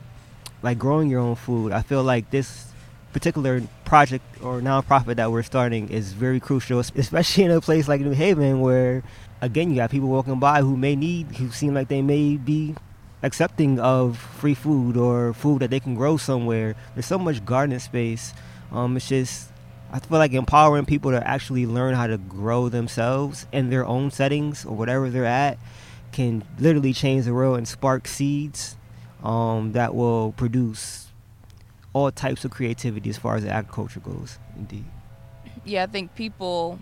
like 0.63 0.79
growing 0.79 1.09
your 1.09 1.19
own 1.19 1.35
food. 1.35 1.71
I 1.71 1.81
feel 1.81 2.03
like 2.03 2.29
this 2.31 2.71
particular 3.17 3.63
project 3.83 4.23
or 4.43 4.61
nonprofit 4.61 5.15
that 5.15 5.31
we're 5.31 5.41
starting 5.41 5.89
is 5.89 6.13
very 6.13 6.39
crucial, 6.39 6.77
especially 6.95 7.43
in 7.45 7.49
a 7.49 7.59
place 7.59 7.87
like 7.87 7.99
New 7.99 8.11
Haven 8.11 8.61
where 8.61 9.01
again 9.41 9.71
you 9.71 9.77
got 9.77 9.89
people 9.89 10.07
walking 10.07 10.39
by 10.39 10.61
who 10.61 10.77
may 10.77 10.95
need 10.95 11.25
who 11.37 11.49
seem 11.49 11.73
like 11.73 11.87
they 11.87 12.03
may 12.03 12.37
be 12.37 12.75
accepting 13.23 13.79
of 13.79 14.17
free 14.17 14.53
food 14.53 14.95
or 14.95 15.33
food 15.33 15.63
that 15.63 15.71
they 15.71 15.79
can 15.79 15.95
grow 15.95 16.15
somewhere. 16.15 16.75
There's 16.93 17.07
so 17.07 17.17
much 17.17 17.43
garden 17.43 17.79
space. 17.79 18.35
Um, 18.71 18.95
it's 18.95 19.09
just 19.09 19.49
I 19.91 19.97
feel 19.97 20.19
like 20.19 20.33
empowering 20.33 20.85
people 20.85 21.09
to 21.09 21.27
actually 21.27 21.65
learn 21.65 21.95
how 21.95 22.05
to 22.05 22.19
grow 22.19 22.69
themselves 22.69 23.47
in 23.51 23.71
their 23.71 23.85
own 23.85 24.11
settings 24.11 24.63
or 24.63 24.75
whatever 24.75 25.09
they're 25.09 25.25
at 25.25 25.57
can 26.11 26.43
literally 26.59 26.93
change 26.93 27.25
the 27.25 27.33
world 27.33 27.57
and 27.57 27.67
spark 27.67 28.07
seeds 28.07 28.77
um, 29.23 29.71
that 29.71 29.95
will 29.95 30.33
produce 30.33 31.06
all 31.97 32.11
types 32.11 32.45
of 32.45 32.51
creativity 32.51 33.09
as 33.09 33.17
far 33.17 33.35
as 33.35 33.45
agriculture 33.45 33.99
goes. 33.99 34.37
Indeed. 34.55 34.85
Yeah, 35.65 35.83
I 35.83 35.87
think 35.87 36.15
people 36.15 36.79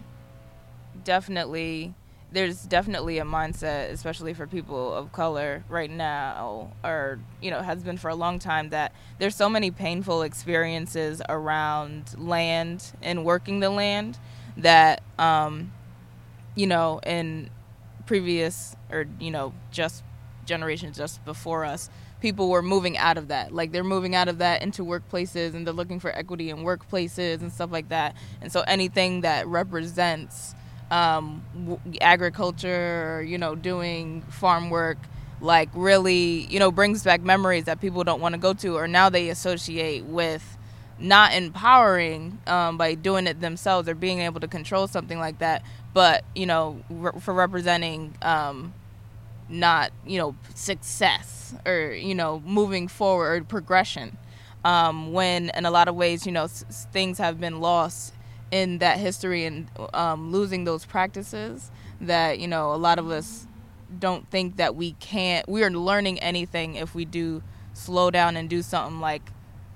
definitely 1.04 1.94
there's 2.32 2.64
definitely 2.64 3.20
a 3.20 3.24
mindset, 3.24 3.92
especially 3.92 4.34
for 4.34 4.46
people 4.46 4.94
of 4.94 5.14
color 5.14 5.64
right 5.70 5.90
now, 5.90 6.70
or 6.84 7.20
you 7.42 7.50
know, 7.50 7.62
has 7.62 7.82
been 7.82 7.98
for 7.98 8.10
a 8.10 8.16
long 8.16 8.40
time, 8.40 8.70
that 8.70 8.94
there's 9.20 9.36
so 9.36 9.48
many 9.48 9.72
painful 9.72 10.22
experiences 10.22 11.22
around 11.30 12.14
land 12.18 12.92
and 13.02 13.24
working 13.24 13.62
the 13.62 13.70
land 13.70 14.20
that, 14.58 15.02
um, 15.18 15.72
you 16.56 16.68
know, 16.68 17.00
in 17.06 17.50
previous 18.06 18.76
or 18.92 19.06
you 19.20 19.32
know, 19.32 19.54
just 19.72 20.04
generations 20.46 20.98
just 20.98 21.24
before 21.24 21.64
us, 21.64 21.90
people 22.26 22.50
were 22.50 22.64
moving 22.64 22.98
out 22.98 23.20
of 23.20 23.28
that. 23.28 23.54
Like 23.54 23.72
they're 23.72 23.84
moving 23.84 24.16
out 24.16 24.28
of 24.28 24.40
that 24.40 24.64
into 24.64 24.84
workplaces, 24.84 25.54
and 25.54 25.64
they're 25.64 25.76
looking 25.76 26.00
for 26.00 26.12
equity 26.12 26.50
in 26.50 26.58
workplaces 26.72 27.42
and 27.42 27.54
stuff 27.54 27.72
like 27.72 27.90
that. 27.90 28.16
And 28.42 28.52
so 28.52 28.62
anything 28.62 29.22
that 29.22 29.46
represents 29.46 30.56
um, 30.90 31.44
w- 31.54 31.80
agriculture 32.02 33.18
or, 33.18 33.22
you 33.22 33.38
know, 33.38 33.54
doing 33.54 34.24
farm 34.24 34.72
work, 34.72 34.98
like 35.40 35.70
really, 35.76 36.48
you 36.50 36.58
know, 36.58 36.72
brings 36.72 37.04
back 37.04 37.22
memories 37.22 37.66
that 37.66 37.80
people 37.80 38.04
don't 38.04 38.22
want 38.22 38.34
to 38.34 38.42
go 38.42 38.54
to 38.54 38.76
or 38.76 38.88
now 38.88 39.08
they 39.08 39.30
associate 39.30 40.04
with 40.06 40.58
not 40.98 41.32
empowering 41.34 42.40
um, 42.48 42.76
by 42.76 42.96
doing 42.96 43.28
it 43.28 43.40
themselves 43.40 43.88
or 43.88 43.94
being 43.94 44.22
able 44.22 44.40
to 44.40 44.48
control 44.48 44.88
something 44.88 45.20
like 45.20 45.38
that, 45.38 45.62
but, 45.94 46.26
you 46.34 46.48
know, 46.48 46.82
re- 46.90 47.20
for 47.20 47.36
representing 47.36 48.16
um, 48.24 48.74
not, 49.50 49.92
you 50.06 50.18
know, 50.18 50.36
success 50.54 51.54
or, 51.66 51.92
you 51.92 52.16
know, 52.16 52.42
moving 52.46 52.88
forward 52.88 53.42
or 53.42 53.46
progression. 53.46 54.18
Um, 54.64 55.14
when 55.14 55.52
in 55.52 55.66
a 55.66 55.72
lot 55.72 55.88
of 55.88 55.96
ways, 55.96 56.26
you 56.26 56.32
know, 56.32 56.46
s- 56.46 56.88
things 56.92 57.20
have 57.20 57.40
been 57.40 57.60
lost 57.62 58.14
in 58.52 58.80
that 58.80 58.98
history 58.98 59.46
and 59.46 59.68
um, 59.94 60.32
losing 60.32 60.64
those 60.64 60.86
practices 60.86 61.72
that 62.02 62.40
you 62.40 62.48
know 62.48 62.74
a 62.74 62.76
lot 62.76 63.00
of 63.00 63.10
us 63.10 63.48
don't 64.00 64.30
think 64.30 64.58
that 64.58 64.76
we 64.76 64.92
can't 64.94 65.48
we 65.48 65.64
are 65.64 65.72
learning 65.72 66.20
anything 66.20 66.76
if 66.76 66.94
we 66.94 67.06
do 67.06 67.42
slow 67.74 68.12
down 68.12 68.36
and 68.38 68.50
do 68.50 68.62
something 68.62 69.00
like 69.00 69.32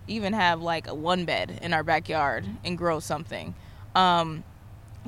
even 0.07 0.33
have 0.33 0.61
like 0.61 0.87
a 0.87 0.93
one 0.93 1.25
bed 1.25 1.59
in 1.61 1.73
our 1.73 1.83
backyard 1.83 2.45
and 2.63 2.77
grow 2.77 2.99
something 2.99 3.53
um, 3.95 4.43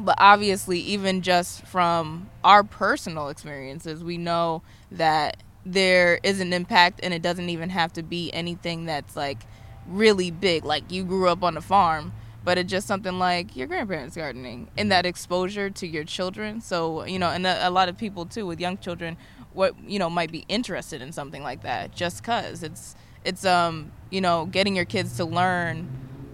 but 0.02 0.16
obviously 0.18 0.80
even 0.80 1.22
just 1.22 1.66
from 1.66 2.30
our 2.44 2.64
personal 2.64 3.30
experiences 3.30 4.04
we 4.04 4.18
know 4.18 4.62
that 4.92 5.38
there 5.66 6.20
is 6.24 6.40
an 6.40 6.54
impact 6.54 7.00
and 7.04 7.14
it 7.14 7.22
doesn't 7.22 7.50
even 7.50 7.70
have 7.70 7.94
to 7.94 8.04
be 8.04 8.32
anything 8.34 8.86
that's 8.86 9.16
like 9.16 9.44
really 9.88 10.32
big. 10.32 10.66
Like 10.66 10.92
you 10.92 11.04
grew 11.04 11.28
up 11.30 11.44
on 11.44 11.58
a 11.58 11.62
farm 11.62 12.14
but 12.44 12.58
it's 12.58 12.72
just 12.72 12.88
something 12.88 13.20
like 13.20 13.56
your 13.56 13.68
grandparents 13.68 14.16
gardening 14.16 14.68
and 14.76 14.92
that 14.92 15.06
exposure 15.06 15.70
to 15.70 15.86
your 15.86 16.04
children. 16.04 16.60
So 16.62 17.06
you 17.06 17.20
know 17.20 17.30
and 17.30 17.46
a, 17.46 17.68
a 17.68 17.70
lot 17.70 17.90
of 17.90 17.98
people 17.98 18.26
too 18.26 18.46
with 18.46 18.60
young 18.60 18.78
children 18.78 19.18
what 19.54 19.76
you 19.88 20.00
know 20.00 20.10
might 20.10 20.32
be 20.32 20.46
interested 20.48 21.02
in 21.02 21.12
something 21.12 21.44
like 21.44 21.62
that 21.64 21.94
just 21.94 22.24
cuz 22.24 22.64
it's 22.64 22.96
it's 23.26 23.46
um 23.46 23.92
you 24.10 24.22
know 24.22 24.46
getting 24.46 24.76
your 24.76 24.86
kids 24.86 25.18
to 25.18 25.26
learn 25.26 25.88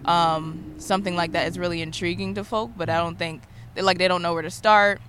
um 0.04 0.74
something 0.78 1.16
like 1.16 1.32
that 1.32 1.48
is 1.48 1.58
really 1.58 1.82
intriguing 1.82 2.34
to 2.34 2.44
folk 2.44 2.70
but 2.76 2.88
i 2.88 2.96
don't 2.96 3.18
think 3.18 3.42
like 3.84 3.98
they 3.98 4.08
don't 4.08 4.22
know 4.22 4.32
where 4.32 4.42
to 4.42 4.50
start 4.50 5.00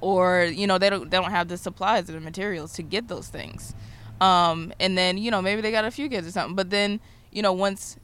or 0.00 0.44
you 0.44 0.66
know 0.66 0.78
they 0.78 0.90
don't 0.90 1.10
they 1.10 1.16
don't 1.16 1.30
have 1.30 1.48
the 1.48 1.56
supplies 1.56 2.08
or 2.08 2.12
the 2.12 2.20
materials 2.20 2.72
to 2.72 2.82
get 2.82 3.08
those 3.08 3.28
things 3.28 3.74
um 4.20 4.72
and 4.80 4.96
then 4.96 5.18
you 5.18 5.30
know 5.30 5.42
maybe 5.42 5.60
they 5.60 5.70
got 5.70 5.84
a 5.84 5.90
few 5.90 6.08
kids 6.08 6.26
or 6.26 6.30
something 6.30 6.54
but 6.54 6.70
then 6.70 7.00
you 7.30 7.42
know 7.42 7.52
once 7.52 7.96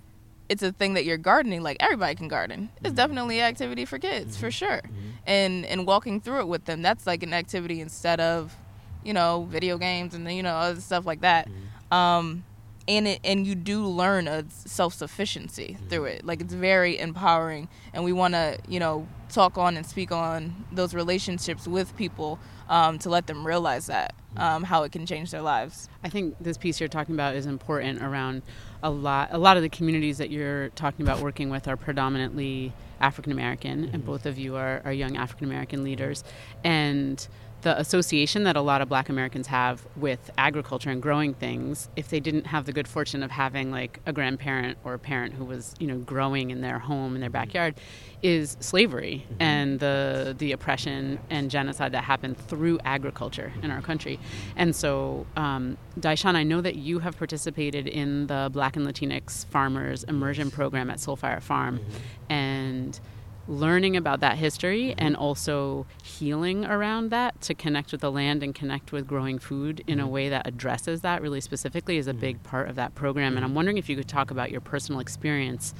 it's 0.48 0.62
a 0.62 0.72
thing 0.72 0.94
that 0.94 1.04
you're 1.04 1.16
gardening 1.16 1.62
like 1.62 1.76
everybody 1.80 2.14
can 2.14 2.28
garden 2.28 2.68
it's 2.76 2.88
mm-hmm. 2.88 2.96
definitely 2.96 3.38
an 3.38 3.46
activity 3.46 3.84
for 3.84 3.98
kids 3.98 4.32
mm-hmm. 4.32 4.44
for 4.44 4.50
sure 4.50 4.82
mm-hmm. 4.84 5.10
and 5.26 5.64
and 5.66 5.86
walking 5.86 6.20
through 6.20 6.40
it 6.40 6.48
with 6.48 6.64
them 6.64 6.82
that's 6.82 7.06
like 7.06 7.22
an 7.22 7.32
activity 7.32 7.80
instead 7.80 8.20
of 8.20 8.54
you 9.02 9.12
know 9.12 9.46
video 9.50 9.78
games 9.78 10.14
and 10.14 10.30
you 10.30 10.42
know 10.42 10.54
other 10.54 10.80
stuff 10.80 11.06
like 11.06 11.20
that 11.20 11.48
mm-hmm. 11.48 11.94
um 11.94 12.44
and 12.86 13.08
it 13.08 13.20
and 13.24 13.46
you 13.46 13.54
do 13.54 13.86
learn 13.86 14.28
a 14.28 14.44
self-sufficiency 14.48 15.76
mm-hmm. 15.76 15.88
through 15.88 16.04
it 16.04 16.24
like 16.24 16.40
it's 16.40 16.54
very 16.54 16.98
empowering 16.98 17.68
and 17.92 18.04
we 18.04 18.12
want 18.12 18.34
to 18.34 18.58
you 18.68 18.78
know 18.78 19.06
talk 19.28 19.58
on 19.58 19.76
and 19.76 19.86
speak 19.86 20.12
on 20.12 20.64
those 20.70 20.94
relationships 20.94 21.66
with 21.66 21.96
people 21.96 22.38
um, 22.68 22.98
to 22.98 23.10
let 23.10 23.26
them 23.26 23.46
realize 23.46 23.86
that 23.86 24.14
um, 24.36 24.64
how 24.64 24.82
it 24.82 24.92
can 24.92 25.06
change 25.06 25.30
their 25.30 25.42
lives. 25.42 25.88
I 26.02 26.08
think 26.08 26.36
this 26.40 26.56
piece 26.56 26.80
you're 26.80 26.88
talking 26.88 27.14
about 27.14 27.34
is 27.34 27.46
important 27.46 28.02
around 28.02 28.42
a 28.82 28.90
lot. 28.90 29.28
A 29.32 29.38
lot 29.38 29.56
of 29.56 29.62
the 29.62 29.68
communities 29.68 30.18
that 30.18 30.30
you're 30.30 30.70
talking 30.70 31.04
about 31.04 31.20
working 31.20 31.50
with 31.50 31.68
are 31.68 31.76
predominantly 31.76 32.72
African 33.00 33.32
American, 33.32 33.84
mm-hmm. 33.84 33.94
and 33.94 34.04
both 34.04 34.26
of 34.26 34.38
you 34.38 34.56
are, 34.56 34.82
are 34.84 34.92
young 34.92 35.16
African 35.16 35.46
American 35.46 35.84
leaders, 35.84 36.24
and 36.62 37.26
the 37.64 37.78
association 37.80 38.44
that 38.44 38.56
a 38.56 38.60
lot 38.60 38.82
of 38.82 38.90
black 38.90 39.08
Americans 39.08 39.46
have 39.46 39.86
with 39.96 40.30
agriculture 40.36 40.90
and 40.90 41.00
growing 41.00 41.32
things, 41.32 41.88
if 41.96 42.08
they 42.10 42.20
didn't 42.20 42.46
have 42.46 42.66
the 42.66 42.72
good 42.72 42.86
fortune 42.86 43.22
of 43.22 43.30
having 43.30 43.70
like 43.70 44.00
a 44.04 44.12
grandparent 44.12 44.76
or 44.84 44.92
a 44.92 44.98
parent 44.98 45.32
who 45.32 45.46
was, 45.46 45.74
you 45.78 45.86
know, 45.86 45.96
growing 45.96 46.50
in 46.50 46.60
their 46.60 46.78
home 46.78 47.14
in 47.14 47.22
their 47.22 47.30
backyard, 47.30 47.74
is 48.22 48.58
slavery 48.60 49.24
mm-hmm. 49.24 49.42
and 49.42 49.80
the 49.80 50.34
the 50.38 50.52
oppression 50.52 51.18
and 51.30 51.50
genocide 51.50 51.92
that 51.92 52.04
happened 52.04 52.36
through 52.36 52.78
agriculture 52.84 53.50
in 53.62 53.70
our 53.70 53.80
country. 53.80 54.20
And 54.56 54.76
so, 54.76 55.26
um, 55.34 55.78
Daishan, 55.98 56.34
I 56.34 56.42
know 56.42 56.60
that 56.60 56.76
you 56.76 56.98
have 56.98 57.16
participated 57.16 57.86
in 57.86 58.26
the 58.26 58.50
Black 58.52 58.76
and 58.76 58.86
Latinx 58.86 59.46
Farmers 59.46 60.04
Immersion 60.04 60.50
Program 60.50 60.90
at 60.90 60.98
Soulfire 60.98 61.40
Farm, 61.40 61.78
mm-hmm. 61.78 62.32
and 62.32 63.00
learning 63.46 63.96
about 63.96 64.20
that 64.20 64.38
history 64.38 64.94
and 64.96 65.16
also 65.16 65.86
healing 66.02 66.64
around 66.64 67.10
that 67.10 67.40
to 67.42 67.54
connect 67.54 67.92
with 67.92 68.00
the 68.00 68.10
land 68.10 68.42
and 68.42 68.54
connect 68.54 68.92
with 68.92 69.06
growing 69.06 69.38
food 69.38 69.82
in 69.86 70.00
a 70.00 70.02
mm-hmm. 70.02 70.12
way 70.12 70.28
that 70.28 70.46
addresses 70.46 71.02
that 71.02 71.20
really 71.20 71.40
specifically 71.40 71.98
is 71.98 72.06
a 72.06 72.14
big 72.14 72.36
mm-hmm. 72.36 72.48
part 72.48 72.68
of 72.68 72.76
that 72.76 72.94
program. 72.94 73.36
And 73.36 73.44
I'm 73.44 73.54
wondering 73.54 73.78
if 73.78 73.88
you 73.88 73.96
could 73.96 74.08
talk 74.08 74.30
about 74.30 74.50
your 74.50 74.60
personal 74.60 75.00
experience 75.00 75.74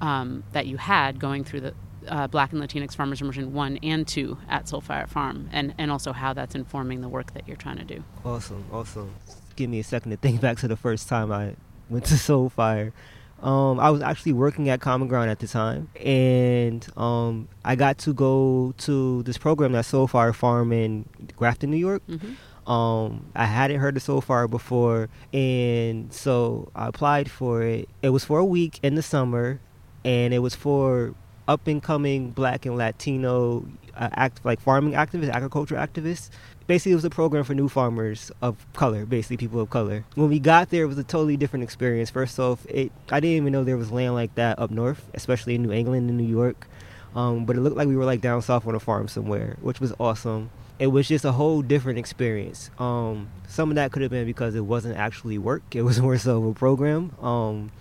um, 0.00 0.44
that 0.52 0.66
you 0.66 0.76
had 0.76 1.18
going 1.18 1.44
through 1.44 1.60
the 1.60 1.74
uh, 2.08 2.26
Black 2.26 2.52
and 2.52 2.62
Latinx 2.62 2.94
Farmers 2.94 3.20
Immersion 3.20 3.52
1 3.52 3.78
and 3.82 4.06
2 4.06 4.38
at 4.48 4.64
Soulfire 4.64 5.08
Farm 5.08 5.48
and, 5.52 5.74
and 5.78 5.90
also 5.90 6.12
how 6.12 6.32
that's 6.32 6.54
informing 6.54 7.00
the 7.00 7.08
work 7.08 7.34
that 7.34 7.46
you're 7.46 7.56
trying 7.56 7.76
to 7.78 7.84
do. 7.84 8.02
Awesome, 8.24 8.64
awesome. 8.72 9.14
Give 9.56 9.68
me 9.68 9.80
a 9.80 9.84
second 9.84 10.12
to 10.12 10.16
think 10.16 10.40
back 10.40 10.58
to 10.58 10.68
the 10.68 10.76
first 10.76 11.08
time 11.08 11.30
I 11.30 11.56
went 11.88 12.06
to 12.06 12.14
Soulfire. 12.14 12.92
Um, 13.42 13.80
I 13.80 13.90
was 13.90 14.02
actually 14.02 14.34
working 14.34 14.68
at 14.68 14.80
Common 14.80 15.08
Ground 15.08 15.30
at 15.30 15.38
the 15.38 15.48
time, 15.48 15.88
and 15.96 16.86
um, 16.96 17.48
I 17.64 17.74
got 17.74 17.96
to 17.98 18.12
go 18.12 18.74
to 18.78 19.22
this 19.22 19.38
program 19.38 19.74
at 19.74 19.86
Soulfire 19.86 20.34
Farm 20.34 20.72
in 20.72 21.06
Grafton, 21.36 21.70
New 21.70 21.78
York. 21.78 22.02
Mm-hmm. 22.06 22.70
Um, 22.70 23.26
I 23.34 23.46
hadn't 23.46 23.80
heard 23.80 23.96
of 23.96 24.02
Soulfire 24.02 24.48
before, 24.48 25.08
and 25.32 26.12
so 26.12 26.70
I 26.74 26.88
applied 26.88 27.30
for 27.30 27.62
it. 27.62 27.88
It 28.02 28.10
was 28.10 28.24
for 28.24 28.38
a 28.38 28.44
week 28.44 28.78
in 28.82 28.94
the 28.94 29.02
summer, 29.02 29.58
and 30.04 30.34
it 30.34 30.40
was 30.40 30.54
for 30.54 31.14
up 31.48 31.66
and 31.66 31.82
coming 31.82 32.30
Black 32.30 32.66
and 32.66 32.76
Latino 32.76 33.66
uh, 33.96 34.08
act 34.12 34.44
like 34.44 34.60
farming 34.60 34.92
activists, 34.92 35.30
agriculture 35.30 35.76
activists 35.76 36.30
basically 36.70 36.92
it 36.92 36.94
was 36.94 37.04
a 37.04 37.10
program 37.10 37.42
for 37.42 37.52
new 37.52 37.68
farmers 37.68 38.30
of 38.40 38.64
color, 38.74 39.04
basically 39.04 39.36
people 39.36 39.60
of 39.60 39.68
color. 39.70 40.04
When 40.14 40.28
we 40.28 40.38
got 40.38 40.70
there, 40.70 40.84
it 40.84 40.86
was 40.86 40.98
a 40.98 41.02
totally 41.02 41.36
different 41.36 41.64
experience. 41.64 42.10
First 42.10 42.38
off, 42.38 42.64
it 42.66 42.92
I 43.10 43.18
didn't 43.18 43.38
even 43.38 43.52
know 43.52 43.64
there 43.64 43.76
was 43.76 43.90
land 43.90 44.14
like 44.14 44.32
that 44.36 44.56
up 44.60 44.70
north, 44.70 45.04
especially 45.12 45.56
in 45.56 45.64
New 45.64 45.72
England 45.72 46.08
and 46.08 46.16
New 46.16 46.28
York. 46.28 46.68
Um, 47.16 47.44
but 47.44 47.56
it 47.56 47.60
looked 47.60 47.76
like 47.76 47.88
we 47.88 47.96
were 47.96 48.04
like 48.04 48.20
down 48.20 48.40
south 48.40 48.68
on 48.68 48.76
a 48.76 48.78
farm 48.78 49.08
somewhere, 49.08 49.56
which 49.60 49.80
was 49.80 49.92
awesome. 49.98 50.50
It 50.78 50.86
was 50.86 51.08
just 51.08 51.24
a 51.24 51.32
whole 51.32 51.60
different 51.60 51.98
experience. 51.98 52.70
Um, 52.78 53.30
some 53.48 53.70
of 53.70 53.74
that 53.74 53.90
could 53.90 54.02
have 54.02 54.12
been 54.12 54.24
because 54.24 54.54
it 54.54 54.64
wasn't 54.64 54.96
actually 54.96 55.38
work; 55.38 55.74
it 55.74 55.82
was 55.82 56.00
more 56.06 56.18
so 56.18 56.38
of 56.38 56.44
a 56.44 56.54
program. 56.54 57.16
Um, 57.20 57.72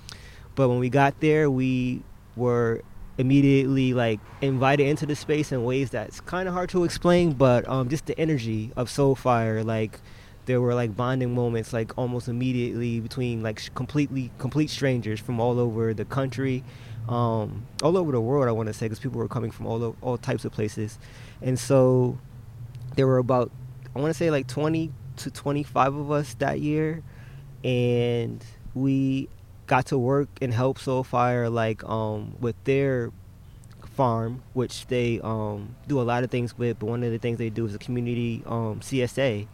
but 0.55 0.67
when 0.67 0.79
we 0.79 0.89
got 0.89 1.19
there, 1.19 1.47
we 1.51 2.01
were 2.35 2.81
immediately 3.19 3.93
like 3.93 4.19
invited 4.41 4.87
into 4.87 5.05
the 5.05 5.15
space 5.15 5.51
in 5.51 5.63
ways 5.63 5.91
that's 5.91 6.19
kind 6.21 6.47
of 6.47 6.53
hard 6.53 6.69
to 6.69 6.83
explain 6.83 7.33
but 7.33 7.67
um, 7.67 7.87
just 7.89 8.05
the 8.07 8.17
energy 8.19 8.71
of 8.75 8.89
soulfire 8.89 9.63
like 9.63 9.99
there 10.45 10.59
were 10.59 10.73
like 10.73 10.95
bonding 10.95 11.35
moments 11.35 11.73
like 11.73 11.95
almost 11.97 12.27
immediately 12.27 12.99
between 12.99 13.43
like 13.43 13.59
sh- 13.59 13.69
completely 13.75 14.31
complete 14.39 14.69
strangers 14.69 15.19
from 15.19 15.39
all 15.39 15.59
over 15.59 15.93
the 15.93 16.05
country 16.05 16.63
um, 17.07 17.65
all 17.83 17.97
over 17.97 18.11
the 18.11 18.21
world 18.21 18.47
i 18.47 18.51
want 18.51 18.67
to 18.67 18.73
say 18.73 18.85
because 18.85 18.99
people 18.99 19.19
were 19.19 19.27
coming 19.27 19.51
from 19.51 19.65
all, 19.65 19.95
all 20.01 20.17
types 20.17 20.45
of 20.45 20.51
places. 20.51 20.97
And 21.41 21.59
so 21.59 22.17
there 22.95 23.05
were 23.07 23.17
about 23.17 23.51
i 23.95 23.99
want 23.99 24.11
to 24.11 24.17
say 24.17 24.31
like 24.31 24.47
20 24.47 24.91
to 25.17 25.31
25 25.31 25.95
of 25.95 26.11
us 26.11 26.33
that 26.35 26.61
year, 26.61 27.03
and 27.63 28.43
we 28.73 29.27
got 29.69 29.85
to 29.85 29.97
work 29.97 30.27
and 30.41 30.53
help 30.53 30.79
Soulfire 30.79 31.49
like 31.51 31.83
um 31.85 32.35
with 32.41 32.55
their 32.65 33.11
farm, 33.95 34.43
which 34.53 34.87
they 34.87 35.21
um 35.21 35.75
do 35.87 36.01
a 36.01 36.03
lot 36.11 36.23
of 36.25 36.31
things 36.31 36.57
with. 36.57 36.79
But 36.79 36.87
one 36.87 37.03
of 37.03 37.11
the 37.11 37.19
things 37.19 37.37
they 37.37 37.49
do 37.49 37.65
is 37.65 37.75
a 37.75 37.79
community 37.79 38.43
um 38.45 38.81
CSA. 38.81 39.47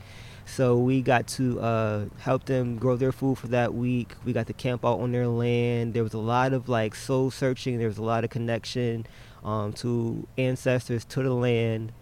So 0.47 0.77
we 0.77 1.01
got 1.01 1.25
to 1.39 1.59
uh, 1.59 2.05
help 2.19 2.45
them 2.45 2.77
grow 2.77 2.95
their 2.95 3.11
food 3.11 3.39
for 3.39 3.47
that 3.47 3.73
week. 3.73 4.13
We 4.23 4.31
got 4.31 4.45
to 4.45 4.53
camp 4.53 4.85
out 4.85 4.99
on 4.99 5.11
their 5.11 5.27
land. 5.27 5.95
There 5.95 6.03
was 6.03 6.13
a 6.13 6.19
lot 6.19 6.53
of 6.53 6.69
like 6.69 6.93
soul 6.93 7.31
searching. 7.31 7.79
There 7.79 7.87
was 7.87 7.97
a 7.97 8.03
lot 8.03 8.23
of 8.23 8.29
connection 8.29 9.07
um, 9.43 9.73
to 9.73 10.27
ancestors, 10.37 11.03
to 11.05 11.23
the 11.23 11.33
land. 11.33 11.93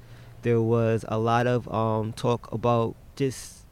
There 0.42 0.62
was 0.62 1.06
a 1.08 1.18
lot 1.18 1.48
of 1.48 1.74
um, 1.74 2.12
talk 2.12 2.52
about 2.52 2.98
just 3.16 3.66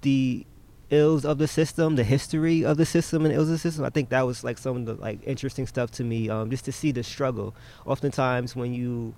the 0.00 0.46
ills 0.90 1.24
of 1.24 1.38
the 1.38 1.48
system, 1.48 1.96
the 1.96 2.04
history 2.04 2.64
of 2.64 2.76
the 2.76 2.86
system 2.86 3.24
and 3.24 3.34
ills 3.34 3.48
of 3.48 3.52
the 3.52 3.58
system. 3.58 3.84
I 3.84 3.90
think 3.90 4.08
that 4.10 4.22
was 4.22 4.44
like 4.44 4.58
some 4.58 4.76
of 4.76 4.86
the 4.86 4.94
like 4.94 5.20
interesting 5.26 5.66
stuff 5.66 5.90
to 5.92 6.04
me, 6.04 6.28
um, 6.30 6.50
just 6.50 6.64
to 6.66 6.72
see 6.72 6.92
the 6.92 7.02
struggle. 7.02 7.54
Oftentimes, 7.84 8.54
when 8.54 8.72
you, 8.72 9.14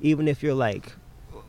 even 0.00 0.28
if 0.28 0.42
you're 0.42 0.54
like 0.54 0.92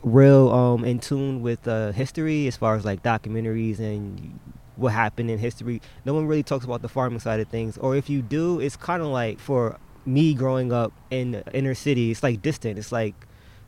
real 0.02 0.50
um, 0.50 0.84
in 0.84 0.98
tune 0.98 1.42
with 1.42 1.66
uh, 1.66 1.92
history, 1.92 2.46
as 2.46 2.56
far 2.56 2.76
as 2.76 2.84
like 2.84 3.02
documentaries 3.02 3.78
and 3.78 4.38
what 4.76 4.92
happened 4.92 5.30
in 5.30 5.38
history, 5.38 5.80
no 6.04 6.12
one 6.14 6.26
really 6.26 6.42
talks 6.42 6.64
about 6.64 6.82
the 6.82 6.88
farming 6.88 7.20
side 7.20 7.40
of 7.40 7.48
things. 7.48 7.78
Or 7.78 7.96
if 7.96 8.10
you 8.10 8.22
do, 8.22 8.60
it's 8.60 8.76
kind 8.76 9.02
of 9.02 9.08
like 9.08 9.38
for 9.38 9.78
me 10.06 10.34
growing 10.34 10.72
up 10.72 10.92
in 11.10 11.32
the 11.32 11.56
inner 11.56 11.74
city, 11.74 12.10
it's 12.10 12.22
like 12.22 12.42
distant. 12.42 12.78
It's 12.78 12.92
like 12.92 13.14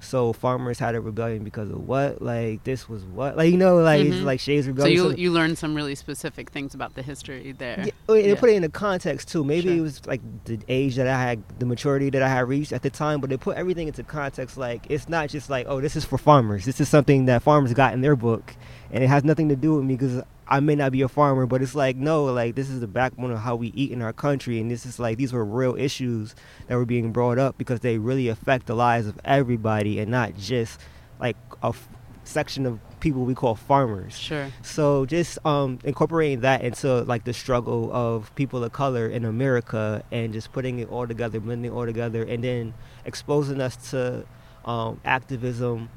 so 0.00 0.32
farmers 0.32 0.78
had 0.78 0.94
a 0.94 1.00
rebellion 1.00 1.42
because 1.42 1.70
of 1.70 1.86
what? 1.86 2.20
Like 2.20 2.64
this 2.64 2.88
was 2.88 3.04
what? 3.04 3.36
Like 3.36 3.50
you 3.50 3.56
know, 3.56 3.76
like 3.76 4.02
mm-hmm. 4.02 4.12
it's 4.12 4.22
like 4.22 4.40
Shays' 4.40 4.66
rebellion. 4.66 4.98
So 4.98 5.10
you 5.10 5.16
you 5.16 5.30
learned 5.32 5.58
some 5.58 5.74
really 5.74 5.94
specific 5.94 6.50
things 6.50 6.74
about 6.74 6.94
the 6.94 7.02
history 7.02 7.52
there. 7.52 7.84
Yeah, 7.86 8.14
and 8.14 8.26
yeah. 8.26 8.34
put 8.34 8.50
it 8.50 8.56
in 8.56 8.64
a 8.64 8.68
context 8.68 9.28
too. 9.28 9.44
Maybe 9.44 9.68
sure. 9.68 9.76
it 9.76 9.80
was 9.80 10.06
like 10.06 10.20
the 10.44 10.58
age 10.68 10.96
that 10.96 11.06
I 11.06 11.20
had, 11.20 11.42
the 11.58 11.66
maturity 11.66 12.10
that 12.10 12.22
I 12.22 12.28
had 12.28 12.48
reached 12.48 12.72
at 12.72 12.82
the 12.82 12.90
time, 12.90 13.20
but 13.20 13.30
they 13.30 13.36
put 13.36 13.56
everything 13.56 13.88
into 13.88 14.02
context. 14.02 14.56
Like 14.56 14.86
it's 14.90 15.08
not 15.08 15.28
just 15.30 15.50
like, 15.50 15.66
oh, 15.68 15.80
this 15.80 15.96
is 15.96 16.04
for 16.04 16.18
farmers. 16.18 16.64
This 16.64 16.80
is 16.80 16.88
something 16.88 17.26
that 17.26 17.42
farmers 17.42 17.72
got 17.72 17.94
in 17.94 18.00
their 18.00 18.16
book, 18.16 18.54
and 18.90 19.02
it 19.02 19.08
has 19.08 19.24
nothing 19.24 19.48
to 19.48 19.56
do 19.56 19.74
with 19.74 19.84
me 19.84 19.96
because 19.96 20.22
I 20.48 20.60
may 20.60 20.74
not 20.74 20.92
be 20.92 21.02
a 21.02 21.08
farmer, 21.08 21.46
but 21.46 21.62
it's 21.62 21.74
like 21.74 21.96
no, 21.96 22.24
like 22.24 22.54
this 22.54 22.70
is 22.70 22.80
the 22.80 22.86
backbone 22.86 23.32
of 23.32 23.38
how 23.38 23.56
we 23.56 23.68
eat 23.68 23.90
in 23.90 24.02
our 24.02 24.12
country, 24.12 24.60
and 24.60 24.70
this 24.70 24.86
is 24.86 24.98
like 24.98 25.18
these 25.18 25.32
were 25.32 25.44
real 25.44 25.76
issues 25.76 26.34
that 26.66 26.76
were 26.76 26.84
being 26.84 27.12
brought 27.12 27.38
up 27.38 27.58
because 27.58 27.80
they 27.80 27.98
really 27.98 28.28
affect 28.28 28.66
the 28.66 28.74
lives 28.74 29.06
of 29.06 29.18
everybody 29.24 29.98
and 29.98 30.10
not 30.10 30.36
just 30.36 30.80
like 31.18 31.36
a 31.62 31.68
f- 31.68 31.88
section 32.24 32.66
of 32.66 32.78
people 33.00 33.24
we 33.24 33.34
call 33.34 33.54
farmers. 33.54 34.16
Sure. 34.16 34.50
So 34.62 35.06
just 35.06 35.44
um, 35.44 35.78
incorporating 35.84 36.40
that 36.40 36.62
into 36.62 37.02
like 37.02 37.24
the 37.24 37.32
struggle 37.32 37.92
of 37.92 38.34
people 38.34 38.62
of 38.62 38.72
color 38.72 39.06
in 39.08 39.24
America 39.24 40.04
and 40.12 40.32
just 40.32 40.52
putting 40.52 40.78
it 40.78 40.88
all 40.90 41.06
together, 41.06 41.40
blending 41.40 41.72
it 41.72 41.74
all 41.74 41.86
together, 41.86 42.22
and 42.22 42.42
then 42.44 42.74
exposing 43.04 43.60
us 43.60 43.90
to 43.90 44.24
um, 44.64 45.00
activism 45.04 45.88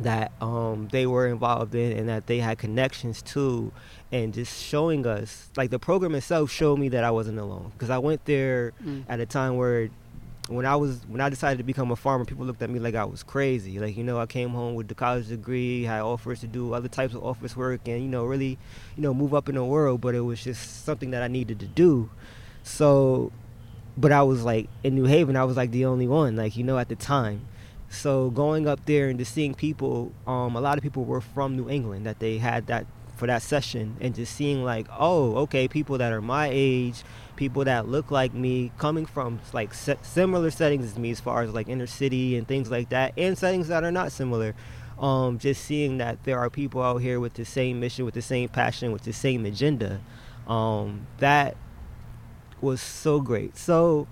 that 0.00 0.32
um, 0.40 0.88
they 0.92 1.06
were 1.06 1.26
involved 1.26 1.74
in 1.74 1.96
and 1.96 2.08
that 2.08 2.26
they 2.26 2.38
had 2.38 2.58
connections 2.58 3.22
to 3.22 3.72
and 4.12 4.32
just 4.32 4.62
showing 4.62 5.06
us 5.06 5.50
like 5.56 5.70
the 5.70 5.78
program 5.78 6.14
itself 6.14 6.50
showed 6.50 6.78
me 6.78 6.88
that 6.88 7.04
i 7.04 7.10
wasn't 7.10 7.38
alone. 7.38 7.70
Because 7.72 7.90
i 7.90 7.98
went 7.98 8.24
there 8.24 8.72
mm. 8.82 9.04
at 9.08 9.20
a 9.20 9.26
time 9.26 9.56
where 9.56 9.90
when 10.48 10.64
i 10.64 10.74
was 10.76 11.00
when 11.08 11.20
i 11.20 11.28
decided 11.28 11.58
to 11.58 11.64
become 11.64 11.90
a 11.90 11.96
farmer 11.96 12.24
people 12.24 12.46
looked 12.46 12.62
at 12.62 12.70
me 12.70 12.78
like 12.78 12.94
i 12.94 13.04
was 13.04 13.22
crazy. 13.22 13.78
Like 13.78 13.96
you 13.96 14.04
know 14.04 14.18
i 14.18 14.26
came 14.26 14.50
home 14.50 14.74
with 14.74 14.88
the 14.88 14.94
college 14.94 15.28
degree 15.28 15.82
had 15.82 16.00
offers 16.00 16.40
to 16.40 16.46
do 16.46 16.72
other 16.74 16.88
types 16.88 17.14
of 17.14 17.24
office 17.24 17.56
work 17.56 17.80
and 17.86 18.02
you 18.02 18.08
know 18.08 18.24
really 18.24 18.58
you 18.96 19.02
know 19.02 19.12
move 19.12 19.34
up 19.34 19.48
in 19.48 19.56
the 19.56 19.64
world 19.64 20.00
but 20.00 20.14
it 20.14 20.20
was 20.20 20.42
just 20.42 20.84
something 20.84 21.10
that 21.10 21.22
i 21.22 21.28
needed 21.28 21.60
to 21.60 21.66
do. 21.66 22.10
So 22.62 23.32
but 23.96 24.12
i 24.12 24.22
was 24.22 24.44
like 24.44 24.68
in 24.84 24.94
new 24.94 25.04
haven 25.04 25.34
i 25.34 25.42
was 25.42 25.56
like 25.56 25.72
the 25.72 25.84
only 25.84 26.06
one 26.06 26.36
like 26.36 26.56
you 26.56 26.62
know 26.62 26.78
at 26.78 26.88
the 26.88 26.94
time 26.94 27.44
so 27.90 28.30
going 28.30 28.68
up 28.68 28.84
there 28.86 29.08
and 29.08 29.18
just 29.18 29.32
seeing 29.32 29.54
people, 29.54 30.12
um, 30.26 30.56
a 30.56 30.60
lot 30.60 30.76
of 30.76 30.82
people 30.82 31.04
were 31.04 31.20
from 31.20 31.56
New 31.56 31.68
England 31.68 32.06
that 32.06 32.18
they 32.18 32.38
had 32.38 32.66
that 32.66 32.86
for 33.16 33.26
that 33.26 33.42
session, 33.42 33.96
and 34.00 34.14
just 34.14 34.34
seeing 34.36 34.62
like, 34.62 34.86
oh, 34.96 35.34
okay, 35.38 35.66
people 35.66 35.98
that 35.98 36.12
are 36.12 36.20
my 36.20 36.48
age, 36.52 37.02
people 37.34 37.64
that 37.64 37.88
look 37.88 38.12
like 38.12 38.32
me, 38.32 38.70
coming 38.78 39.06
from 39.06 39.40
like 39.52 39.74
se- 39.74 39.98
similar 40.02 40.52
settings 40.52 40.84
as 40.84 40.98
me, 40.98 41.10
as 41.10 41.18
far 41.18 41.42
as 41.42 41.52
like 41.52 41.68
inner 41.68 41.86
city 41.86 42.36
and 42.36 42.46
things 42.46 42.70
like 42.70 42.90
that, 42.90 43.12
and 43.16 43.36
settings 43.36 43.68
that 43.68 43.82
are 43.82 43.90
not 43.90 44.12
similar. 44.12 44.54
Um, 45.00 45.38
just 45.38 45.64
seeing 45.64 45.98
that 45.98 46.22
there 46.24 46.38
are 46.38 46.50
people 46.50 46.82
out 46.82 46.98
here 46.98 47.20
with 47.20 47.34
the 47.34 47.44
same 47.44 47.80
mission, 47.80 48.04
with 48.04 48.14
the 48.14 48.22
same 48.22 48.48
passion, 48.48 48.92
with 48.92 49.02
the 49.02 49.12
same 49.12 49.46
agenda, 49.46 50.00
um, 50.46 51.06
that 51.18 51.56
was 52.60 52.80
so 52.80 53.20
great. 53.20 53.56
So 53.56 54.08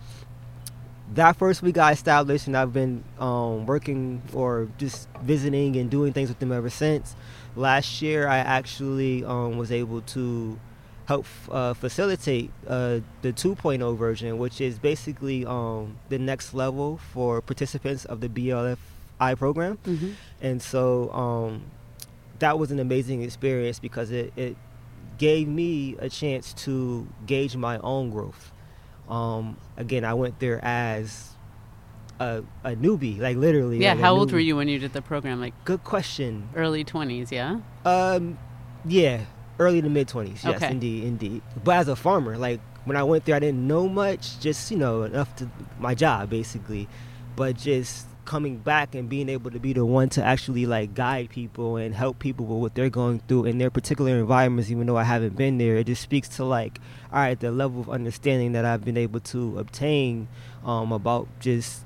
that 1.14 1.36
first 1.36 1.62
week 1.62 1.78
I 1.78 1.92
established, 1.92 2.46
and 2.46 2.56
I've 2.56 2.72
been 2.72 3.04
um, 3.18 3.66
working 3.66 4.22
or 4.32 4.68
just 4.78 5.08
visiting 5.22 5.76
and 5.76 5.90
doing 5.90 6.12
things 6.12 6.28
with 6.28 6.38
them 6.38 6.52
ever 6.52 6.70
since. 6.70 7.14
Last 7.54 8.02
year, 8.02 8.28
I 8.28 8.38
actually 8.38 9.24
um, 9.24 9.56
was 9.56 9.70
able 9.72 10.02
to 10.02 10.58
help 11.06 11.24
uh, 11.50 11.72
facilitate 11.74 12.50
uh, 12.66 13.00
the 13.22 13.32
2.0 13.32 13.96
version, 13.96 14.38
which 14.38 14.60
is 14.60 14.78
basically 14.78 15.46
um, 15.46 15.96
the 16.08 16.18
next 16.18 16.52
level 16.52 16.98
for 17.12 17.40
participants 17.40 18.04
of 18.04 18.20
the 18.20 18.28
BLFI 18.28 19.38
program. 19.38 19.78
Mm-hmm. 19.86 20.10
And 20.42 20.60
so 20.60 21.10
um, 21.12 21.62
that 22.40 22.58
was 22.58 22.72
an 22.72 22.80
amazing 22.80 23.22
experience 23.22 23.78
because 23.78 24.10
it, 24.10 24.32
it 24.36 24.56
gave 25.18 25.46
me 25.46 25.96
a 25.98 26.08
chance 26.08 26.52
to 26.52 27.06
gauge 27.26 27.56
my 27.56 27.78
own 27.78 28.10
growth. 28.10 28.52
Um, 29.08 29.56
again, 29.76 30.04
I 30.04 30.14
went 30.14 30.38
there 30.40 30.64
as 30.64 31.30
a, 32.18 32.42
a 32.64 32.70
newbie, 32.70 33.18
like 33.18 33.36
literally. 33.36 33.78
Yeah, 33.78 33.92
like 33.92 34.00
how 34.00 34.14
old 34.14 34.32
were 34.32 34.38
you 34.38 34.56
when 34.56 34.68
you 34.68 34.78
did 34.78 34.92
the 34.92 35.02
program? 35.02 35.40
Like, 35.40 35.54
good 35.64 35.84
question. 35.84 36.48
Early 36.54 36.84
twenties, 36.84 37.30
yeah. 37.30 37.60
Um, 37.84 38.38
yeah, 38.84 39.24
early 39.58 39.82
to 39.82 39.88
mid 39.88 40.08
twenties. 40.08 40.42
Yes, 40.44 40.56
okay. 40.56 40.70
indeed, 40.70 41.04
indeed. 41.04 41.42
But 41.62 41.76
as 41.76 41.88
a 41.88 41.96
farmer, 41.96 42.36
like 42.36 42.60
when 42.84 42.96
I 42.96 43.02
went 43.02 43.24
there, 43.24 43.36
I 43.36 43.40
didn't 43.40 43.66
know 43.66 43.88
much, 43.88 44.40
just 44.40 44.70
you 44.70 44.76
know 44.76 45.02
enough 45.02 45.34
to 45.36 45.50
my 45.78 45.94
job 45.94 46.30
basically, 46.30 46.88
but 47.36 47.56
just 47.56 48.06
coming 48.26 48.58
back 48.58 48.94
and 48.94 49.08
being 49.08 49.28
able 49.28 49.50
to 49.50 49.58
be 49.58 49.72
the 49.72 49.84
one 49.84 50.08
to 50.10 50.22
actually 50.22 50.66
like 50.66 50.94
guide 50.94 51.30
people 51.30 51.76
and 51.76 51.94
help 51.94 52.18
people 52.18 52.44
with 52.44 52.58
what 52.58 52.74
they're 52.74 52.90
going 52.90 53.20
through 53.20 53.46
in 53.46 53.58
their 53.58 53.70
particular 53.70 54.18
environments 54.18 54.70
even 54.70 54.86
though 54.86 54.96
I 54.96 55.04
haven't 55.04 55.36
been 55.36 55.58
there 55.58 55.76
it 55.76 55.86
just 55.86 56.02
speaks 56.02 56.28
to 56.36 56.44
like 56.44 56.80
all 57.12 57.20
right 57.20 57.38
the 57.38 57.50
level 57.50 57.80
of 57.80 57.88
understanding 57.88 58.52
that 58.52 58.64
I've 58.64 58.84
been 58.84 58.96
able 58.98 59.20
to 59.20 59.58
obtain 59.58 60.28
um, 60.64 60.92
about 60.92 61.28
just 61.40 61.84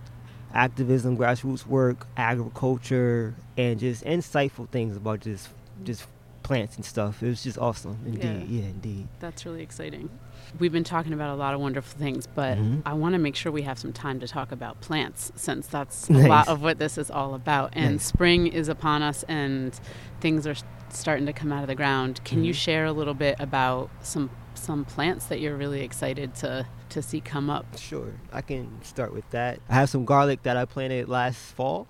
activism 0.52 1.16
grassroots 1.16 1.66
work 1.66 2.06
agriculture 2.16 3.34
and 3.56 3.78
just 3.78 4.04
insightful 4.04 4.68
things 4.70 4.96
about 4.96 5.20
just 5.20 5.48
just 5.84 6.06
plants 6.42 6.74
and 6.74 6.84
stuff. 6.84 7.22
It 7.22 7.28
was 7.28 7.44
just 7.44 7.58
awesome. 7.58 7.98
Indeed. 8.04 8.24
Yeah, 8.48 8.62
yeah 8.62 8.68
indeed. 8.70 9.08
That's 9.20 9.46
really 9.46 9.62
exciting 9.62 10.10
We've 10.58 10.72
been 10.72 10.84
talking 10.84 11.12
about 11.12 11.30
a 11.30 11.36
lot 11.36 11.54
of 11.54 11.60
wonderful 11.60 11.98
things, 11.98 12.26
but 12.26 12.58
mm-hmm. 12.58 12.80
I 12.86 12.94
want 12.94 13.14
to 13.14 13.18
make 13.18 13.36
sure 13.36 13.52
we 13.52 13.62
have 13.62 13.78
some 13.78 13.92
time 13.92 14.20
to 14.20 14.28
talk 14.28 14.52
about 14.52 14.80
plants 14.80 15.32
since 15.36 15.66
that's 15.66 16.10
nice. 16.10 16.24
a 16.24 16.28
lot 16.28 16.48
of 16.48 16.62
what 16.62 16.78
this 16.78 16.98
is 16.98 17.10
all 17.10 17.34
about. 17.34 17.70
And 17.74 17.94
nice. 17.94 18.04
spring 18.04 18.46
is 18.46 18.68
upon 18.68 19.02
us 19.02 19.22
and 19.24 19.78
things 20.20 20.46
are 20.46 20.56
starting 20.88 21.26
to 21.26 21.32
come 21.32 21.52
out 21.52 21.62
of 21.62 21.68
the 21.68 21.74
ground. 21.74 22.20
Can 22.24 22.38
mm-hmm. 22.38 22.46
you 22.46 22.52
share 22.52 22.84
a 22.86 22.92
little 22.92 23.14
bit 23.14 23.36
about 23.38 23.90
some 24.00 24.30
some 24.54 24.84
plants 24.84 25.26
that 25.26 25.40
you're 25.40 25.56
really 25.56 25.82
excited 25.82 26.34
to 26.36 26.66
to 26.90 27.02
see 27.02 27.20
come 27.20 27.48
up? 27.48 27.78
Sure. 27.78 28.12
I 28.32 28.42
can 28.42 28.82
start 28.82 29.14
with 29.14 29.28
that. 29.30 29.60
I 29.68 29.74
have 29.74 29.88
some 29.88 30.04
garlic 30.04 30.42
that 30.42 30.56
I 30.56 30.64
planted 30.64 31.08
last 31.08 31.38
fall 31.38 31.86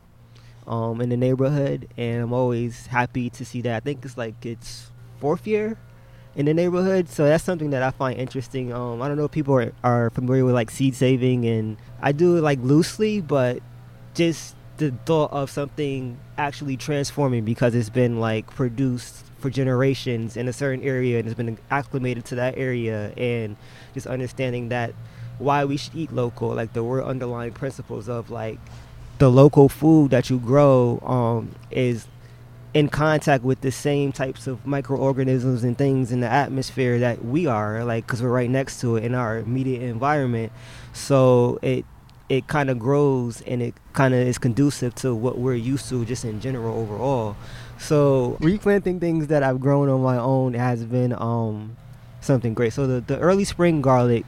um, 0.66 1.00
in 1.00 1.08
the 1.08 1.16
neighborhood 1.16 1.88
and 1.96 2.22
I'm 2.22 2.32
always 2.32 2.86
happy 2.86 3.30
to 3.30 3.44
see 3.44 3.62
that. 3.62 3.76
I 3.76 3.80
think 3.80 4.04
it's 4.04 4.16
like 4.16 4.44
it's 4.44 4.90
fourth 5.18 5.46
year 5.46 5.78
in 6.36 6.46
the 6.46 6.54
neighborhood. 6.54 7.08
So 7.08 7.24
that's 7.24 7.44
something 7.44 7.70
that 7.70 7.82
I 7.82 7.90
find 7.90 8.18
interesting. 8.18 8.72
Um, 8.72 9.02
I 9.02 9.08
don't 9.08 9.16
know 9.16 9.24
if 9.24 9.30
people 9.30 9.54
are, 9.54 9.72
are 9.82 10.10
familiar 10.10 10.44
with 10.44 10.54
like 10.54 10.70
seed 10.70 10.94
saving, 10.94 11.44
and 11.46 11.76
I 12.00 12.12
do 12.12 12.36
it 12.36 12.42
like 12.42 12.58
loosely, 12.62 13.20
but 13.20 13.60
just 14.14 14.56
the 14.76 14.92
thought 15.04 15.32
of 15.32 15.50
something 15.50 16.18
actually 16.38 16.76
transforming 16.76 17.44
because 17.44 17.74
it's 17.74 17.90
been 17.90 18.18
like 18.18 18.46
produced 18.46 19.26
for 19.38 19.50
generations 19.50 20.36
in 20.36 20.48
a 20.48 20.52
certain 20.52 20.82
area 20.82 21.18
and 21.18 21.26
it's 21.26 21.36
been 21.36 21.58
acclimated 21.70 22.24
to 22.26 22.34
that 22.36 22.56
area, 22.56 23.12
and 23.16 23.56
just 23.94 24.06
understanding 24.06 24.68
that 24.68 24.94
why 25.38 25.64
we 25.64 25.76
should 25.76 25.94
eat 25.94 26.12
local, 26.12 26.54
like 26.54 26.72
the 26.74 26.84
word 26.84 27.04
underlying 27.04 27.52
principles 27.52 28.08
of 28.08 28.30
like 28.30 28.58
the 29.18 29.30
local 29.30 29.68
food 29.68 30.10
that 30.10 30.30
you 30.30 30.38
grow 30.38 30.98
um, 31.02 31.54
is 31.70 32.06
in 32.72 32.88
contact 32.88 33.42
with 33.42 33.60
the 33.62 33.72
same 33.72 34.12
types 34.12 34.46
of 34.46 34.64
microorganisms 34.64 35.64
and 35.64 35.76
things 35.76 36.12
in 36.12 36.20
the 36.20 36.28
atmosphere 36.28 36.98
that 37.00 37.24
we 37.24 37.46
are 37.46 37.84
like 37.84 38.06
because 38.06 38.22
we're 38.22 38.30
right 38.30 38.50
next 38.50 38.80
to 38.80 38.96
it 38.96 39.04
in 39.04 39.14
our 39.14 39.38
immediate 39.38 39.82
environment 39.82 40.52
so 40.92 41.58
it 41.62 41.84
it 42.30 42.46
kind 42.46 42.70
of 42.70 42.78
grows 42.78 43.42
and 43.42 43.60
it 43.60 43.74
kind 43.92 44.14
of 44.14 44.20
is 44.20 44.38
conducive 44.38 44.94
to 44.94 45.12
what 45.12 45.36
we're 45.36 45.52
used 45.52 45.88
to 45.88 46.04
just 46.04 46.24
in 46.24 46.40
general 46.40 46.78
overall. 46.78 47.36
So 47.76 48.38
replanting 48.40 49.00
things 49.00 49.26
that 49.26 49.42
I've 49.42 49.60
grown 49.60 49.88
on 49.88 50.00
my 50.00 50.16
own 50.16 50.54
has 50.54 50.84
been 50.84 51.12
um, 51.12 51.76
something 52.20 52.54
great. 52.54 52.72
So 52.72 52.86
the, 52.86 53.00
the 53.00 53.18
early 53.18 53.44
spring 53.44 53.82
garlic, 53.82 54.24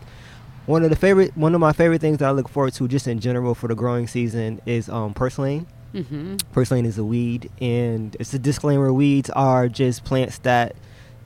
one 0.66 0.83
of 0.83 0.90
the 0.90 0.96
favorite 0.96 1.37
one 1.37 1.55
of 1.55 1.61
my 1.61 1.72
favorite 1.72 2.00
things 2.00 2.18
that 2.18 2.28
I 2.28 2.33
look 2.33 2.48
forward 2.48 2.74
to 2.74 2.88
just 2.88 3.07
in 3.07 3.20
general 3.20 3.55
for 3.55 3.68
the 3.68 3.76
growing 3.76 4.09
season 4.09 4.61
is 4.66 4.88
um, 4.88 5.14
purslane. 5.14 5.68
Mm-hmm. 5.94 6.87
Is 6.87 6.98
a 6.98 7.05
weed, 7.05 7.50
and 7.61 8.16
it's 8.18 8.33
a 8.35 8.38
disclaimer: 8.38 8.92
weeds 8.92 9.31
are 9.31 9.68
just 9.68 10.05
plants 10.05 10.38
that 10.38 10.74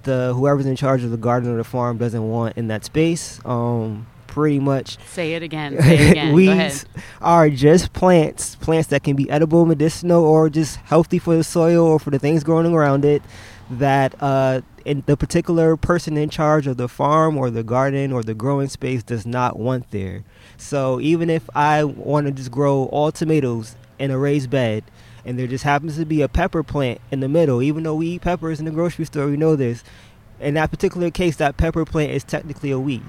the 0.03 0.33
whoever's 0.35 0.67
in 0.67 0.77
charge 0.77 1.05
of 1.05 1.11
the 1.11 1.17
garden 1.17 1.53
or 1.53 1.57
the 1.57 1.65
farm 1.65 1.99
doesn't 1.99 2.29
want 2.29 2.57
in 2.57 2.69
that 2.69 2.85
space. 2.85 3.41
Um, 3.45 4.07
pretty 4.27 4.59
much. 4.59 4.99
Say 5.07 5.35
it 5.35 5.43
again. 5.43 5.77
Say 5.81 5.99
it 5.99 6.11
again. 6.13 6.33
weeds 6.35 6.85
are 7.21 7.49
just 7.49 7.93
plants, 7.93 8.57
plants 8.57 8.89
that 8.89 9.03
can 9.03 9.17
be 9.17 9.29
edible, 9.31 9.67
medicinal, 9.67 10.25
or 10.25 10.49
just 10.49 10.77
healthy 10.77 11.19
for 11.19 11.37
the 11.37 11.45
soil 11.45 11.87
or 11.87 11.99
for 11.99 12.11
the 12.11 12.19
things 12.19 12.45
growing 12.45 12.73
around 12.73 13.05
it. 13.05 13.23
That 13.69 14.15
uh, 14.21 14.61
the 14.85 15.17
particular 15.17 15.77
person 15.77 16.17
in 16.17 16.31
charge 16.31 16.67
of 16.67 16.77
the 16.77 16.89
farm 16.89 17.37
or 17.37 17.51
the 17.51 17.65
garden 17.65 18.13
or 18.13 18.23
the 18.23 18.35
growing 18.35 18.69
space 18.69 19.03
does 19.03 19.27
not 19.27 19.59
want 19.59 19.91
there. 19.91 20.23
So 20.57 21.01
even 21.01 21.31
if 21.31 21.49
I 21.55 21.83
want 21.83 22.27
to 22.27 22.33
just 22.33 22.51
grow 22.51 22.85
all 22.85 23.11
tomatoes 23.11 23.75
in 23.99 24.11
a 24.11 24.19
raised 24.19 24.51
bed, 24.51 24.85
and 25.25 25.39
there 25.39 25.47
just 25.47 25.65
happens 25.65 25.97
to 25.97 26.05
be 26.05 26.23
a 26.23 26.29
pepper 26.29 26.63
plant 26.63 27.01
in 27.11 27.21
the 27.21 27.29
middle, 27.29 27.63
even 27.63 27.83
though 27.83 27.95
we 27.95 28.09
eat 28.09 28.23
peppers 28.23 28.59
in 28.59 28.65
the 28.65 28.71
grocery 28.71 29.05
store, 29.05 29.27
we 29.27 29.37
know 29.37 29.57
this. 29.57 29.83
In 30.41 30.55
that 30.55 30.71
particular 30.71 31.11
case, 31.11 31.37
that 31.37 31.57
pepper 31.57 31.85
plant 31.85 32.13
is 32.13 32.23
technically 32.23 32.71
a 32.71 32.79
weed. 32.79 33.09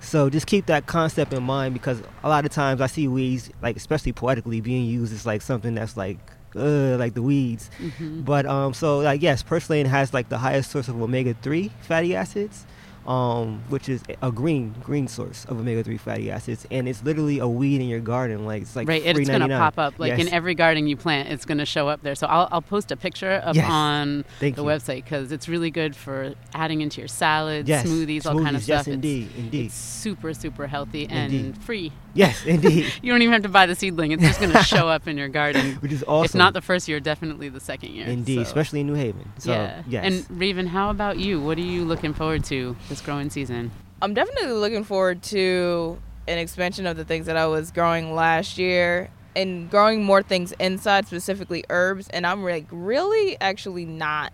So 0.00 0.30
just 0.30 0.46
keep 0.46 0.66
that 0.66 0.86
concept 0.86 1.32
in 1.32 1.42
mind 1.42 1.74
because 1.74 2.02
a 2.22 2.28
lot 2.28 2.44
of 2.44 2.52
times 2.52 2.80
I 2.80 2.86
see 2.86 3.06
weeds, 3.06 3.50
like 3.60 3.76
especially 3.76 4.12
poetically, 4.12 4.60
being 4.60 4.86
used 4.86 5.12
as 5.12 5.26
like 5.26 5.42
something 5.42 5.74
that's 5.74 5.96
like, 5.96 6.18
uh, 6.56 6.96
like 6.96 7.14
the 7.14 7.22
weeds. 7.22 7.70
Mm-hmm. 7.78 8.22
But 8.22 8.46
um, 8.46 8.72
so 8.72 9.00
like 9.00 9.20
yes, 9.20 9.42
purslane 9.42 9.86
has 9.86 10.14
like 10.14 10.30
the 10.30 10.38
highest 10.38 10.70
source 10.70 10.88
of 10.88 11.00
omega 11.00 11.34
three 11.42 11.70
fatty 11.82 12.16
acids 12.16 12.64
um, 13.06 13.62
which 13.68 13.88
is 13.88 14.02
a 14.22 14.30
green 14.30 14.74
green 14.82 15.08
source 15.08 15.44
of 15.46 15.58
omega 15.58 15.82
three 15.82 15.96
fatty 15.96 16.30
acids, 16.30 16.66
and 16.70 16.88
it's 16.88 17.02
literally 17.02 17.38
a 17.38 17.48
weed 17.48 17.80
in 17.80 17.88
your 17.88 18.00
garden. 18.00 18.44
Like 18.44 18.62
it's 18.62 18.76
like 18.76 18.88
right, 18.88 19.02
it's 19.04 19.28
going 19.28 19.40
to 19.40 19.48
pop 19.48 19.78
up 19.78 19.98
like 19.98 20.10
yes. 20.10 20.20
in 20.20 20.32
every 20.32 20.54
garden 20.54 20.86
you 20.86 20.96
plant. 20.96 21.28
It's 21.28 21.44
going 21.44 21.58
to 21.58 21.66
show 21.66 21.88
up 21.88 22.02
there. 22.02 22.14
So 22.14 22.26
I'll, 22.26 22.48
I'll 22.52 22.62
post 22.62 22.90
a 22.90 22.96
picture 22.96 23.40
up 23.44 23.54
yes. 23.54 23.70
on 23.70 24.24
Thank 24.38 24.56
the 24.56 24.62
you. 24.62 24.68
website 24.68 25.04
because 25.04 25.32
it's 25.32 25.48
really 25.48 25.70
good 25.70 25.96
for 25.96 26.34
adding 26.54 26.80
into 26.80 27.00
your 27.00 27.08
salads, 27.08 27.68
yes. 27.68 27.86
smoothies, 27.86 28.26
all 28.26 28.42
kind 28.42 28.56
of 28.56 28.62
stuff. 28.62 28.86
indeed, 28.86 29.28
it's, 29.30 29.38
indeed. 29.38 29.66
It's 29.66 29.74
super 29.74 30.34
super 30.34 30.66
healthy 30.66 31.06
and 31.08 31.32
Indeed. 31.32 31.62
free. 31.62 31.92
Yes, 32.14 32.44
indeed. 32.46 32.92
you 33.02 33.12
don't 33.12 33.22
even 33.22 33.32
have 33.32 33.42
to 33.42 33.48
buy 33.48 33.66
the 33.66 33.74
seedling. 33.74 34.12
It's 34.12 34.22
just 34.22 34.40
going 34.40 34.52
to 34.56 34.62
show 34.62 34.88
up 34.88 35.06
in 35.06 35.16
your 35.16 35.28
garden. 35.28 35.76
Which 35.76 35.92
is 35.92 36.04
awesome. 36.06 36.24
If 36.24 36.34
not 36.34 36.52
the 36.52 36.60
first 36.60 36.88
year, 36.88 37.00
definitely 37.00 37.48
the 37.48 37.60
second 37.60 37.92
year. 37.92 38.06
Indeed, 38.06 38.36
So, 38.36 38.42
especially 38.42 38.80
in 38.80 38.86
New 38.86 38.94
Haven. 38.94 39.30
So, 39.38 39.52
yeah. 39.52 39.82
yes. 39.86 40.04
And 40.04 40.38
Raven, 40.38 40.66
how 40.66 40.90
about 40.90 41.18
you? 41.18 41.40
What 41.40 41.58
are 41.58 41.62
you 41.62 41.84
looking 41.84 42.14
forward 42.14 42.44
to 42.44 42.76
this 42.88 43.00
growing 43.00 43.30
season? 43.30 43.70
I'm 44.02 44.14
definitely 44.14 44.52
looking 44.52 44.84
forward 44.84 45.22
to 45.24 46.00
an 46.26 46.38
expansion 46.38 46.86
of 46.86 46.96
the 46.96 47.04
things 47.04 47.26
that 47.26 47.36
I 47.36 47.46
was 47.46 47.70
growing 47.70 48.14
last 48.14 48.58
year 48.58 49.10
and 49.36 49.70
growing 49.70 50.02
more 50.02 50.22
things 50.22 50.52
inside, 50.52 51.06
specifically 51.06 51.64
herbs. 51.70 52.08
And 52.08 52.26
I'm 52.26 52.42
like 52.42 52.66
really 52.70 53.36
actually 53.40 53.84
not 53.84 54.32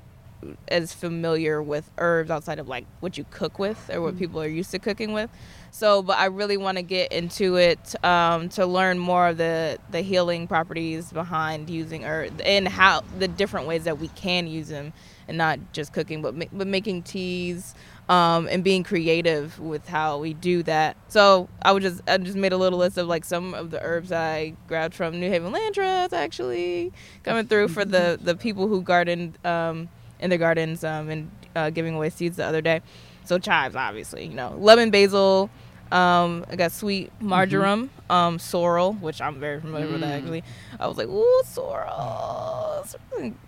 as 0.69 0.93
familiar 0.93 1.63
with 1.63 1.91
herbs 1.99 2.31
outside 2.31 2.59
of 2.59 2.69
like 2.69 2.87
what 3.01 3.19
you 3.19 3.25
cook 3.31 3.59
with 3.59 3.91
or 3.93 4.01
what 4.01 4.11
mm-hmm. 4.11 4.19
people 4.19 4.41
are 4.41 4.49
used 4.49 4.71
to 4.71 4.79
cooking 4.79 5.13
with. 5.13 5.31
So, 5.77 6.03
but 6.03 6.17
I 6.17 6.25
really 6.25 6.57
want 6.57 6.79
to 6.79 6.83
get 6.83 7.13
into 7.13 7.57
it 7.57 8.03
um, 8.03 8.49
to 8.51 8.65
learn 8.65 8.99
more 8.99 9.29
of 9.29 9.37
the 9.37 9.79
the 9.91 10.01
healing 10.01 10.47
properties 10.49 11.13
behind 11.13 11.69
using 11.69 12.03
herbs 12.03 12.41
and 12.47 12.67
how 12.67 13.03
the 13.19 13.29
different 13.29 13.67
ways 13.67 13.85
that 13.85 13.99
we 13.99 14.09
can 14.09 14.47
use 14.47 14.69
them, 14.69 14.95
and 15.29 15.37
not 15.37 15.59
just 15.75 15.93
cooking, 15.93 16.23
but 16.23 16.35
ma- 16.35 16.47
but 16.51 16.67
making 16.67 17.03
teas 17.03 17.75
um, 18.09 18.49
and 18.51 18.65
being 18.65 18.85
creative 18.85 19.61
with 19.61 19.87
how 19.87 20.17
we 20.17 20.33
do 20.33 20.63
that. 20.63 20.97
So 21.09 21.51
I 21.61 21.73
would 21.73 21.83
just 21.83 22.01
I 22.09 22.17
just 22.17 22.39
made 22.39 22.55
a 22.55 22.57
little 22.57 22.79
list 22.79 22.97
of 22.97 23.07
like 23.07 23.27
some 23.27 23.53
of 23.53 23.71
the 23.71 23.83
herbs 23.83 24.11
I 24.13 24.55
grabbed 24.69 24.95
from 24.95 25.21
New 25.21 25.29
Haven 25.29 25.53
Land 25.53 25.75
Trust 25.75 26.15
actually 26.15 26.91
coming 27.23 27.47
through 27.49 27.69
for 27.69 27.85
the 27.85 28.19
the 28.19 28.35
people 28.35 28.67
who 28.67 28.81
gardened 28.81 29.37
um, 29.45 29.91
in 30.21 30.31
their 30.31 30.39
gardens 30.39 30.85
um, 30.85 31.11
and 31.11 31.31
uh, 31.55 31.69
giving 31.69 31.95
away 31.95 32.09
seeds 32.09 32.39
the 32.39 32.47
other 32.47 32.63
day. 32.63 32.81
So 33.27 33.39
chives, 33.39 33.77
obviously, 33.77 34.25
you 34.25 34.35
know, 34.35 34.57
lemon 34.57 34.91
basil. 34.91 35.51
Um, 35.93 36.45
I 36.51 36.57
got 36.57 36.73
sweet 36.73 37.13
marjoram, 37.21 37.91
um, 38.11 38.39
sorrel, 38.39 38.95
which 38.95 39.21
I'm 39.21 39.39
very 39.39 39.61
familiar 39.61 39.87
with. 39.89 40.01
Mm. 40.03 40.17
Actually, 40.17 40.45
I 40.81 40.87
was 40.89 40.97
like, 40.99 41.09
ooh, 41.09 41.43
sorrel, 41.45 42.85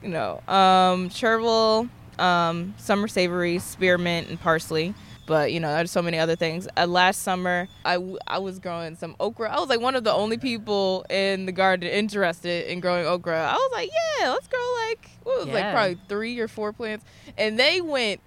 you 0.03 0.09
know, 0.09 0.41
um, 0.49 1.09
chervil, 1.11 1.89
um, 2.19 2.75
summer 2.79 3.09
savory, 3.09 3.59
spearmint, 3.59 4.29
and 4.29 4.41
parsley. 4.41 4.95
But 5.27 5.53
you 5.53 5.61
know, 5.61 5.69
there's 5.75 5.91
so 5.91 6.01
many 6.01 6.19
other 6.19 6.37
things. 6.37 6.67
Uh, 6.77 6.87
last 6.87 7.21
summer, 7.23 7.69
I, 7.85 7.95
w- 7.95 8.17
I 8.27 8.39
was 8.39 8.59
growing 8.59 8.97
some 8.97 9.15
okra. 9.21 9.51
I 9.55 9.61
was 9.61 9.69
like 9.69 9.81
one 9.81 9.95
of 9.95 10.03
the 10.05 10.13
only 10.13 10.39
people 10.39 11.05
in 11.11 11.45
the 11.45 11.53
garden 11.53 11.87
interested 11.89 12.71
in 12.73 12.81
growing 12.81 13.05
okra. 13.05 13.39
I 13.39 13.53
was 13.53 13.71
like, 13.75 13.91
yeah, 14.21 14.31
let's 14.31 14.49
grow 14.49 14.75
like 14.89 15.11
what 15.25 15.39
was 15.41 15.49
it, 15.49 15.53
like 15.55 15.73
probably 15.75 15.99
three 16.09 16.39
or 16.41 16.49
four 16.49 16.73
plants, 16.73 17.05
and 17.37 17.59
they 17.59 17.81
went. 17.81 18.21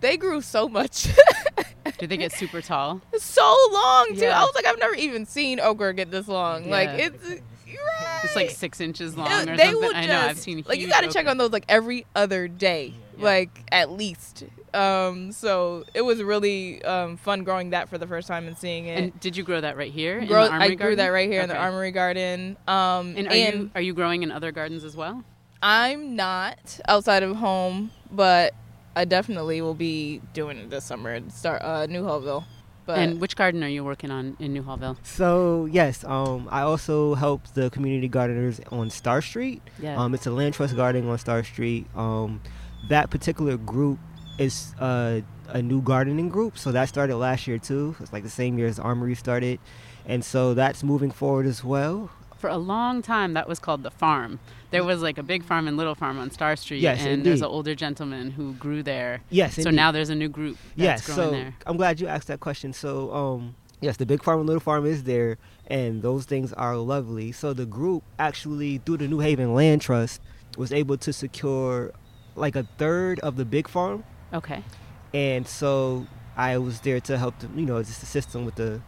They 0.00 0.16
grew 0.16 0.40
so 0.40 0.66
much, 0.66 1.08
Do 2.00 2.06
they 2.06 2.16
get 2.16 2.32
super 2.32 2.60
tall? 2.60 3.00
so 3.18 3.56
long 3.72 4.08
too. 4.14 4.22
Yeah. 4.22 4.38
I 4.40 4.42
was 4.42 4.52
like, 4.54 4.66
I've 4.66 4.78
never 4.78 4.94
even 4.94 5.26
seen 5.26 5.60
okra 5.60 5.94
get 5.94 6.10
this 6.10 6.26
long. 6.28 6.68
Like 6.68 6.90
it's 6.98 7.28
right. 7.28 7.40
It's 8.24 8.34
like 8.36 8.50
six 8.50 8.80
inches 8.80 9.16
long 9.16 9.28
Uh, 9.30 9.42
or 9.42 9.56
they 9.56 9.64
something. 9.66 9.74
will 9.80 9.94
I 9.94 10.06
know. 10.06 10.18
I've 10.18 10.30
just- 10.32 10.42
seen 10.42 10.64
like 10.66 10.78
you 10.80 10.88
got 10.88 11.02
to 11.02 11.08
check 11.08 11.26
on 11.26 11.38
those 11.38 11.50
like 11.52 11.64
every 11.68 12.06
other 12.16 12.48
day, 12.48 12.94
Yeah. 13.18 13.24
like 13.24 13.60
at 13.70 13.90
least. 13.92 14.44
Um, 14.72 15.32
so 15.32 15.84
it 15.94 16.02
was 16.02 16.22
really 16.22 16.80
um, 16.84 17.16
fun 17.16 17.42
growing 17.42 17.70
that 17.70 17.88
for 17.88 17.98
the 17.98 18.06
first 18.06 18.28
time 18.28 18.46
and 18.46 18.56
seeing 18.56 18.86
it. 18.86 18.98
And 19.02 19.20
did 19.20 19.36
you 19.36 19.42
grow 19.42 19.60
that 19.60 19.76
right 19.76 19.90
here? 19.90 20.18
in 20.20 20.28
Grow, 20.28 20.44
the 20.44 20.50
Armory 20.52 20.64
I 20.64 20.68
grew 20.68 20.76
garden? 20.76 20.98
that 20.98 21.08
right 21.08 21.28
here 21.28 21.40
in 21.40 21.48
the 21.48 21.56
Armory 21.56 21.90
Garden. 21.90 22.56
Um, 22.68 23.14
And 23.16 23.26
are 23.28 23.34
you 23.36 23.70
are 23.74 23.80
you 23.80 23.94
growing 23.94 24.22
in 24.22 24.30
other 24.30 24.52
gardens 24.52 24.84
as 24.84 24.94
well? 24.96 25.24
I'm 25.62 26.14
not 26.16 26.78
outside 26.88 27.22
of 27.24 27.36
home, 27.36 27.90
but 28.12 28.54
I 28.96 29.04
definitely 29.04 29.62
will 29.62 29.74
be 29.74 30.20
doing 30.32 30.58
it 30.58 30.70
this 30.70 30.84
summer 30.84 31.10
at 31.10 31.32
start 31.32 31.62
uh, 31.62 31.86
Newhallville. 31.86 32.44
But 32.86 32.98
and 32.98 33.20
which 33.20 33.36
garden 33.36 33.62
are 33.62 33.68
you 33.68 33.84
working 33.84 34.10
on 34.10 34.36
in 34.40 34.54
Newhallville? 34.54 34.96
So 35.04 35.66
yes, 35.70 36.02
um, 36.04 36.48
I 36.50 36.62
also 36.62 37.14
help 37.14 37.46
the 37.54 37.70
community 37.70 38.08
gardeners 38.08 38.60
on 38.72 38.90
Starr 38.90 39.22
Street. 39.22 39.62
Yeah. 39.80 40.00
Um, 40.00 40.14
it's 40.14 40.26
a 40.26 40.30
land 40.30 40.54
trust 40.54 40.74
gardening 40.74 41.08
on 41.08 41.18
Starr 41.18 41.44
Street. 41.44 41.86
Um, 41.94 42.40
that 42.88 43.10
particular 43.10 43.56
group 43.56 43.98
is 44.38 44.74
uh, 44.80 45.20
a 45.48 45.62
new 45.62 45.82
gardening 45.82 46.30
group, 46.30 46.56
so 46.56 46.72
that 46.72 46.88
started 46.88 47.16
last 47.16 47.46
year 47.46 47.58
too. 47.58 47.94
It's 48.00 48.12
like 48.12 48.22
the 48.22 48.30
same 48.30 48.58
year 48.58 48.66
as 48.66 48.78
Armory 48.78 49.14
started, 49.14 49.60
and 50.06 50.24
so 50.24 50.54
that's 50.54 50.82
moving 50.82 51.10
forward 51.10 51.46
as 51.46 51.62
well. 51.62 52.10
For 52.38 52.48
a 52.48 52.56
long 52.56 53.02
time, 53.02 53.34
that 53.34 53.48
was 53.48 53.58
called 53.58 53.82
the 53.82 53.90
farm. 53.90 54.40
There 54.70 54.84
was 54.84 55.02
like 55.02 55.18
a 55.18 55.22
big 55.22 55.42
farm 55.42 55.66
and 55.66 55.76
little 55.76 55.94
farm 55.94 56.18
on 56.18 56.30
Starr 56.30 56.54
Street, 56.56 56.80
Yes, 56.80 57.04
and 57.04 57.24
there's 57.24 57.40
an 57.40 57.46
older 57.48 57.74
gentleman 57.74 58.30
who 58.30 58.52
grew 58.54 58.82
there. 58.82 59.20
Yes, 59.30 59.54
So 59.56 59.62
indeed. 59.62 59.74
now 59.76 59.90
there's 59.92 60.10
a 60.10 60.14
new 60.14 60.28
group 60.28 60.56
that's 60.76 61.02
yes, 61.02 61.06
growing 61.06 61.20
so 61.20 61.30
there. 61.32 61.54
I'm 61.66 61.76
glad 61.76 62.00
you 62.00 62.06
asked 62.06 62.28
that 62.28 62.40
question. 62.40 62.72
So, 62.72 63.12
um, 63.12 63.56
yes, 63.80 63.96
the 63.96 64.06
big 64.06 64.22
farm 64.22 64.38
and 64.40 64.46
little 64.46 64.60
farm 64.60 64.86
is 64.86 65.02
there, 65.04 65.38
and 65.66 66.02
those 66.02 66.24
things 66.24 66.52
are 66.52 66.76
lovely. 66.76 67.32
So 67.32 67.52
the 67.52 67.66
group 67.66 68.04
actually, 68.18 68.78
through 68.78 68.98
the 68.98 69.08
New 69.08 69.18
Haven 69.18 69.54
Land 69.54 69.82
Trust, 69.82 70.20
was 70.56 70.72
able 70.72 70.96
to 70.98 71.12
secure 71.12 71.92
like 72.36 72.54
a 72.54 72.66
third 72.78 73.18
of 73.20 73.36
the 73.36 73.44
big 73.44 73.66
farm, 73.68 74.04
Okay. 74.32 74.62
and 75.12 75.46
so 75.48 76.06
I 76.36 76.58
was 76.58 76.80
there 76.80 77.00
to 77.00 77.18
help 77.18 77.38
them, 77.40 77.58
you 77.58 77.66
know, 77.66 77.82
just 77.82 78.02
assist 78.04 78.32
them 78.32 78.44
with 78.44 78.54
the 78.54 78.80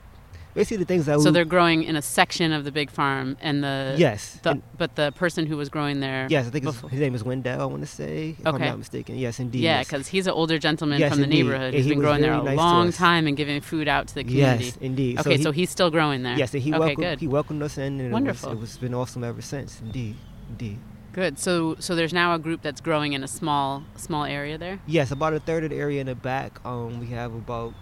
basically 0.55 0.79
the 0.79 0.85
things 0.85 1.07
that 1.07 1.21
So 1.21 1.27
we, 1.27 1.33
they're 1.33 1.45
growing 1.45 1.83
in 1.85 1.97
a 1.97 2.03
section 2.03 2.53
of 2.53 2.65
the 2.65 2.73
big 2.73 2.91
farm, 2.91 3.37
and 3.41 3.63
the 3.63 3.95
yes, 3.99 4.39
the, 4.43 4.51
and- 4.51 4.63
but 4.77 4.97
the 4.97 5.13
person 5.13 5.47
who 5.47 5.57
was 5.57 5.69
growing 5.69 6.01
there. 6.01 6.27
yes, 6.31 6.47
I 6.47 6.51
think 6.51 6.65
his, 6.65 6.81
his 6.83 7.01
name 7.01 7.15
is 7.15 7.25
Wendell. 7.25 7.61
I 7.61 7.65
want 7.65 7.83
to 7.83 7.87
say, 7.87 8.37
if 8.39 8.47
I'm 8.47 8.61
not 8.61 8.79
mistaken. 8.79 9.17
Yes, 9.17 9.41
indeed. 9.41 9.61
Yeah, 9.63 9.79
yes. 9.79 9.89
because 9.89 10.09
he's 10.09 10.27
an 10.27 10.33
older 10.33 10.59
gentleman 10.59 11.01
Yes, 11.01 11.13
from 11.13 11.21
the 11.21 11.27
neighborhood 11.27 11.75
who's 11.75 11.89
been 11.89 11.99
growing 12.01 12.21
there 12.21 12.33
a 12.35 12.43
nice 12.43 12.57
long 12.57 12.93
time 12.93 13.27
and 13.27 13.37
giving 13.37 13.61
food 13.61 13.89
out 13.89 14.09
to 14.09 14.15
the 14.15 14.25
community. 14.25 14.67
Yes, 14.67 14.77
indeed. 14.81 15.19
Okay, 15.21 15.37
he- 15.37 15.43
so 15.43 15.51
he's 15.53 15.71
still 15.71 15.91
growing 15.91 16.23
there. 16.23 16.37
Yes, 16.37 16.53
and 16.55 16.63
he 16.63 16.71
okay, 16.71 16.79
welcomed 16.79 16.97
good. 16.99 17.21
he 17.21 17.29
welcomed 17.29 17.63
us 17.63 17.79
in, 17.79 18.01
and 18.01 18.13
Wonderful. 18.13 18.51
It 18.53 18.55
was, 18.59 18.71
it 18.71 18.75
was 18.75 18.79
been 18.79 18.95
awesome 18.95 19.25
ever 19.25 19.43
since. 19.43 19.81
Indeed, 19.81 20.17
indeed. 20.51 20.79
Good. 21.13 21.39
So 21.39 21.77
so 21.79 21.95
there's 21.95 22.15
now 22.15 22.35
a 22.35 22.39
group 22.39 22.63
that's 22.63 22.81
growing 22.81 23.13
in 23.13 23.23
a 23.23 23.29
small 23.29 23.85
small 23.97 24.25
area 24.25 24.57
there. 24.57 24.81
Yes, 24.87 25.11
about 25.11 25.35
a 25.35 25.41
third 25.41 25.63
of 25.65 25.71
the 25.71 25.77
area 25.77 26.01
in 26.01 26.07
the 26.07 26.15
back. 26.15 26.59
Um, 26.65 27.01
we 27.01 27.09
have 27.09 27.35
about 27.35 27.75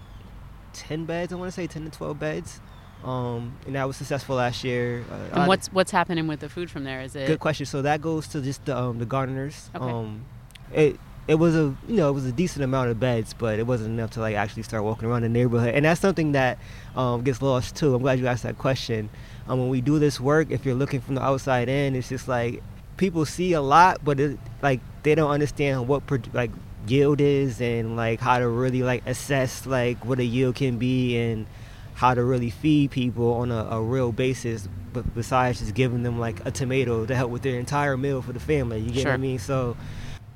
ten 0.72 1.04
beds. 1.04 1.32
I 1.32 1.36
want 1.36 1.48
to 1.48 1.52
say 1.52 1.66
ten 1.66 1.84
to 1.84 1.90
twelve 1.90 2.18
beds. 2.18 2.60
Um, 3.04 3.56
and 3.66 3.76
that 3.76 3.86
was 3.86 3.96
successful 3.96 4.36
last 4.36 4.62
year. 4.62 5.04
Uh, 5.10 5.38
And 5.40 5.48
what's 5.48 5.68
what's 5.72 5.90
happening 5.90 6.26
with 6.26 6.40
the 6.40 6.48
food 6.48 6.70
from 6.70 6.84
there? 6.84 7.00
Is 7.00 7.16
it 7.16 7.26
good 7.26 7.40
question? 7.40 7.64
So 7.66 7.82
that 7.82 8.02
goes 8.02 8.28
to 8.28 8.40
just 8.42 8.64
the 8.66 8.76
um 8.76 8.98
the 8.98 9.06
gardeners. 9.06 9.70
Okay. 9.74 9.84
Um, 9.84 10.24
it 10.72 11.00
it 11.26 11.36
was 11.36 11.54
a 11.54 11.74
you 11.88 11.96
know 11.96 12.10
it 12.10 12.12
was 12.12 12.26
a 12.26 12.32
decent 12.32 12.62
amount 12.64 12.90
of 12.90 13.00
beds, 13.00 13.34
but 13.34 13.58
it 13.58 13.66
wasn't 13.66 13.90
enough 13.90 14.10
to 14.12 14.20
like 14.20 14.36
actually 14.36 14.64
start 14.64 14.84
walking 14.84 15.08
around 15.08 15.22
the 15.22 15.28
neighborhood, 15.28 15.74
and 15.74 15.84
that's 15.84 16.00
something 16.00 16.32
that 16.32 16.58
um, 16.94 17.22
gets 17.22 17.40
lost 17.40 17.76
too. 17.76 17.94
I'm 17.94 18.02
glad 18.02 18.18
you 18.18 18.26
asked 18.26 18.42
that 18.42 18.58
question. 18.58 19.08
Um, 19.48 19.58
when 19.60 19.68
we 19.70 19.80
do 19.80 19.98
this 19.98 20.20
work, 20.20 20.50
if 20.50 20.66
you're 20.66 20.74
looking 20.74 21.00
from 21.00 21.14
the 21.14 21.22
outside 21.22 21.68
in, 21.68 21.96
it's 21.96 22.08
just 22.08 22.28
like 22.28 22.62
people 22.98 23.24
see 23.24 23.54
a 23.54 23.62
lot, 23.62 24.04
but 24.04 24.20
it, 24.20 24.38
like 24.60 24.80
they 25.04 25.14
don't 25.14 25.30
understand 25.30 25.88
what 25.88 26.02
like 26.34 26.50
yield 26.86 27.20
is 27.20 27.60
and 27.60 27.96
like 27.96 28.20
how 28.20 28.38
to 28.38 28.48
really 28.48 28.82
like 28.82 29.02
assess 29.06 29.66
like 29.66 30.04
what 30.04 30.18
a 30.18 30.24
yield 30.24 30.54
can 30.54 30.78
be 30.78 31.16
and 31.16 31.46
how 31.94 32.14
to 32.14 32.22
really 32.24 32.50
feed 32.50 32.90
people 32.90 33.34
on 33.34 33.50
a, 33.52 33.64
a 33.70 33.82
real 33.82 34.12
basis 34.12 34.68
but 34.92 35.14
besides 35.14 35.60
just 35.60 35.74
giving 35.74 36.02
them 36.02 36.18
like 36.18 36.44
a 36.46 36.50
tomato 36.50 37.04
to 37.06 37.14
help 37.14 37.30
with 37.30 37.42
their 37.42 37.58
entire 37.58 37.96
meal 37.96 38.22
for 38.22 38.32
the 38.32 38.40
family 38.40 38.80
you 38.80 38.90
get 38.90 39.02
Sure. 39.02 39.10
what 39.12 39.14
i 39.14 39.18
mean? 39.18 39.38
So 39.38 39.76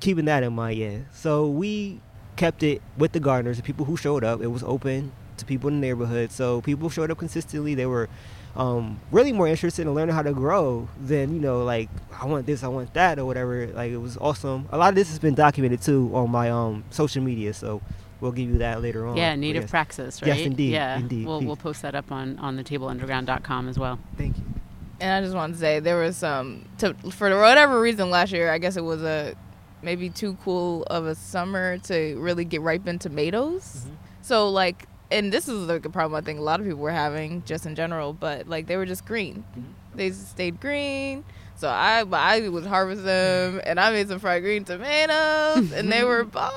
keeping 0.01 0.27
that 0.27 0.43
in 0.43 0.53
mind 0.53 0.79
yeah. 0.79 0.99
So 1.13 1.49
we 1.49 2.01
kept 2.37 2.63
it 2.63 2.83
with 2.99 3.13
the 3.13 3.21
gardeners 3.21 3.57
the 3.57 3.63
people 3.63 3.87
who 3.87 3.97
showed 3.97 4.23
up. 4.25 4.43
It 4.43 4.49
was 4.49 4.63
open 4.65 5.13
to 5.39 5.45
people 5.45 5.69
in 5.69 5.81
the 5.81 5.87
neighborhood 5.87 6.31
so 6.31 6.61
people 6.61 6.91
showed 6.91 7.11
up 7.11 7.19
consistently. 7.19 7.75
They 7.75 7.87
were 7.87 8.09
um, 8.57 9.01
really 9.11 9.33
more 9.33 9.49
interested 9.49 9.83
in 9.83 9.95
learning 9.95 10.15
how 10.15 10.23
to 10.23 10.33
grow 10.33 10.89
than 11.01 11.35
you 11.35 11.41
know 11.41 11.65
like 11.65 11.89
I 12.21 12.27
want 12.27 12.47
this, 12.47 12.63
I 12.63 12.69
want 12.69 12.93
that, 12.95 13.19
or 13.19 13.25
whatever. 13.25 13.67
Like 13.69 13.91
it 13.91 13.97
was 13.97 14.17
awesome. 14.19 14.69
A 14.71 14.79
lot 14.79 14.91
of 14.91 14.95
this 14.95 15.09
has 15.09 15.19
been 15.19 15.35
documented 15.35 15.83
too 15.83 16.11
on 16.15 16.31
my 16.31 16.51
um 16.51 16.85
social 16.91 17.23
media, 17.23 17.53
so 17.53 17.83
we'll 18.21 18.33
give 18.33 18.49
you 18.49 18.59
that 18.59 18.81
later 18.83 19.07
on. 19.07 19.17
Yeah, 19.17 19.33
But 19.33 19.41
native 19.41 19.63
yes. 19.65 19.71
praxis, 19.71 20.21
Yes, 20.25 20.41
indeed, 20.41 20.73
Yeah, 20.73 20.99
indeed, 20.99 21.27
We'll 21.27 21.41
we'll 21.43 21.57
post 21.57 21.83
that 21.83 21.95
up 21.95 22.13
on 22.13 22.39
on 22.39 22.57
thetableunderground.com 22.59 23.69
as 23.69 23.79
well. 23.79 23.99
Thank 24.17 24.39
you. 24.39 24.45
And 25.01 25.13
I 25.13 25.21
just 25.27 25.35
want 25.35 25.55
to 25.55 25.59
say 25.59 25.81
there 25.81 25.99
was 25.99 26.17
some 26.17 26.67
to 26.79 26.95
for 27.11 27.29
whatever 27.41 27.81
reason 27.81 28.11
last 28.11 28.33
year. 28.33 28.51
I 28.51 28.59
guess 28.59 28.77
it 28.77 28.85
was 28.85 29.03
a 29.03 29.35
maybe 29.83 30.09
too 30.09 30.37
cool 30.45 30.85
of 30.85 31.07
a 31.07 31.15
summer 31.15 31.79
to 31.79 32.17
really 32.19 32.45
get 32.45 32.61
ripened 32.63 33.01
tomatoes. 33.01 33.87
So 34.23 34.49
like, 34.49 34.89
and 35.11 35.33
this 35.33 35.49
is 35.49 35.67
like 35.67 35.85
a 35.85 35.91
problem 35.91 36.17
I 36.17 36.25
think 36.25 36.39
a 36.39 36.43
lot 36.43 36.61
of 36.61 36.67
people 36.67 36.81
were 36.81 36.91
having 36.91 37.43
just 37.45 37.67
in 37.67 37.75
general. 37.75 38.13
But 38.13 38.49
like 38.49 38.67
they 38.67 38.77
were 38.77 38.87
just 38.87 39.05
green. 39.05 39.45
Mm-hmm. 39.53 39.97
They 39.97 40.09
just 40.11 40.31
stayed 40.31 40.61
green. 40.61 41.25
So 41.57 41.69
I 41.69 42.05
I 42.13 42.49
would 42.49 42.67
harvest 42.67 43.05
them 43.05 43.61
and 43.65 43.79
I 43.79 43.91
made 43.91 44.09
some 44.09 44.19
fried 44.19 44.43
green 44.43 44.65
tomatoes 44.65 45.73
and 45.73 45.91
they 45.91 46.05
were 46.05 46.25
bomb. 46.25 46.53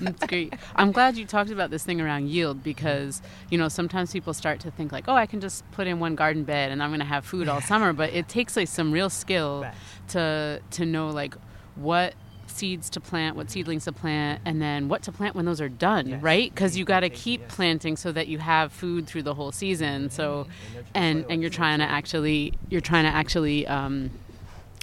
That's 0.00 0.26
great. 0.26 0.54
I'm 0.74 0.92
glad 0.92 1.16
you 1.16 1.24
talked 1.26 1.50
about 1.50 1.70
this 1.70 1.84
thing 1.84 2.00
around 2.00 2.28
yield 2.28 2.62
because, 2.62 3.22
you 3.50 3.58
know, 3.58 3.68
sometimes 3.68 4.12
people 4.12 4.32
start 4.34 4.60
to 4.60 4.70
think 4.70 4.92
like, 4.92 5.04
oh, 5.08 5.14
I 5.14 5.26
can 5.26 5.40
just 5.40 5.70
put 5.72 5.86
in 5.86 6.00
one 6.00 6.14
garden 6.14 6.44
bed 6.44 6.72
and 6.72 6.82
I'm 6.82 6.90
going 6.90 7.00
to 7.00 7.06
have 7.06 7.24
food 7.24 7.48
all 7.48 7.60
summer. 7.72 7.92
But 7.92 8.10
it 8.12 8.28
takes 8.28 8.56
like 8.56 8.68
some 8.68 8.92
real 8.92 9.10
skill 9.10 9.66
to 10.08 10.60
to 10.72 10.86
know 10.86 11.08
like 11.08 11.34
what 11.76 12.14
seeds 12.60 12.90
to 12.90 13.00
plant, 13.00 13.36
what 13.36 13.50
seedlings 13.50 13.84
to 13.86 13.92
plant, 13.92 14.40
and 14.44 14.60
then 14.60 14.88
what 14.88 15.02
to 15.04 15.10
plant 15.12 15.34
when 15.34 15.46
those 15.46 15.60
are 15.60 15.68
done, 15.70 16.06
Yes. 16.08 16.22
right? 16.22 16.54
Because 16.54 16.76
you 16.76 16.84
got 16.84 17.00
to 17.00 17.08
keep 17.10 17.40
yes. 17.40 17.54
planting 17.54 17.96
so 17.96 18.12
that 18.12 18.28
you 18.28 18.38
have 18.38 18.70
food 18.72 19.06
through 19.06 19.22
the 19.22 19.34
whole 19.34 19.50
season. 19.50 20.10
So, 20.10 20.46
and 20.94 21.24
and 21.30 21.40
you're 21.40 21.50
trying 21.50 21.78
to 21.78 21.86
actually 21.86 22.52
you're 22.68 22.82
trying 22.82 23.04
to 23.04 23.10
actually 23.10 23.66
um, 23.66 24.10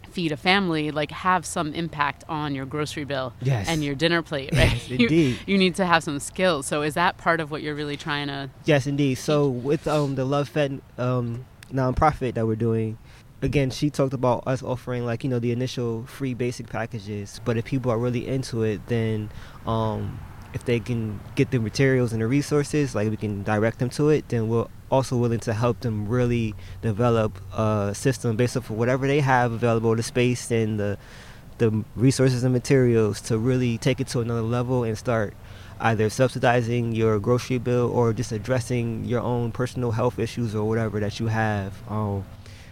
feed 0.09 0.31
a 0.31 0.37
family, 0.37 0.89
like 0.89 1.11
have 1.11 1.45
some 1.45 1.73
impact 1.75 2.23
on 2.27 2.55
your 2.55 2.65
grocery 2.65 3.03
bill 3.05 3.33
Yes. 3.41 3.67
and 3.69 3.83
your 3.83 3.93
dinner 3.93 4.23
plate, 4.23 4.49
right? 4.53 4.71
Yes, 4.73 4.89
You- 4.89 4.97
indeed. 5.07 5.39
You, 5.45 5.57
need 5.59 5.75
to 5.75 5.85
have 5.85 6.03
some 6.03 6.19
skills. 6.19 6.65
So 6.65 6.81
is 6.81 6.95
that 6.95 7.17
part 7.19 7.39
of 7.39 7.51
what 7.51 7.61
you're 7.61 7.75
really 7.75 7.97
trying 7.97 8.27
to? 8.27 8.49
Yes, 8.65 8.87
indeed. 8.87 9.15
So 9.15 9.47
with 9.47 9.87
um 9.87 10.15
the 10.15 10.25
Love 10.25 10.49
Fed 10.49 10.81
um 10.97 11.45
nonprofit 11.71 12.33
that 12.33 12.47
we're 12.47 12.55
doing, 12.55 12.97
again, 13.41 13.69
she 13.69 13.89
talked 13.89 14.13
about 14.13 14.43
us 14.47 14.63
offering 14.63 15.05
like 15.05 15.23
you 15.23 15.29
know 15.29 15.39
the 15.39 15.51
initial 15.51 16.05
free 16.05 16.33
basic 16.33 16.67
packages. 16.67 17.39
But 17.45 17.57
if 17.57 17.65
people 17.65 17.91
are 17.91 17.97
really 17.97 18.27
into 18.27 18.63
it, 18.63 18.81
then 18.87 19.29
um 19.65 20.19
if 20.53 20.65
they 20.65 20.79
can 20.79 21.19
get 21.35 21.51
the 21.51 21.59
materials 21.59 22.13
and 22.13 22.21
the 22.21 22.27
resources, 22.27 22.95
like 22.95 23.09
we 23.09 23.17
can 23.17 23.43
direct 23.43 23.79
them 23.79 23.89
to 23.89 24.09
it, 24.09 24.29
then 24.29 24.47
we're 24.47 24.65
also 24.89 25.17
willing 25.17 25.39
to 25.41 25.53
help 25.53 25.81
them 25.81 26.07
really 26.07 26.55
develop 26.81 27.39
a 27.53 27.93
system 27.93 28.35
based 28.37 28.55
off 28.55 28.69
of 28.69 28.77
whatever 28.77 29.05
they 29.07 29.19
have 29.19 29.51
available, 29.51 29.95
the 29.95 30.03
space 30.03 30.49
and 30.51 30.79
the 30.79 30.97
the 31.57 31.83
resources 31.95 32.43
and 32.43 32.53
materials 32.53 33.19
to 33.19 33.37
really 33.37 33.79
take 33.79 33.99
it 33.99 34.07
to 34.07 34.19
another 34.19 34.43
level 34.43 34.83
and 34.83 34.95
start 34.95 35.33
either 35.79 36.09
subsidizing 36.09 36.93
your 36.93 37.19
grocery 37.19 37.57
bill 37.57 37.89
or 37.91 38.13
just 38.13 38.31
addressing 38.31 39.05
your 39.05 39.21
own 39.21 39.51
personal 39.51 39.91
health 39.91 40.19
issues 40.19 40.55
or 40.55 40.67
whatever 40.67 40.99
that 40.99 41.19
you 41.19 41.27
have. 41.27 41.73
Um, 41.89 42.25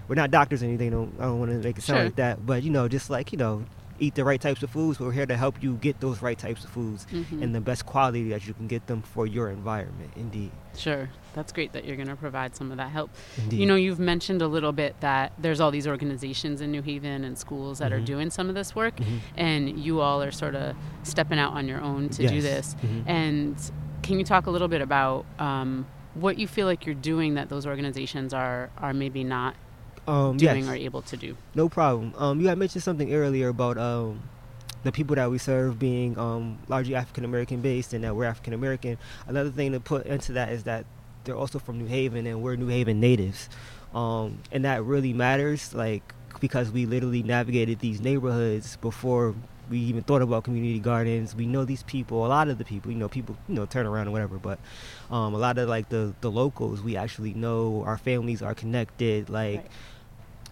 we're 0.07 0.15
not 0.15 0.31
doctors 0.31 0.61
or 0.61 0.65
anything. 0.67 0.91
Don't, 0.91 1.13
I 1.19 1.23
don't 1.23 1.39
want 1.39 1.51
to 1.51 1.57
make 1.57 1.77
it 1.77 1.81
sound 1.81 1.97
Sure. 1.97 2.05
like 2.05 2.15
that, 2.17 2.45
but 2.45 2.63
you 2.63 2.69
know, 2.69 2.87
just 2.87 3.09
like 3.09 3.31
you 3.31 3.37
know, 3.37 3.65
eat 3.97 4.13
the 4.15 4.25
right 4.25 4.41
types 4.41 4.61
of 4.61 4.69
foods. 4.69 4.99
We're 4.99 5.13
here 5.13 5.25
to 5.25 5.37
help 5.37 5.63
you 5.63 5.75
get 5.75 6.01
those 6.01 6.21
right 6.21 6.37
types 6.37 6.65
of 6.65 6.69
foods 6.69 7.07
Mhm. 7.13 7.41
and 7.41 7.55
the 7.55 7.61
best 7.61 7.85
quality 7.85 8.27
that 8.29 8.45
you 8.45 8.53
can 8.53 8.67
get 8.67 8.87
them 8.87 9.01
for 9.01 9.25
your 9.25 9.49
environment. 9.49 10.11
Indeed. 10.17 10.51
Sure, 10.75 11.09
that's 11.33 11.53
great 11.53 11.71
that 11.71 11.85
you're 11.85 11.95
going 11.95 12.09
to 12.09 12.17
provide 12.17 12.57
some 12.57 12.71
of 12.71 12.77
that 12.77 12.89
help. 12.89 13.09
Indeed. 13.37 13.57
You 13.61 13.65
know, 13.65 13.75
you've 13.75 13.97
mentioned 13.99 14.41
a 14.41 14.49
little 14.49 14.73
bit 14.73 14.99
that 14.99 15.31
there's 15.37 15.61
all 15.61 15.71
these 15.71 15.87
organizations 15.87 16.59
in 16.59 16.71
New 16.71 16.81
Haven 16.81 17.23
and 17.23 17.37
schools 17.37 17.79
that 17.79 17.93
are 17.93 18.01
Mhm. 18.01 18.05
doing 18.05 18.29
some 18.31 18.49
of 18.49 18.55
this 18.55 18.75
work, 18.75 18.97
Mhm. 18.97 19.19
and 19.37 19.79
you 19.79 20.01
all 20.01 20.21
are 20.21 20.31
sort 20.31 20.55
of 20.55 20.75
stepping 21.03 21.39
out 21.39 21.53
on 21.53 21.65
your 21.69 21.79
own 21.79 22.09
to 22.09 22.27
do 22.27 22.35
Yes. 22.35 22.43
this. 22.43 22.75
Mhm. 22.83 23.03
And 23.07 23.71
can 24.01 24.19
you 24.19 24.25
talk 24.25 24.45
a 24.45 24.51
little 24.51 24.67
bit 24.67 24.81
about 24.81 25.25
um, 25.39 25.85
what 26.15 26.37
you 26.37 26.47
feel 26.47 26.65
like 26.67 26.85
you're 26.85 26.95
doing 26.95 27.35
that 27.35 27.47
those 27.49 27.65
organizations 27.65 28.33
are 28.33 28.69
are 28.77 28.93
maybe 28.93 29.23
not 29.23 29.55
um, 30.07 30.37
doing 30.37 30.63
yes. 30.63 30.69
or 30.69 30.75
able 30.75 31.01
to 31.03 31.17
do? 31.17 31.37
No 31.53 31.69
problem. 31.69 32.13
Um, 32.17 32.39
you 32.39 32.47
had 32.47 32.57
mentioned 32.57 32.83
something 32.83 33.13
earlier 33.13 33.49
about 33.49 33.77
um, 33.77 34.21
the 34.83 34.91
people 34.91 35.15
that 35.15 35.29
we 35.29 35.37
serve 35.37 35.79
being 35.79 36.17
um, 36.17 36.59
largely 36.67 36.95
African 36.95 37.25
American 37.25 37.61
based 37.61 37.93
and 37.93 38.03
that 38.03 38.15
we're 38.15 38.25
African 38.25 38.53
American. 38.53 38.97
Another 39.27 39.49
thing 39.49 39.71
to 39.71 39.79
put 39.79 40.05
into 40.05 40.33
that 40.33 40.49
is 40.49 40.63
that 40.63 40.85
they're 41.23 41.35
also 41.35 41.59
from 41.59 41.79
New 41.79 41.87
Haven 41.87 42.27
and 42.27 42.41
we're 42.41 42.55
New 42.55 42.67
Haven 42.67 42.99
natives. 42.99 43.49
Um, 43.93 44.39
and 44.51 44.65
that 44.65 44.83
really 44.83 45.13
matters, 45.13 45.73
like, 45.73 46.13
because 46.39 46.69
we 46.69 46.85
literally 46.85 47.23
navigated 47.23 47.79
these 47.79 48.01
neighborhoods 48.01 48.75
before 48.77 49.33
we 49.69 49.79
even 49.79 50.03
thought 50.03 50.21
about 50.21 50.43
community 50.43 50.79
gardens. 50.79 51.33
We 51.33 51.47
know 51.47 51.65
these 51.65 51.81
people, 51.83 52.25
a 52.25 52.27
lot 52.27 52.49
of 52.49 52.57
the 52.57 52.65
people, 52.65 52.91
you 52.91 52.97
know, 52.97 53.07
people, 53.07 53.35
you 53.47 53.55
know, 53.55 53.65
turn 53.65 53.87
around 53.87 54.09
or 54.09 54.11
whatever, 54.11 54.37
but 54.37 54.59
um, 55.09 55.33
a 55.33 55.37
lot 55.37 55.57
of 55.57 55.67
like 55.67 55.89
the, 55.89 56.13
the 56.21 56.29
locals, 56.29 56.81
we 56.81 56.95
actually 56.95 57.33
know 57.33 57.83
our 57.85 57.97
families 57.97 58.43
are 58.43 58.53
connected. 58.53 59.29
Like, 59.29 59.61
Right. 59.61 59.71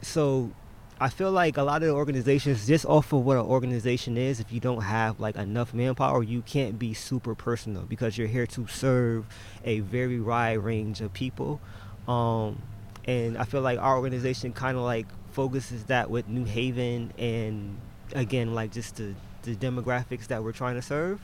So 0.06 0.52
I 1.00 1.10
feel 1.10 1.32
like 1.32 1.58
a 1.58 1.64
lot 1.64 1.82
of 1.82 1.90
the 1.90 1.94
organizations, 1.94 2.68
just 2.68 2.86
off 2.86 3.12
of 3.14 3.26
what 3.26 3.38
an 3.38 3.46
organization 3.46 4.18
is, 4.18 4.40
if 4.40 4.52
you 4.54 4.60
don't 4.60 4.82
have 4.82 5.20
like 5.20 5.36
enough 5.36 5.74
manpower, 5.74 6.24
you 6.24 6.42
can't 6.44 6.78
be 6.78 6.94
super 6.94 7.36
personal 7.36 7.82
because 7.84 8.18
you're 8.18 8.28
here 8.28 8.48
to 8.48 8.68
serve 8.68 9.26
a 9.66 9.80
very 9.82 10.20
wide 10.20 10.60
range 10.60 11.02
of 11.02 11.12
people. 11.14 11.60
Um, 12.08 12.62
and 13.06 13.38
I 13.38 13.44
feel 13.44 13.62
like 13.62 13.80
our 13.80 13.98
organization 13.98 14.54
kind 14.54 14.78
of 14.78 14.84
like 14.84 15.08
focuses 15.32 15.86
that 15.86 16.10
with 16.10 16.28
New 16.28 16.46
Haven 16.46 17.12
and 17.18 17.78
again, 18.14 18.54
like 18.54 18.72
just 18.72 18.96
the, 18.98 19.14
the 19.42 19.56
demographics 19.56 20.28
that 20.28 20.44
we're 20.44 20.52
trying 20.52 20.76
to 20.76 20.82
serve. 20.82 21.20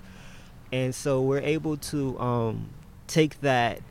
And 0.71 0.93
so 0.93 1.21
we're 1.21 1.41
able 1.41 1.77
to 1.77 2.19
um, 2.19 2.69
take 3.07 3.39
that 3.41 3.81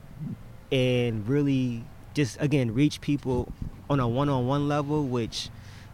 and 0.70 1.26
really 1.26 1.84
just 2.14 2.41
again 2.41 2.74
reach 2.74 3.01
people 3.01 3.51
on 3.91 4.01
a 4.01 4.09
one-on-one 4.09 4.68
level 4.68 5.05
which 5.07 5.49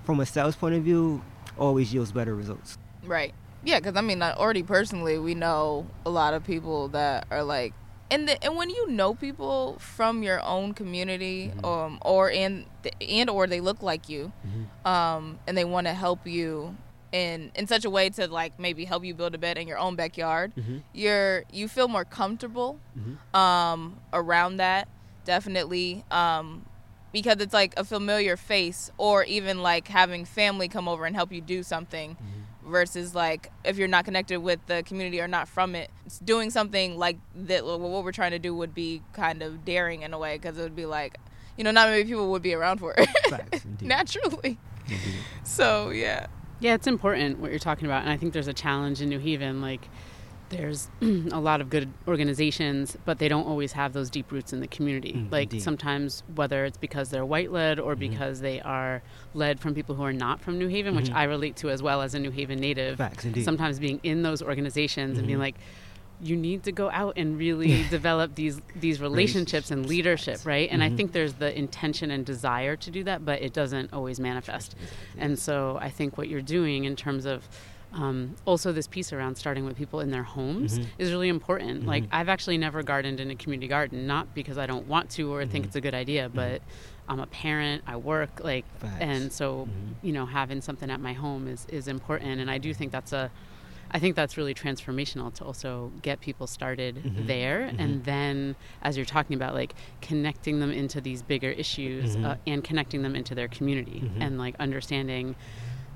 from 0.05 0.21
a 0.21 0.27
sales 0.27 0.57
point 0.57 0.75
of 0.75 0.83
view 0.83 1.23
always 1.59 1.93
yields 1.95 2.13
better 2.13 2.35
results 2.35 2.79
Right. 3.05 3.35
Yeah, 3.65 3.81
because 3.81 3.97
I 3.97 4.01
mean, 4.03 4.21
I 4.23 4.33
already 4.33 4.63
personally, 4.63 5.19
we 5.19 5.35
know 5.35 5.87
a 6.07 6.11
lot 6.11 6.33
of 6.35 6.43
people 6.45 6.89
that 6.89 7.27
are 7.31 7.43
like, 7.43 7.73
and 8.11 8.27
the, 8.29 8.43
and 8.45 8.57
when 8.57 8.69
you 8.71 8.91
know 8.91 9.15
people 9.15 9.77
from 9.79 10.23
your 10.23 10.41
own 10.43 10.73
community, 10.75 11.53
Mhm. 11.55 11.65
um, 11.67 11.99
or 12.03 12.31
and 12.31 12.65
and 13.01 13.29
or 13.31 13.47
they 13.47 13.61
look 13.61 13.83
like 13.83 14.09
you, 14.09 14.33
Mm-hmm. 14.47 14.87
um, 14.89 15.39
and 15.47 15.57
they 15.57 15.65
want 15.65 15.87
to 15.87 15.93
help 15.95 16.27
you 16.27 16.77
in 17.13 17.51
in 17.55 17.67
such 17.67 17.85
a 17.85 17.91
way 17.91 18.09
to 18.11 18.27
like 18.29 18.59
maybe 18.59 18.85
help 18.87 19.05
you 19.05 19.15
build 19.15 19.35
a 19.35 19.39
bed 19.39 19.57
in 19.59 19.69
your 19.69 19.79
own 19.79 19.97
backyard, 19.97 20.53
mm-hmm. 20.57 20.79
you're 20.95 21.45
you 21.53 21.69
feel 21.69 21.89
more 21.89 22.05
comfortable 22.07 22.79
Mm-hmm. 22.99 23.37
um, 23.39 23.99
around 24.15 24.57
that 24.59 24.89
definitely 25.25 26.05
um, 26.11 26.65
because 27.15 27.37
it's 27.39 27.55
like 27.55 27.73
a 27.79 27.85
familiar 27.85 28.37
face 28.37 28.91
or 28.99 29.25
even 29.25 29.63
like 29.63 29.89
having 29.89 30.25
family 30.27 30.69
come 30.69 30.89
over 30.89 31.07
and 31.07 31.15
help 31.15 31.33
you 31.33 31.41
do 31.41 31.63
something 31.63 32.17
mm-hmm. 32.17 32.71
versus 32.71 33.15
like 33.15 33.51
if 33.65 33.79
you're 33.79 33.89
not 33.89 34.05
connected 34.05 34.41
with 34.41 34.59
the 34.67 34.83
community 34.83 35.21
or 35.21 35.29
not 35.29 35.49
from 35.49 35.75
it 35.77 35.91
it's 36.05 36.19
doing 36.19 36.51
something 36.51 36.99
like 36.99 37.17
that 37.35 37.65
what 37.65 38.05
we're 38.05 38.13
trying 38.13 38.33
to 38.33 38.39
do 38.39 38.55
would 38.55 38.75
be 38.75 39.01
kind 39.13 39.43
of 39.43 39.65
daring 39.65 40.03
in 40.03 40.13
a 40.13 40.19
way 40.19 40.37
because 40.37 40.59
it 40.59 40.63
would 40.63 40.77
be 40.77 40.87
like 40.87 41.17
you 41.57 41.63
know 41.63 41.71
not 41.71 41.89
many 41.89 42.05
people 42.05 42.31
would 42.33 42.43
be 42.43 42.53
around 42.53 42.79
for 42.79 42.93
it 42.99 43.09
Facts, 43.31 43.65
indeed. 43.65 43.89
naturally 43.89 44.59
Indeed. 44.89 44.99
so 45.45 45.91
yeah 45.91 46.27
Yeah, 46.61 46.75
it's 46.75 46.87
important 46.87 47.39
what 47.41 47.51
you're 47.51 47.59
talking 47.59 47.87
about, 47.87 48.03
and 48.03 48.11
I 48.11 48.17
think 48.17 48.33
there's 48.33 48.49
a 48.49 48.55
challenge 48.55 49.03
in 49.03 49.09
New 49.09 49.19
Haven. 49.19 49.61
Like, 49.61 49.89
there's 50.51 50.89
a 51.01 51.41
lot 51.41 51.61
of 51.61 51.71
good 51.71 51.89
organizations, 52.07 52.97
but 53.05 53.19
they 53.19 53.29
don't 53.29 53.47
always 53.47 53.73
have 53.73 53.93
those 53.93 54.11
deep 54.11 54.31
roots 54.33 54.53
in 54.53 54.61
the 54.61 54.67
community. 54.69 55.13
Mm, 55.15 55.33
like 55.33 55.45
indeed. 55.45 55.63
sometimes, 55.63 56.23
whether 56.35 56.65
it's 56.65 56.79
because 56.79 57.11
they're 57.11 57.25
white 57.27 57.51
led 57.53 57.79
or 57.81 57.95
Mhm. 57.97 58.01
because 58.01 58.41
they 58.41 58.61
are 58.61 59.03
led 59.35 59.61
from 59.61 59.75
people 59.75 59.95
who 59.95 60.03
are 60.03 60.13
not 60.13 60.41
from 60.41 60.59
New 60.59 60.69
Haven, 60.69 60.95
which 60.95 61.09
Mhm. 61.11 61.15
I 61.17 61.25
relate 61.25 61.57
to 61.57 61.71
as 61.71 61.83
well 61.83 62.03
as 62.03 62.15
a 62.15 62.19
New 62.19 62.31
Haven 62.31 62.59
native. 62.61 62.99
Facts, 62.99 63.25
indeed. 63.25 63.45
Sometimes 63.45 63.79
being 63.79 64.01
in 64.03 64.23
those 64.23 64.43
organizations 64.43 65.19
and 65.19 65.27
being 65.27 65.39
Mhm. 65.39 65.43
like, 65.43 65.57
you 66.23 66.37
need 66.37 66.63
to 66.63 66.71
go 66.73 66.89
out 66.91 67.15
and 67.17 67.37
really 67.37 67.83
develop 67.91 68.35
these 68.37 68.61
these 68.77 69.01
relationships 69.01 69.71
and 69.71 69.85
leadership, 69.87 70.39
right? 70.45 70.69
And 70.71 70.83
I 70.83 70.89
Mhm. 70.91 70.97
think 70.97 71.13
there's 71.13 71.35
the 71.35 71.57
intention 71.59 72.11
and 72.11 72.25
desire 72.25 72.77
to 72.77 72.91
do 72.91 73.03
that, 73.05 73.25
but 73.25 73.43
it 73.43 73.53
doesn't 73.53 73.93
always 73.93 74.21
manifest. 74.21 74.77
And 75.19 75.39
so 75.39 75.77
I 75.81 75.91
think 75.91 76.17
what 76.17 76.29
you're 76.29 76.41
doing 76.41 76.85
in 76.85 76.95
terms 76.97 77.25
of 77.27 77.49
um, 77.95 78.35
also 78.45 78.73
this 78.73 78.87
piece 78.89 79.13
around 79.13 79.37
starting 79.37 79.65
with 79.65 79.77
people 79.77 80.01
in 80.01 80.11
their 80.11 80.23
homes 80.25 80.79
Mhm. 80.79 80.87
is 80.99 81.11
really 81.13 81.29
important. 81.29 81.87
Like 81.87 82.03
Mhm. 82.05 82.09
I've 82.13 82.29
actually 82.29 82.59
never 82.59 82.83
gardened 82.83 83.21
in 83.21 83.31
a 83.31 83.37
community 83.37 83.69
garden, 83.69 84.07
not 84.07 84.35
because 84.35 84.59
I 84.59 84.67
don't 84.67 84.87
want 84.89 85.11
to 85.11 85.33
or 85.33 85.47
think 85.47 85.65
Mhm. 85.65 85.69
it's 85.69 85.77
a 85.77 85.81
good 85.81 85.95
idea, 85.95 86.29
but 86.29 86.61
I'm 87.09 87.21
a 87.21 87.27
parent, 87.27 87.83
I 87.87 87.97
work, 87.97 88.41
like, 88.43 88.65
Facts. 88.79 88.97
and 89.01 89.33
so 89.33 89.67
Mhm. 89.71 89.95
you 90.03 90.13
know 90.13 90.27
having 90.27 90.61
something 90.61 90.91
at 90.91 91.01
my 91.01 91.13
home 91.13 91.47
is 91.47 91.67
is 91.71 91.87
important, 91.89 92.41
and 92.41 92.51
I 92.51 92.59
do 92.59 92.75
think 92.75 92.91
that's 92.93 93.13
a 93.13 93.31
I 93.91 94.01
think 94.01 94.17
that's 94.17 94.37
really 94.37 94.55
transformational 94.55 95.33
to 95.35 95.45
also 95.45 95.93
get 96.03 96.19
people 96.21 96.49
started 96.49 96.97
Mhm. 97.05 97.27
there, 97.29 97.71
Mhm. 97.71 97.77
and 97.79 98.05
then 98.05 98.57
as 98.83 98.97
you're 98.97 99.07
talking 99.07 99.37
about, 99.37 99.55
like 99.55 99.73
connecting 100.01 100.59
them 100.59 100.73
into 100.73 101.01
these 101.01 101.23
bigger 101.23 101.51
issues 101.51 102.17
Mhm. 102.17 102.25
uh, 102.25 102.37
and 102.45 102.65
connecting 102.65 103.03
them 103.03 103.15
into 103.15 103.37
their 103.37 103.47
community, 103.47 104.01
Mhm. 104.05 104.21
and 104.21 104.39
like 104.39 104.57
understanding 104.59 105.37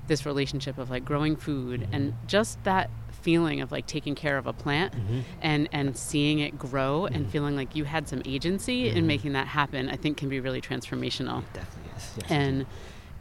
this 0.09 0.25
relationship 0.25 0.77
of 0.77 0.89
like 0.89 1.05
growing 1.05 1.37
food 1.37 1.87
and 1.93 2.13
just 2.27 2.61
that 2.65 2.89
feeling 3.21 3.61
of 3.61 3.71
like 3.71 3.85
taking 3.85 4.15
care 4.15 4.37
of 4.37 4.45
a 4.47 4.53
plant 4.53 4.93
Mhm. 4.93 5.23
and 5.41 5.69
and 5.71 5.95
seeing 5.97 6.39
it 6.39 6.57
grow 6.57 7.05
and 7.05 7.25
Mhm. 7.25 7.29
feeling 7.29 7.55
like 7.55 7.75
you 7.75 7.85
had 7.85 8.07
some 8.09 8.21
agency 8.25 8.85
Mhm. 8.89 8.95
in 8.95 9.07
making 9.07 9.33
that 9.33 9.47
happen 9.47 9.89
i 9.89 9.95
think 9.95 10.17
can 10.17 10.27
be 10.29 10.39
really 10.39 10.61
transformational 10.61 11.43
Definitely 11.53 11.91
is. 11.97 12.11
Yes, 12.17 12.31
and 12.31 12.65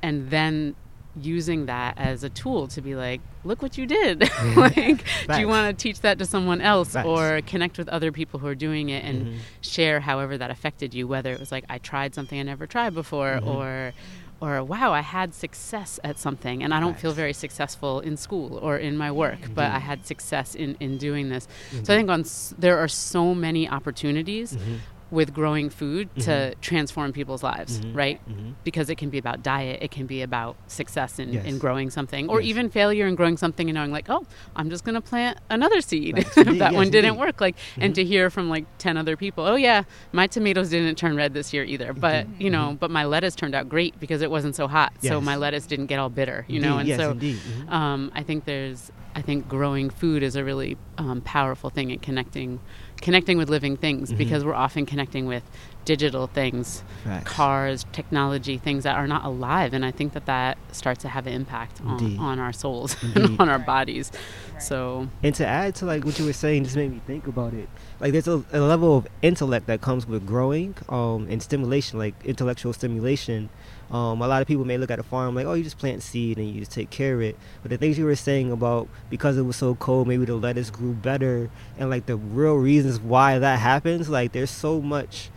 and 0.03 0.31
then 0.31 0.75
using 1.21 1.67
that 1.67 1.95
as 1.99 2.23
a 2.23 2.29
tool 2.29 2.69
to 2.69 2.81
be 2.81 2.95
like 2.95 3.21
look 3.43 3.61
what 3.61 3.77
you 3.77 3.87
did 3.87 4.21
like 4.57 5.05
do 5.33 5.41
you 5.41 5.49
want 5.49 5.77
to 5.77 5.83
teach 5.83 6.01
that 6.03 6.17
to 6.19 6.25
someone 6.25 6.61
else 6.61 6.93
Facts. 6.93 7.07
or 7.09 7.41
connect 7.45 7.77
with 7.77 7.89
other 7.89 8.13
people 8.13 8.39
who 8.39 8.47
are 8.47 8.55
doing 8.55 8.91
it 8.91 9.03
and 9.05 9.27
Mhm. 9.27 9.39
share 9.63 9.99
however 9.99 10.39
that 10.39 10.51
affected 10.53 10.95
you 10.95 11.09
whether 11.09 11.33
it 11.33 11.41
was 11.41 11.51
like 11.51 11.65
i 11.69 11.79
tried 11.79 12.15
something 12.15 12.39
i 12.39 12.43
never 12.45 12.67
tried 12.69 12.95
before 12.95 13.41
Mhm. 13.43 13.47
or 13.49 13.93
or 14.41 14.63
wow 14.63 14.93
i 14.93 15.01
had 15.01 15.35
success 15.35 15.99
at 16.05 16.19
something 16.19 16.63
and 16.63 16.73
i 16.73 16.81
don't 16.81 16.99
feel 16.99 17.13
very 17.13 17.33
successful 17.33 18.01
in 18.01 18.17
school 18.17 18.59
or 18.59 18.77
in 18.77 18.97
my 18.97 19.09
mm-hmm. 19.09 19.19
work 19.19 19.39
but 19.55 19.65
i 19.67 19.69
mm-hmm. 19.69 19.87
had 19.91 20.07
success 20.07 20.55
in 20.55 20.77
in 20.81 20.97
doing 20.99 21.29
this. 21.29 21.45
So 21.45 21.49
i 21.49 21.77
mm-hmm. 21.77 21.85
think 21.85 22.11
on 22.11 22.21
s- 22.21 22.55
there 22.59 22.79
are 22.79 22.89
so 22.89 23.35
many 23.35 23.69
opportunities 23.69 24.57
Mhm. 24.57 24.79
With 25.11 25.33
growing 25.33 25.71
food 25.71 26.09
to 26.17 26.31
Mhm. 26.31 26.61
transform 26.61 27.13
people's 27.13 27.43
lives 27.43 27.81
Mhm. 27.81 27.97
right 27.97 28.21
Mhm. 28.29 28.55
because 28.65 28.91
it 28.91 28.97
can 28.97 29.09
be 29.09 29.19
about 29.19 29.43
diet 29.43 29.79
it 29.83 29.91
can 29.91 30.07
be 30.07 30.21
about 30.23 30.57
success 30.67 31.19
in, 31.19 31.35
in 31.35 31.59
growing 31.59 31.89
something 31.91 32.29
or 32.29 32.41
Yes. 32.41 32.51
even 32.51 32.69
failure 32.69 33.07
in 33.07 33.15
growing 33.15 33.37
something 33.39 33.69
and 33.71 33.75
knowing 33.75 33.91
like 33.91 34.07
oh 34.11 34.27
i'm 34.57 34.69
just 34.69 34.85
going 34.85 34.95
to 34.95 35.01
plant 35.01 35.39
another 35.51 35.81
seed 35.81 36.17
Facts. 36.17 36.37
if 36.37 36.47
Indeed, 36.47 36.61
that 36.61 36.73
yes, 36.73 36.77
one 36.77 36.91
didn't 36.91 37.11
indeed. 37.15 37.21
work 37.21 37.41
like 37.41 37.57
and 37.79 37.93
Mhm. 37.93 37.97
to 37.97 38.05
hear 38.05 38.29
from 38.31 38.51
like 38.51 38.65
10 38.79 38.97
other 38.97 39.17
people 39.17 39.45
oh 39.45 39.57
yeah 39.57 39.85
my 40.13 40.27
tomatoes 40.27 40.69
didn't 40.71 40.97
turn 40.99 41.17
red 41.17 41.33
this 41.33 41.53
year 41.55 41.65
either 41.65 41.93
but 41.95 42.27
Mhm. 42.27 42.41
you 42.41 42.51
know 42.51 42.71
Mhm. 42.73 42.79
but 42.79 42.91
my 42.91 43.05
lettuce 43.05 43.35
turned 43.35 43.55
out 43.55 43.69
great 43.69 43.99
because 43.99 44.21
it 44.21 44.31
wasn't 44.31 44.55
so 44.55 44.69
hot 44.69 44.93
so 45.03 45.21
my 45.21 45.37
lettuce 45.37 45.67
didn't 45.67 45.87
get 45.87 45.99
all 45.99 46.11
bitter 46.11 46.45
you 46.49 46.61
know 46.61 46.77
and 46.79 46.87
yes, 46.89 46.99
so 46.99 47.13
indeed. 47.13 47.39
Um, 47.69 48.11
I 48.15 48.23
think 48.23 48.45
there's 48.45 48.93
I 49.15 49.23
think 49.23 49.49
growing 49.49 49.91
food 49.91 50.23
is 50.23 50.37
a 50.37 50.45
really 50.45 50.77
um, 50.99 51.23
powerful 51.23 51.71
thing 51.71 51.91
in 51.91 51.99
connecting 51.99 52.61
connecting 53.01 53.39
with 53.39 53.49
living 53.49 53.77
things 53.77 54.13
Mhm. 54.13 54.19
because 54.19 54.45
we're 54.45 54.55
often 54.55 54.87
connecting 54.87 55.27
with 55.27 55.43
digital 55.89 56.27
things 56.27 56.83
Facts. 57.05 57.33
cars 57.33 57.87
technology 57.93 58.59
things 58.59 58.85
that 58.85 58.97
are 58.97 59.07
not 59.07 59.25
alive 59.25 59.73
and 59.73 59.87
I 59.87 59.91
think 59.91 60.13
that 60.13 60.27
that 60.27 60.59
starts 60.71 61.01
to 61.03 61.09
have 61.09 61.27
an 61.27 61.33
impact 61.33 61.81
on, 61.81 62.19
on 62.19 62.39
our 62.39 62.53
souls 62.53 62.95
and 63.15 63.41
on 63.41 63.49
our 63.49 63.59
bodies 63.59 64.13
so 64.61 65.09
And 65.23 65.35
to 65.37 65.47
add 65.47 65.75
to 65.77 65.87
like 65.87 66.05
what 66.05 66.19
you 66.19 66.25
were 66.25 66.33
saying, 66.33 66.65
just 66.65 66.77
made 66.77 66.91
me 66.91 67.01
think 67.07 67.27
about 67.27 67.55
it. 67.55 67.69
Like 68.01 68.13
there's 68.13 68.29
a, 68.29 68.45
a 68.53 68.61
level 68.61 68.97
of 68.97 69.07
intellect 69.23 69.67
that 69.67 69.81
comes 69.81 70.07
with 70.07 70.27
growing 70.27 70.75
um, 70.89 71.27
and 71.31 71.43
stimulation, 71.43 71.99
like 71.99 72.15
intellectual 72.25 72.73
stimulation. 72.73 73.49
Um, 73.91 74.21
a 74.21 74.29
lot 74.29 74.43
of 74.43 74.49
people 74.49 74.65
may 74.65 74.77
look 74.77 74.91
at 74.91 74.99
a 74.99 75.03
farm 75.03 75.35
like, 75.35 75.47
oh, 75.47 75.55
you 75.55 75.65
just 75.65 75.79
plant 75.79 76.03
seed 76.03 76.39
and 76.39 76.51
you 76.51 76.61
just 76.61 76.73
take 76.73 76.91
care 76.91 77.15
of 77.15 77.23
it. 77.23 77.39
But 77.63 77.71
the 77.71 77.79
things 77.79 77.99
you 77.99 78.05
were 78.05 78.17
saying 78.17 78.53
about 78.53 78.89
because 79.09 79.39
it 79.39 79.43
was 79.43 79.57
so 79.57 79.75
cold, 79.75 80.07
maybe 80.07 80.25
the 80.25 80.35
lettuce 80.35 80.71
grew 80.71 80.93
better, 80.93 81.51
and 81.79 81.89
like 81.89 82.07
the 82.07 82.17
real 82.17 82.57
reasons 82.57 83.01
why 83.01 83.39
that 83.39 83.59
happens, 83.59 84.09
like 84.09 84.33
there's 84.33 84.51
so 84.51 84.81
much 84.81 85.31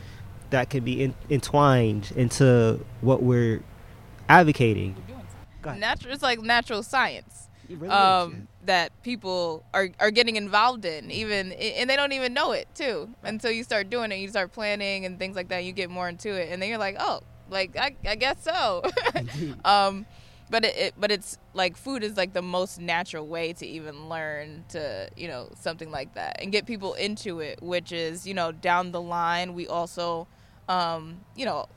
that 0.52 0.70
can 0.70 0.84
be 0.84 1.04
in, 1.04 1.16
entwined 1.30 2.12
into 2.16 2.80
what 3.02 3.24
we're 3.24 3.62
advocating. 4.30 4.96
Natural, 5.64 6.14
it's 6.14 6.24
like 6.24 6.42
natural 6.42 6.84
science. 6.84 7.50
Really 7.70 7.88
um, 7.90 8.48
that 8.66 8.92
people 9.04 9.64
are, 9.74 9.90
are 10.00 10.12
getting 10.12 10.36
involved 10.36 10.86
in 10.86 11.10
even 11.10 11.52
and 11.54 11.90
they 11.90 11.96
don't 11.96 12.12
even 12.12 12.34
know 12.34 12.52
it 12.52 12.68
too 12.76 13.10
until 13.24 13.50
you 13.50 13.64
start 13.64 13.90
doing 13.90 14.12
it 14.12 14.18
you 14.18 14.28
start 14.28 14.52
planning 14.52 15.06
and 15.06 15.18
things 15.18 15.36
like 15.36 15.48
that 15.50 15.64
you 15.64 15.72
get 15.72 15.90
more 15.90 16.10
into 16.10 16.30
it 16.34 16.50
and 16.52 16.62
then 16.62 16.70
you're 16.70 16.78
like 16.78 16.96
oh 17.00 17.22
like 17.50 17.78
i, 17.78 17.96
I 18.06 18.16
guess 18.16 18.44
so 18.44 18.84
um 19.66 20.06
but 20.50 20.66
it, 20.66 20.76
it 20.76 20.94
but 21.00 21.12
it's 21.12 21.38
like 21.54 21.78
food 21.78 22.04
is 22.04 22.18
like 22.18 22.34
the 22.34 22.42
most 22.42 22.80
natural 22.80 23.26
way 23.26 23.54
to 23.54 23.66
even 23.66 24.10
learn 24.10 24.66
to 24.70 25.10
you 25.16 25.28
know 25.28 25.50
something 25.60 25.90
like 25.90 26.14
that 26.16 26.40
and 26.42 26.52
get 26.52 26.66
people 26.66 26.94
into 26.96 27.40
it 27.40 27.62
which 27.64 27.92
is 27.92 28.28
you 28.28 28.34
know 28.34 28.52
down 28.52 28.92
the 28.92 29.02
line 29.02 29.54
we 29.56 29.68
also 29.68 30.28
um 30.70 31.20
you 31.36 31.46
know 31.46 31.68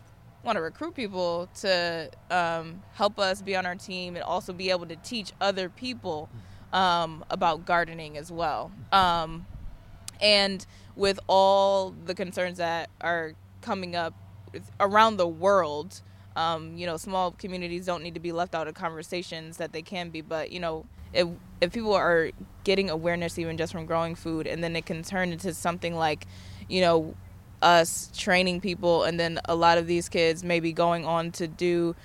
want 0.44 0.56
to 0.56 0.62
recruit 0.62 0.94
people 0.94 1.48
to 1.60 2.10
um, 2.30 2.82
help 2.92 3.18
us 3.18 3.40
be 3.40 3.56
on 3.56 3.64
our 3.64 3.74
team 3.74 4.14
and 4.14 4.22
also 4.22 4.52
be 4.52 4.70
able 4.70 4.86
to 4.86 4.96
teach 4.96 5.32
other 5.40 5.68
people 5.68 6.28
um, 6.72 7.24
about 7.30 7.64
gardening 7.64 8.18
as 8.18 8.30
well. 8.30 8.70
Um, 8.92 9.46
and 10.20 10.64
with 10.96 11.18
all 11.26 11.94
the 12.04 12.14
concerns 12.14 12.58
that 12.58 12.90
are 13.00 13.32
coming 13.62 13.96
up 13.96 14.14
around 14.78 15.16
the 15.16 15.26
world, 15.26 16.02
um, 16.36 16.76
you 16.76 16.86
know, 16.86 16.96
small 16.96 17.30
communities 17.32 17.86
don't 17.86 18.02
need 18.02 18.14
to 18.14 18.20
be 18.20 18.32
left 18.32 18.54
out 18.54 18.68
of 18.68 18.74
conversations 18.74 19.56
that 19.56 19.72
they 19.72 19.82
can 19.82 20.10
be. 20.10 20.20
But 20.20 20.52
you 20.52 20.60
know, 20.60 20.84
if 21.12 21.28
if 21.60 21.72
people 21.72 21.94
are 21.94 22.30
getting 22.64 22.90
awareness 22.90 23.38
even 23.38 23.56
just 23.56 23.72
from 23.72 23.86
growing 23.86 24.14
food, 24.14 24.46
and 24.46 24.62
then 24.62 24.76
it 24.76 24.84
can 24.84 25.02
turn 25.02 25.32
into 25.32 25.54
something 25.54 25.94
like, 25.94 26.26
you 26.68 26.80
know, 26.80 27.14
us 27.64 28.10
training 28.14 28.60
people 28.60 29.04
and 29.04 29.18
then 29.18 29.40
a 29.46 29.54
lot 29.54 29.78
of 29.78 29.86
these 29.86 30.08
kids 30.08 30.44
maybe 30.44 30.72
going 30.72 31.04
on 31.06 31.32
to 31.32 31.48
do 31.48 31.96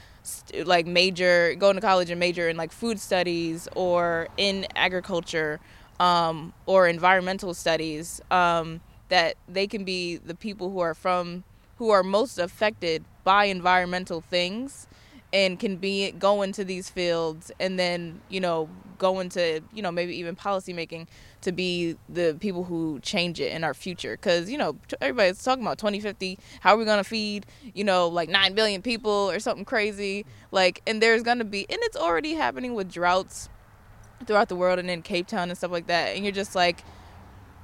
like 0.63 0.87
major 0.87 1.53
going 1.55 1.75
to 1.75 1.81
college 1.81 2.09
and 2.09 2.19
major 2.19 2.47
in 2.47 2.55
like 2.55 2.71
food 2.71 2.99
studies 2.99 3.67
or 3.75 4.29
in 4.37 4.65
agriculture 4.75 5.59
um, 5.99 6.53
or 6.65 6.87
environmental 6.87 7.53
studies 7.53 8.21
um, 8.31 8.79
that 9.09 9.35
they 9.49 9.67
can 9.67 9.83
be 9.83 10.15
the 10.15 10.35
people 10.35 10.71
who 10.71 10.79
are 10.79 10.93
from 10.93 11.43
who 11.77 11.89
are 11.89 12.03
most 12.03 12.39
affected 12.39 13.03
by 13.23 13.45
environmental 13.45 14.21
things 14.21 14.87
and 15.31 15.59
can 15.59 15.77
be 15.77 16.11
go 16.11 16.41
into 16.41 16.63
these 16.63 16.89
fields 16.89 17.51
and 17.59 17.77
then 17.77 18.19
you 18.29 18.39
know 18.39 18.67
go 18.97 19.19
into 19.19 19.61
you 19.73 19.81
know 19.81 19.91
maybe 19.91 20.15
even 20.15 20.35
policy 20.35 20.73
making 20.73 21.07
to 21.41 21.51
be 21.51 21.95
the 22.09 22.35
people 22.39 22.65
who 22.65 22.99
change 22.99 23.39
it 23.39 23.51
in 23.53 23.63
our 23.63 23.73
future. 23.73 24.15
Because 24.15 24.51
you 24.51 24.57
know 24.57 24.75
everybody's 25.01 25.43
talking 25.43 25.63
about 25.63 25.77
2050 25.77 26.37
how 26.61 26.75
are 26.75 26.77
we 26.77 26.85
to 26.97 27.03
feed 27.03 27.45
you 27.73 27.83
know 27.83 28.07
like 28.07 28.29
9 28.29 28.53
billion 28.53 28.81
people 28.81 29.11
or 29.11 29.39
something 29.39 29.65
crazy? 29.65 30.25
Like 30.51 30.81
and 30.85 31.01
there's 31.01 31.23
to 31.39 31.45
be 31.45 31.65
and 31.69 31.79
it's 31.83 31.97
already 31.97 32.33
happening 32.33 32.73
with 32.75 32.91
droughts 32.91 33.49
throughout 34.25 34.49
the 34.49 34.55
world 34.55 34.79
and 34.79 34.89
in 34.89 35.01
cape 35.01 35.27
town 35.27 35.49
and 35.49 35.57
stuff 35.57 35.71
like 35.71 35.87
that. 35.87 36.15
And 36.15 36.25
you're 36.25 36.33
just 36.33 36.55
like 36.55 36.83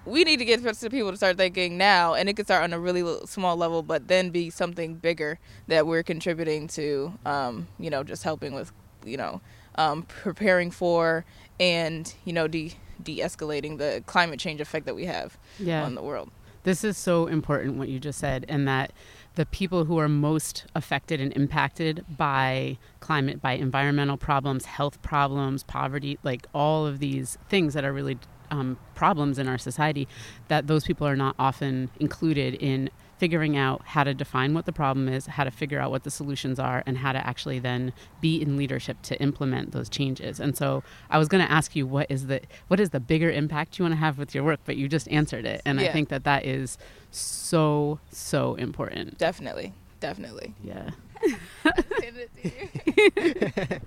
we 0.05 0.23
need 0.23 0.37
to 0.37 0.45
get 0.45 0.61
to 0.61 0.89
people 0.89 1.11
to 1.11 1.17
start 1.17 1.37
thinking 1.37 1.77
now 1.77 2.13
and 2.13 2.29
it 2.29 2.33
could 2.33 2.45
start 2.45 2.63
on 2.63 2.73
a 2.73 2.79
really 2.79 3.17
small 3.25 3.55
level 3.55 3.81
but 3.81 4.07
then 4.07 4.29
be 4.29 4.49
something 4.49 4.95
bigger 4.95 5.39
that 5.67 5.87
we're 5.87 6.03
contributing 6.03 6.67
to 6.67 7.13
um, 7.25 7.67
you 7.79 7.89
know 7.89 8.03
just 8.03 8.23
helping 8.23 8.53
with 8.53 8.71
you 9.03 9.17
know 9.17 9.41
um, 9.75 10.03
preparing 10.03 10.71
for 10.71 11.25
and 11.59 12.13
you 12.25 12.33
know 12.33 12.47
de 12.47 12.73
de-escalating 13.01 13.77
the 13.77 14.03
climate 14.05 14.39
change 14.39 14.61
effect 14.61 14.85
that 14.85 14.95
we 14.95 15.05
have 15.05 15.37
yeah. 15.59 15.83
on 15.83 15.95
the 15.95 16.01
world. 16.01 16.29
This 16.63 16.83
is 16.83 16.97
so 16.97 17.27
important 17.27 17.77
what 17.77 17.89
you 17.89 17.99
just 17.99 18.17
said, 18.17 18.45
and 18.49 18.67
that 18.67 18.91
the 19.35 19.45
people 19.45 19.85
who 19.85 19.99
are 19.99 20.09
most 20.09 20.65
affected 20.73 21.21
and 21.21 21.31
impacted 21.33 22.03
by 22.09 22.77
climate, 23.01 23.39
by 23.39 23.53
environmental 23.53 24.17
problems, 24.17 24.65
health 24.65 24.99
problems, 25.03 25.61
poverty, 25.61 26.17
like 26.23 26.47
all 26.53 26.87
of 26.87 26.99
these 26.99 27.37
things 27.49 27.75
that 27.75 27.85
are 27.85 27.93
really 27.93 28.17
um, 28.51 28.77
problems 28.95 29.39
in 29.39 29.47
our 29.47 29.57
society, 29.57 30.07
that 30.47 30.67
those 30.67 30.85
people 30.85 31.07
are 31.07 31.15
not 31.15 31.35
often 31.39 31.89
included 31.99 32.55
in 32.55 32.89
figuring 33.17 33.55
out 33.55 33.81
how 33.85 34.03
to 34.03 34.13
define 34.13 34.53
what 34.53 34.65
the 34.65 34.73
problem 34.73 35.07
is, 35.07 35.25
how 35.25 35.45
to 35.45 35.51
figure 35.51 35.79
out 35.79 35.89
what 35.89 36.03
the 36.03 36.11
solutions 36.11 36.59
are, 36.59 36.83
and 36.85 36.97
how 36.97 37.13
to 37.13 37.25
actually 37.25 37.59
then 37.59 37.93
be 38.19 38.41
in 38.41 38.57
leadership 38.57 39.01
to 39.01 39.19
implement 39.21 39.71
those 39.71 39.87
changes. 39.87 40.39
And 40.39 40.57
so 40.57 40.83
I 41.09 41.17
was 41.17 41.29
going 41.29 41.43
to 41.45 41.49
ask 41.49 41.75
you 41.75 41.87
what 41.87 42.07
is 42.09 42.27
the 42.27 42.41
what 42.67 42.79
is 42.79 42.89
the 42.89 42.99
bigger 42.99 43.31
impact 43.31 43.79
you 43.79 43.83
want 43.83 43.93
to 43.93 43.99
have 43.99 44.17
with 44.17 44.35
your 44.35 44.43
work, 44.43 44.59
but 44.65 44.75
you 44.75 44.89
just 44.89 45.07
answered 45.09 45.45
it, 45.45 45.61
and 45.65 45.79
Yeah. 45.79 45.89
I 45.89 45.93
think 45.93 46.09
that 46.09 46.25
that 46.25 46.45
is 46.45 46.77
so 47.11 47.99
so 48.11 48.55
important. 48.55 49.17
Definitely, 49.17 49.73
definitely. 50.01 50.53
Yeah. 50.63 50.89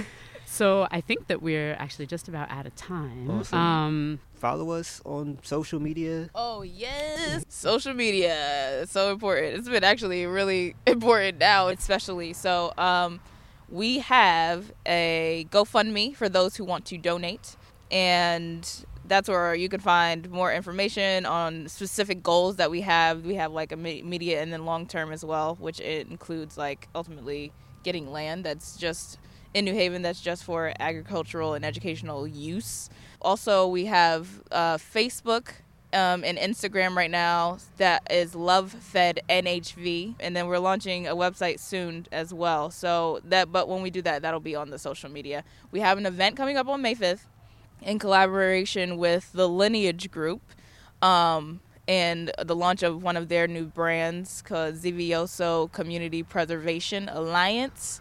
So 0.50 0.88
I 0.90 1.00
think 1.00 1.28
that 1.28 1.40
we're 1.40 1.74
actually 1.74 2.06
just 2.06 2.26
about 2.26 2.50
out 2.50 2.66
of 2.66 2.74
time. 2.74 3.30
Awesome. 3.30 3.58
Um, 3.58 4.20
Follow 4.34 4.72
us 4.72 5.00
on 5.04 5.38
social 5.42 5.78
media. 5.78 6.28
Oh 6.34 6.62
yes, 6.62 7.44
social 7.48 7.94
media 7.94 8.80
is 8.82 8.90
so 8.90 9.12
important. 9.12 9.58
It's 9.58 9.68
been 9.68 9.84
actually 9.84 10.26
really 10.26 10.74
important 10.88 11.38
now, 11.38 11.68
especially. 11.68 12.32
So, 12.32 12.72
um, 12.76 13.20
we 13.68 14.00
have 14.00 14.72
a 14.84 15.46
GoFundMe 15.52 16.16
for 16.16 16.28
those 16.28 16.56
who 16.56 16.64
want 16.64 16.84
to 16.86 16.98
donate, 16.98 17.54
and 17.92 18.68
that's 19.04 19.28
where 19.28 19.54
you 19.54 19.68
can 19.68 19.78
find 19.78 20.28
more 20.30 20.52
information 20.52 21.26
on 21.26 21.68
specific 21.68 22.24
goals 22.24 22.56
that 22.56 22.72
we 22.72 22.80
have. 22.80 23.24
We 23.24 23.36
have 23.36 23.52
like 23.52 23.70
a 23.70 23.76
me- 23.76 24.00
immediate 24.00 24.42
and 24.42 24.52
then 24.52 24.64
long 24.64 24.88
term 24.88 25.12
as 25.12 25.24
well, 25.24 25.54
which 25.60 25.78
it 25.78 26.08
includes 26.08 26.58
like 26.58 26.88
ultimately 26.92 27.52
getting 27.84 28.10
land 28.10 28.44
that's 28.44 28.76
just 28.76 29.19
in 29.54 29.64
New 29.64 29.74
Haven 29.74 30.02
that's 30.02 30.20
just 30.20 30.44
for 30.44 30.72
agricultural 30.78 31.54
and 31.54 31.64
educational 31.64 32.26
use. 32.26 32.88
Also, 33.20 33.66
we 33.66 33.86
have 33.86 34.42
uh, 34.50 34.76
Facebook 34.76 35.48
um, 35.92 36.22
and 36.24 36.38
Instagram 36.38 36.96
right 36.96 37.10
now 37.10 37.58
that 37.76 38.02
is 38.10 38.34
Love 38.34 38.70
Fed 38.72 39.20
NHV, 39.28 40.14
and 40.20 40.36
then 40.36 40.46
we're 40.46 40.58
launching 40.58 41.06
a 41.06 41.16
website 41.16 41.58
soon 41.58 42.06
as 42.12 42.32
well. 42.32 42.70
So 42.70 43.20
that, 43.24 43.50
but 43.50 43.68
when 43.68 43.82
we 43.82 43.90
do 43.90 44.02
that, 44.02 44.22
that'll 44.22 44.40
be 44.40 44.54
on 44.54 44.70
the 44.70 44.78
social 44.78 45.10
media. 45.10 45.44
We 45.72 45.80
have 45.80 45.98
an 45.98 46.06
event 46.06 46.36
coming 46.36 46.56
up 46.56 46.68
on 46.68 46.80
May 46.80 46.94
fifth 46.94 47.26
in 47.82 47.98
collaboration 47.98 48.98
with 48.98 49.32
the 49.32 49.48
Lineage 49.48 50.10
Group. 50.10 50.42
Um, 51.02 51.60
and 51.88 52.30
the 52.38 52.54
launch 52.54 52.84
of 52.84 53.02
one 53.02 53.16
of 53.16 53.28
their 53.28 53.48
new 53.48 53.64
brands 53.64 54.42
called 54.42 54.76
Zivioso 54.76 55.72
Community 55.72 56.22
Preservation 56.22 57.08
Alliance 57.08 58.00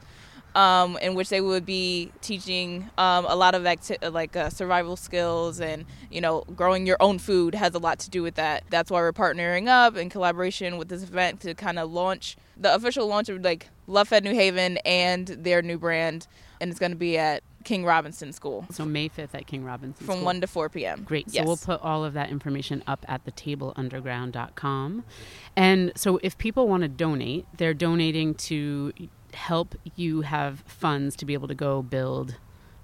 um, 0.56 0.98
in 1.02 1.16
which 1.16 1.30
they 1.30 1.42
would 1.42 1.66
be 1.66 2.12
teaching 2.22 2.90
um, 2.98 3.26
a 3.28 3.36
lot 3.36 3.56
of 3.56 3.66
acti- 3.66 3.98
like 4.08 4.36
uh, 4.36 4.50
survival 4.50 4.96
skills 4.96 5.60
and 5.60 5.86
you 6.10 6.22
know 6.22 6.44
growing 6.56 6.86
your 6.88 6.98
own 7.00 7.20
food 7.20 7.56
has 7.56 7.74
a 7.76 7.80
lot 7.80 8.00
to 8.00 8.10
do 8.10 8.24
with 8.24 8.36
that. 8.36 8.64
That's 8.70 8.90
why 8.92 9.02
we're 9.02 9.14
partnering 9.14 9.68
up 9.68 9.96
in 9.96 10.10
collaboration 10.10 10.78
with 10.78 10.90
this 10.90 11.04
event 11.04 11.42
to 11.42 11.54
kind 11.54 11.80
of 11.80 11.92
launch 11.92 12.38
the 12.58 12.74
official 12.74 13.08
launch 13.08 13.30
of 13.30 13.42
like 13.44 13.70
Love 13.88 14.10
Fed 14.10 14.24
New 14.24 14.34
Haven 14.34 14.78
and 14.86 15.28
their 15.28 15.62
new 15.62 15.78
brand, 15.78 16.28
and 16.60 16.70
it's 16.70 16.80
going 16.80 16.92
to 16.92 16.98
be 16.98 17.18
at 17.18 17.44
King 17.64 17.84
Robinson 17.86 18.32
School 18.32 18.66
so 18.72 18.86
May 18.86 19.10
5th 19.10 19.34
at 19.34 19.48
King 19.48 19.64
Robinson. 19.64 20.06
from 20.06 20.16
School. 20.18 20.26
1 20.26 20.42
to 20.42 20.48
4 20.48 20.70
p.m. 20.70 21.04
Great. 21.04 21.30
So 21.30 21.44
we'll 21.44 21.58
put 21.58 21.82
all 21.82 22.04
of 22.06 22.14
that 22.14 22.30
information 22.30 22.84
up 22.88 23.06
at 23.08 23.26
thetableunderground.com. 23.26 25.04
And 25.56 25.92
so 25.96 26.20
if 26.24 26.38
people 26.38 26.68
want 26.68 26.84
to 26.84 26.90
donate, 26.90 27.46
they're 27.58 27.74
donating 27.74 28.36
to 28.36 28.94
help 29.34 29.76
you 29.96 30.22
have 30.22 30.64
funds 30.68 31.16
to 31.18 31.26
be 31.26 31.34
able 31.34 31.48
to 31.48 31.56
go 31.56 31.82
build 31.82 32.36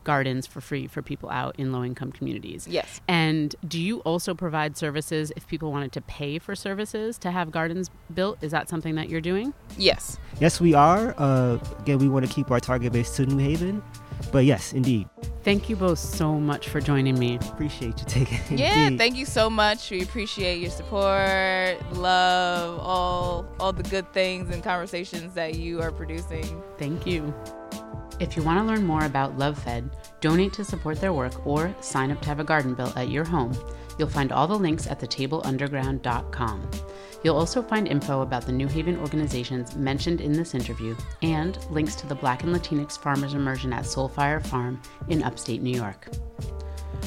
gardens 0.05 0.47
for 0.47 0.61
free 0.61 0.87
for 0.87 1.01
people 1.01 1.29
out 1.29 1.55
in 1.57 1.73
low 1.73 1.83
income 1.83 2.11
communities. 2.11 2.65
Yes. 2.67 3.01
And 3.09 3.53
do 3.67 3.81
you 3.81 3.99
also 4.01 4.33
provide 4.33 4.77
services 4.77 5.33
if 5.35 5.45
people 5.47 5.71
wanted 5.71 5.91
to 5.93 6.01
pay 6.01 6.39
for 6.39 6.55
services 6.55 7.17
to 7.17 7.31
have 7.31 7.51
gardens 7.51 7.89
built? 8.13 8.37
Is 8.41 8.51
that 8.51 8.69
something 8.69 8.95
that 8.95 9.09
you're 9.09 9.19
doing? 9.19 9.53
Yes. 9.77 10.17
Yes, 10.39 10.61
we 10.61 10.73
are. 10.73 11.13
Uh, 11.17 11.57
again, 11.79 11.97
we 11.97 12.07
want 12.07 12.25
to 12.25 12.31
keep 12.31 12.51
our 12.51 12.61
target 12.61 12.93
base 12.93 13.15
to 13.17 13.25
New 13.25 13.43
Haven. 13.43 13.83
But 14.31 14.45
yes, 14.45 14.73
indeed. 14.73 15.07
Thank 15.43 15.69
you 15.69 15.75
both 15.75 15.99
so 15.99 16.39
much 16.39 16.69
for 16.69 16.81
joining 16.81 17.19
me. 17.19 17.37
Appreciate 17.49 17.99
you 17.99 18.05
taking 18.07 18.39
it. 18.49 18.59
Yeah, 18.59 18.85
Indeed. 18.87 18.97
thank 18.97 19.15
you 19.15 19.25
so 19.25 19.49
much. 19.49 19.91
We 19.91 20.01
appreciate 20.01 20.59
your 20.59 20.71
support, 20.71 21.79
love, 21.93 22.79
all 22.79 23.47
all 23.59 23.71
the 23.71 23.83
good 23.83 24.11
things 24.11 24.49
and 24.49 24.63
conversations 24.63 25.33
that 25.35 25.55
you 25.55 25.81
are 25.81 25.91
producing. 25.91 26.61
Thank 26.77 27.05
you. 27.05 27.33
If 28.19 28.35
you 28.37 28.43
want 28.43 28.59
to 28.59 28.63
learn 28.63 28.85
more 28.85 29.03
about 29.03 29.37
Love 29.37 29.59
Fed, 29.59 29.89
donate 30.21 30.53
to 30.53 30.63
support 30.63 31.01
their 31.01 31.11
work, 31.13 31.45
or 31.45 31.75
sign 31.81 32.11
up 32.11 32.21
to 32.21 32.29
have 32.29 32.39
a 32.39 32.45
garden 32.45 32.73
built 32.73 32.95
at 32.97 33.09
your 33.09 33.25
home, 33.25 33.53
you'll 33.97 34.07
find 34.07 34.31
all 34.31 34.47
the 34.47 34.57
links 34.57 34.87
at 34.87 34.99
thetableunderground.com. 34.99 36.69
You'll 37.23 37.37
also 37.37 37.61
find 37.61 37.87
info 37.87 38.21
about 38.21 38.45
the 38.45 38.51
New 38.51 38.67
Haven 38.67 38.99
organizations 38.99 39.75
mentioned 39.75 40.21
in 40.21 40.31
this 40.31 40.53
interview 40.53 40.95
and 41.23 41.57
links 41.71 41.95
to 41.95 42.07
the 42.07 42.13
Black 42.13 42.43
and 42.43 42.55
Latinx 42.55 42.99
Farmers 42.99 43.33
Immersion 43.33 43.73
at 43.73 43.85
Soul 43.85 44.07
Fire 44.07 44.39
Farm 44.39 44.79
in 45.07 45.23
upstate 45.23 45.63
New 45.63 45.75
York. 45.75 46.07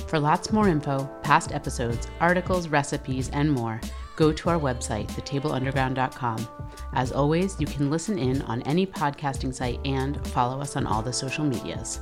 For 0.09 0.18
lots 0.18 0.53
more 0.53 0.68
info, 0.68 1.05
past 1.22 1.53
episodes, 1.53 2.09
articles, 2.18 2.68
recipes, 2.68 3.30
and 3.30 3.53
more, 3.53 3.80
go 4.16 4.32
to 4.32 4.49
our 4.49 4.59
website, 4.59 5.07
thetableunderground.com. 5.09 6.49
As 6.95 7.12
always, 7.12 7.61
you 7.61 7.66
can 7.66 7.91
listen 7.91 8.18
in 8.18 8.43
on 8.43 8.62
any 8.62 8.86
podcasting 8.86 9.55
site 9.55 9.78
and 9.84 10.26
follow 10.28 10.61
us 10.61 10.74
on 10.74 10.86
all 10.86 11.03
the 11.03 11.12
social 11.12 11.45
medias. 11.45 12.01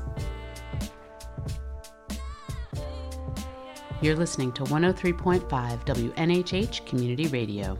You're 4.03 4.15
listening 4.15 4.53
to 4.53 4.65
103.5 4.65 5.49
WNHH 5.49 6.85
Community 6.85 7.29
Radio. 7.29 7.79